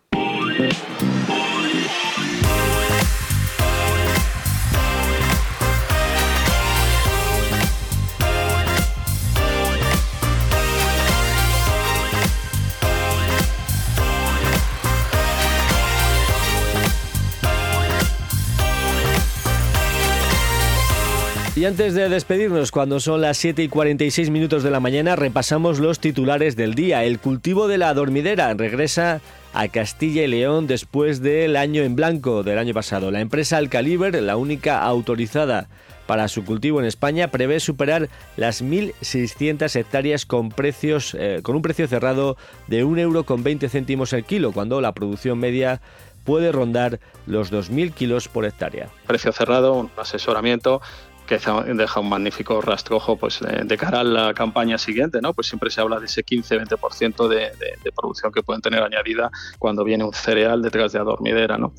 Y 21.58 21.66
antes 21.66 21.96
de 21.96 22.08
despedirnos, 22.08 22.70
cuando 22.70 23.00
son 23.00 23.20
las 23.22 23.36
7 23.40 23.64
y 23.64 23.68
46 23.68 24.30
minutos 24.30 24.62
de 24.62 24.70
la 24.70 24.80
mañana, 24.80 25.16
repasamos 25.16 25.80
los 25.80 26.00
titulares 26.00 26.56
del 26.56 26.76
día. 26.76 27.04
El 27.04 27.18
cultivo 27.18 27.68
de 27.68 27.80
la 27.80 27.96
dormidera 27.96 28.54
regresa 28.54 29.22
a 29.56 29.68
Castilla 29.68 30.22
y 30.24 30.28
León 30.28 30.68
después 30.68 31.20
del 31.20 31.56
año 31.56 31.82
en 31.82 31.96
blanco 31.96 32.44
del 32.44 32.60
año 32.60 32.76
pasado. 32.76 33.10
La 33.10 33.22
empresa 33.22 33.58
Alcaliber, 33.58 34.22
la 34.22 34.38
única 34.38 34.84
autorizada 34.84 35.68
para 36.06 36.28
su 36.28 36.46
cultivo 36.46 36.80
en 36.80 36.86
España, 36.86 37.30
prevé 37.30 37.60
superar 37.60 38.08
las 38.36 38.64
1.600 38.64 39.76
hectáreas 39.76 40.28
con, 40.28 40.50
precios, 40.50 41.18
eh, 41.20 41.40
con 41.42 41.56
un 41.56 41.64
precio 41.64 41.88
cerrado 41.88 42.38
de 42.68 42.86
1,20 42.86 43.00
euro 43.02 44.06
el 44.12 44.26
kilo, 44.26 44.52
cuando 44.52 44.80
la 44.80 44.94
producción 44.94 45.40
media 45.40 45.82
puede 46.28 46.52
rondar 46.52 47.00
los 47.26 47.54
2.000 47.54 47.94
kilos 47.94 48.28
por 48.28 48.44
hectárea. 48.46 48.90
Precio 49.08 49.32
cerrado, 49.32 49.74
un 49.74 49.90
asesoramiento 49.96 50.82
que 51.28 51.40
deja 51.74 52.00
un 52.00 52.10
magnífico 52.10 52.60
rastrojo 52.62 53.18
pues, 53.18 53.40
de, 53.40 53.78
cara 53.78 54.00
a 54.00 54.04
la 54.04 54.34
campaña 54.34 54.78
siguiente, 54.78 55.20
¿no? 55.22 55.34
Pues 55.34 55.48
siempre 55.48 55.70
se 55.70 55.82
habla 55.82 56.00
de 56.00 56.08
ese 56.08 56.26
15-20% 56.26 57.28
de, 57.28 57.38
de, 57.38 57.92
producción 57.92 58.32
que 58.32 58.42
pueden 58.42 58.62
tener 58.62 58.82
añadida 58.82 59.30
cuando 59.60 59.84
viene 59.84 60.04
un 60.04 60.14
cereal 60.14 60.62
detrás 60.62 60.94
de 60.94 61.00
la 61.00 61.06
dormidera, 61.06 61.58
¿no? 61.58 61.74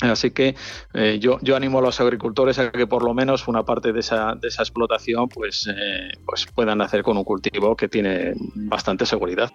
Así 0.00 0.30
que 0.30 0.54
eh, 0.94 1.18
yo, 1.20 1.38
yo 1.42 1.56
animo 1.56 1.80
a 1.80 1.82
los 1.82 2.00
agricultores 2.00 2.58
a 2.58 2.70
que 2.70 2.86
por 2.86 3.02
lo 3.02 3.14
menos 3.14 3.48
una 3.48 3.64
parte 3.64 3.92
de 3.92 4.00
esa, 4.00 4.34
de 4.34 4.48
esa 4.48 4.62
explotación 4.62 5.28
pues, 5.28 5.66
eh, 5.66 6.12
pues 6.24 6.46
puedan 6.46 6.80
hacer 6.80 7.02
con 7.02 7.16
un 7.16 7.24
cultivo 7.24 7.76
que 7.76 7.88
tiene 7.88 8.34
bastante 8.54 9.06
seguridad. 9.06 9.50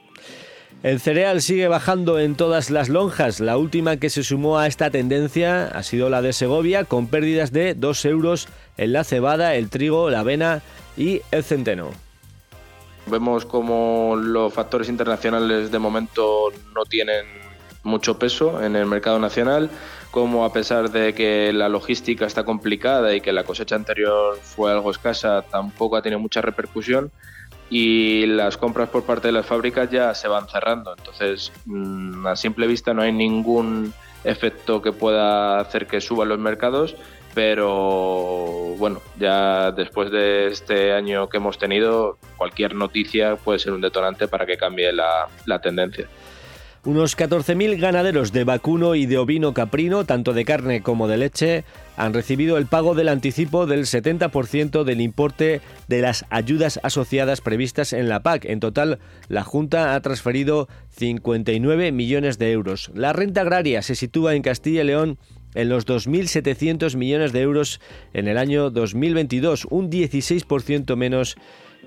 El 0.83 0.99
cereal 0.99 1.41
sigue 1.41 1.69
bajando 1.69 2.19
en 2.19 2.35
todas 2.35 2.69
las 2.69 2.89
lonjas. 2.89 3.39
La 3.39 3.55
última 3.55 3.95
que 3.95 4.09
se 4.09 4.21
sumó 4.21 4.59
a 4.59 4.67
esta 4.67 4.89
tendencia 4.89 5.67
ha 5.67 5.81
sido 5.81 6.09
la 6.09 6.21
de 6.21 6.33
Segovia, 6.33 6.83
con 6.83 7.07
pérdidas 7.07 7.53
de 7.53 7.73
2 7.73 8.03
euros 8.03 8.49
en 8.75 8.91
la 8.91 9.05
cebada, 9.05 9.55
el 9.55 9.69
trigo, 9.69 10.09
la 10.09 10.19
avena 10.19 10.61
y 10.97 11.21
el 11.31 11.45
centeno. 11.45 11.91
Vemos 13.05 13.45
como 13.45 14.17
los 14.17 14.53
factores 14.53 14.89
internacionales 14.89 15.71
de 15.71 15.79
momento 15.79 16.51
no 16.75 16.83
tienen 16.83 17.27
mucho 17.83 18.19
peso 18.19 18.61
en 18.61 18.75
el 18.75 18.85
mercado 18.85 19.19
nacional, 19.19 19.69
como 20.11 20.43
a 20.43 20.51
pesar 20.51 20.91
de 20.91 21.13
que 21.13 21.53
la 21.53 21.69
logística 21.69 22.25
está 22.25 22.43
complicada 22.43 23.15
y 23.15 23.21
que 23.21 23.31
la 23.31 23.45
cosecha 23.45 23.77
anterior 23.77 24.37
fue 24.41 24.73
algo 24.73 24.91
escasa, 24.91 25.43
tampoco 25.43 25.95
ha 25.95 26.01
tenido 26.01 26.19
mucha 26.19 26.41
repercusión 26.41 27.09
y 27.73 28.27
las 28.27 28.55
compras 28.55 28.89
por 28.89 29.03
parte 29.03 29.29
de 29.29 29.31
las 29.31 29.47
fábricas 29.47 29.89
ya 29.89 30.13
se 30.13 30.27
van 30.27 30.47
cerrando. 30.47 30.93
Entonces, 30.95 31.51
mm, 31.65 32.27
a 32.27 32.35
simple 32.35 32.67
vista 32.67 32.93
no 32.93 33.01
hay 33.01 33.11
ningún 33.11 33.91
efecto 34.23 34.79
que 34.79 34.91
pueda 34.91 35.59
hacer 35.59 35.87
que 35.87 35.99
suban 35.99 36.29
los 36.29 36.37
mercados, 36.37 36.95
pero 37.33 38.75
bueno, 38.77 39.01
ya 39.17 39.71
después 39.71 40.11
de 40.11 40.49
este 40.49 40.93
año 40.93 41.29
que 41.29 41.37
hemos 41.37 41.57
tenido, 41.57 42.19
cualquier 42.37 42.75
noticia 42.75 43.37
puede 43.37 43.57
ser 43.57 43.73
un 43.73 43.81
detonante 43.81 44.27
para 44.27 44.45
que 44.45 44.55
cambie 44.55 44.93
la 44.93 45.59
tendencia. 45.63 46.07
Unos 46.85 47.15
14.000 47.15 47.79
ganaderos 47.79 48.33
de 48.33 48.43
vacuno 48.43 48.95
y 48.95 49.05
de 49.05 49.17
ovino 49.17 49.53
caprino, 49.53 50.03
tanto 50.03 50.33
de 50.33 50.43
carne 50.43 50.81
como 50.81 51.07
de 51.07 51.15
leche, 51.15 51.63
han 51.95 52.13
recibido 52.13 52.57
el 52.57 52.65
pago 52.65 52.93
del 52.93 53.07
anticipo 53.07 53.65
del 53.65 53.85
70% 53.85 54.83
del 54.83 54.99
importe 54.99 55.61
de 55.87 56.01
las 56.01 56.25
ayudas 56.29 56.81
asociadas 56.83 57.39
previstas 57.39 57.93
en 57.93 58.09
la 58.09 58.21
PAC. 58.21 58.43
En 58.43 58.59
total, 58.59 58.99
la 59.29 59.45
Junta 59.45 59.95
ha 59.95 60.01
transferido 60.01 60.67
59 60.89 61.93
millones 61.93 62.37
de 62.37 62.51
euros. 62.51 62.91
La 62.93 63.13
renta 63.13 63.41
agraria 63.41 63.81
se 63.81 63.95
sitúa 63.95 64.35
en 64.35 64.41
Castilla 64.41 64.81
y 64.81 64.87
León 64.87 65.17
en 65.55 65.69
los 65.69 65.87
2.700 65.87 66.97
millones 66.97 67.31
de 67.31 67.41
euros 67.41 67.79
en 68.13 68.27
el 68.27 68.37
año 68.37 68.71
2022, 68.71 69.67
un 69.69 69.89
16% 69.89 70.97
menos 70.97 71.37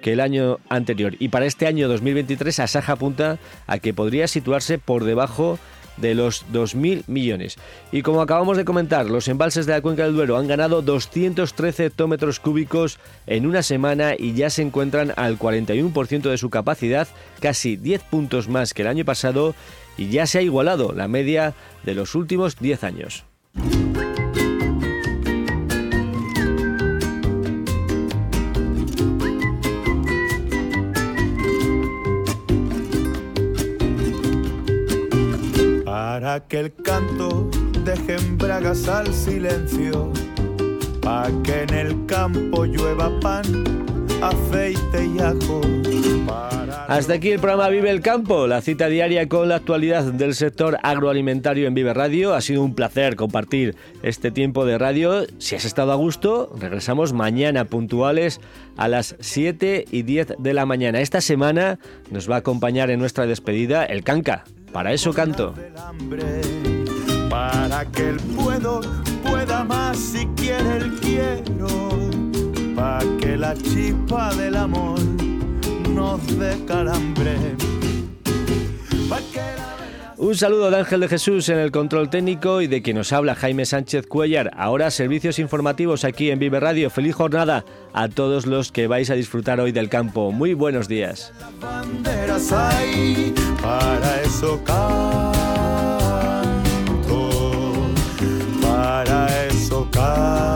que 0.03 0.13
el 0.13 0.21
año 0.21 0.59
anterior. 0.69 1.15
Y 1.19 1.29
para 1.29 1.47
este 1.47 1.67
año 1.67 1.89
2023 1.89 2.61
Asaja 2.61 2.93
apunta 2.93 3.39
a 3.67 3.79
que 3.79 3.95
podría 3.95 4.29
situarse 4.29 4.79
por 4.79 5.05
debajo 5.05 5.59
de 5.97 6.15
los 6.15 6.47
2.000 6.53 7.05
millones. 7.07 7.57
Y 7.93 8.03
como 8.03 8.21
acabamos 8.21 8.57
de 8.57 8.65
comentar, 8.65 9.07
los 9.07 9.29
embalses 9.29 9.67
de 9.67 9.73
la 9.73 9.81
cuenca 9.81 10.05
del 10.05 10.15
Duero 10.15 10.37
han 10.37 10.47
ganado 10.47 10.83
213 10.83 11.87
hectómetros 11.87 12.41
cúbicos 12.41 12.99
en 13.27 13.47
una 13.47 13.63
semana 13.63 14.15
y 14.17 14.35
ya 14.35 14.51
se 14.51 14.63
encuentran 14.63 15.13
al 15.17 15.39
41% 15.39 16.31
de 16.31 16.39
su 16.39 16.51
capacidad, 16.51 17.09
casi 17.41 17.77
10 17.77 18.03
puntos 18.03 18.49
más 18.49 18.75
que 18.75 18.83
el 18.83 18.89
año 18.89 19.05
pasado 19.05 19.55
y 19.97 20.11
ya 20.11 20.27
se 20.27 20.39
ha 20.39 20.43
igualado 20.43 20.93
la 20.93 21.09
media 21.09 21.55
de 21.85 21.95
los 21.95 22.15
últimos 22.15 22.59
10 22.59 22.85
años. 22.85 23.25
Para 36.21 36.41
que 36.41 36.61
el 36.61 36.73
canto 36.73 37.51
deje 37.85 38.17
en 38.17 38.39
bragas 38.39 38.89
al 38.89 39.13
silencio, 39.13 40.11
para 41.03 41.31
que 41.43 41.65
en 41.65 41.75
el 41.75 42.07
campo 42.07 42.65
llueva 42.65 43.21
pan, 43.21 43.45
aceite 44.23 45.05
y 45.15 45.19
ajo, 45.21 45.61
Hasta 46.89 47.13
aquí 47.13 47.33
el 47.33 47.39
programa 47.39 47.69
Vive 47.69 47.91
el 47.91 48.01
Campo, 48.01 48.47
la 48.47 48.63
cita 48.63 48.89
diaria 48.89 49.29
con 49.29 49.51
la 49.51 49.57
actualidad 49.57 50.05
del 50.05 50.35
sector 50.35 50.79
agroalimentario 50.83 51.69
en 51.69 51.75
Vive 51.75 51.93
Radio. 51.93 52.33
Ha 52.33 52.41
sido 52.41 52.63
un 52.63 52.75
placer 52.75 53.15
compartir 53.15 53.77
este 54.03 54.31
tiempo 54.31 54.65
de 54.65 54.79
radio. 54.79 55.27
Si 55.37 55.55
has 55.55 55.67
estado 55.67 55.93
a 55.93 55.97
gusto, 55.97 56.51
regresamos 56.59 57.13
mañana 57.13 57.67
puntuales 57.67 58.41
a 58.79 58.89
las 58.89 59.17
7 59.21 59.85
y 59.91 60.01
10 60.01 60.37
de 60.39 60.55
la 60.55 60.65
mañana. 60.65 61.03
Esta 61.03 61.21
semana 61.21 61.79
nos 62.11 62.31
va 62.31 62.37
a 62.37 62.39
acompañar 62.39 62.89
en 62.89 63.01
nuestra 63.01 63.27
despedida 63.27 63.85
el 63.85 64.03
Canca. 64.03 64.45
Para 64.77 64.93
eso 64.93 65.11
canto. 65.11 65.55
Para 67.31 67.87
que 67.87 68.11
el 68.11 68.17
puedo 68.37 68.83
pueda 69.25 69.65
más 69.65 69.97
si 69.97 70.27
quiere 70.37 70.77
el 70.77 71.01
quiero. 71.01 71.89
Para 72.77 73.03
que 73.17 73.39
la 73.39 73.55
chispa 73.55 74.35
del 74.35 74.55
amor 74.55 75.01
de 75.01 76.63
calambre. 76.67 77.57
Un 80.19 80.35
saludo 80.35 80.71
de 80.71 80.79
Ángel 80.79 81.01
de 81.01 81.09
Jesús 81.09 81.51
en 81.51 81.59
el 81.59 81.71
control 81.71 82.09
técnico 82.09 82.63
y 82.63 82.67
de 82.67 82.81
quien 82.81 82.97
nos 82.97 83.13
habla 83.13 83.35
Jaime 83.35 83.67
Sánchez 83.67 84.07
Cuellar. 84.07 84.51
Ahora 84.57 84.91
servicios 84.91 85.39
informativos 85.39 86.05
aquí 86.05 86.31
en 86.31 86.39
Vive 86.39 86.59
Radio. 86.59 86.89
Feliz 86.89 87.15
jornada 87.15 87.67
a 87.93 88.09
todos 88.09 88.47
los 88.47 88.73
que 88.73 88.87
vais 88.87 89.11
a 89.11 89.15
disfrutar 89.15 89.61
hoy 89.61 89.73
del 89.73 89.91
campo. 89.91 90.33
Muy 90.33 90.55
buenos 90.55 90.89
días. 90.89 91.35
para 93.63 94.23
eso 94.23 94.59
canto, 94.65 94.95
para 98.63 99.47
eso 99.49 99.87
canto. 99.91 100.47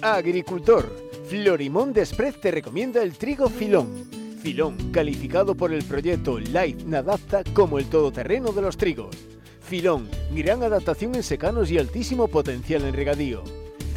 Agricultor 0.00 0.90
Florimón 1.28 1.92
Desprez 1.92 2.40
te 2.40 2.50
recomienda 2.50 3.02
el 3.02 3.12
trigo 3.18 3.50
Filón. 3.50 4.21
Filón, 4.42 4.90
calificado 4.90 5.54
por 5.54 5.72
el 5.72 5.84
proyecto 5.84 6.40
Light 6.40 6.82
Nadapta 6.82 7.44
como 7.54 7.78
el 7.78 7.86
todoterreno 7.86 8.50
de 8.50 8.60
los 8.60 8.76
trigos. 8.76 9.16
Filón, 9.60 10.08
gran 10.34 10.64
adaptación 10.64 11.14
en 11.14 11.22
secanos 11.22 11.70
y 11.70 11.78
altísimo 11.78 12.26
potencial 12.26 12.82
en 12.82 12.92
regadío. 12.92 13.44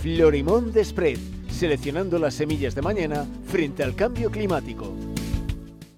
Florimón 0.03 0.71
Desprez, 0.71 1.19
seleccionando 1.49 2.19
las 2.19 2.35
semillas 2.35 2.75
de 2.75 2.83
mañana 2.83 3.25
frente 3.47 3.81
al 3.81 3.95
cambio 3.95 4.29
climático. 4.29 4.93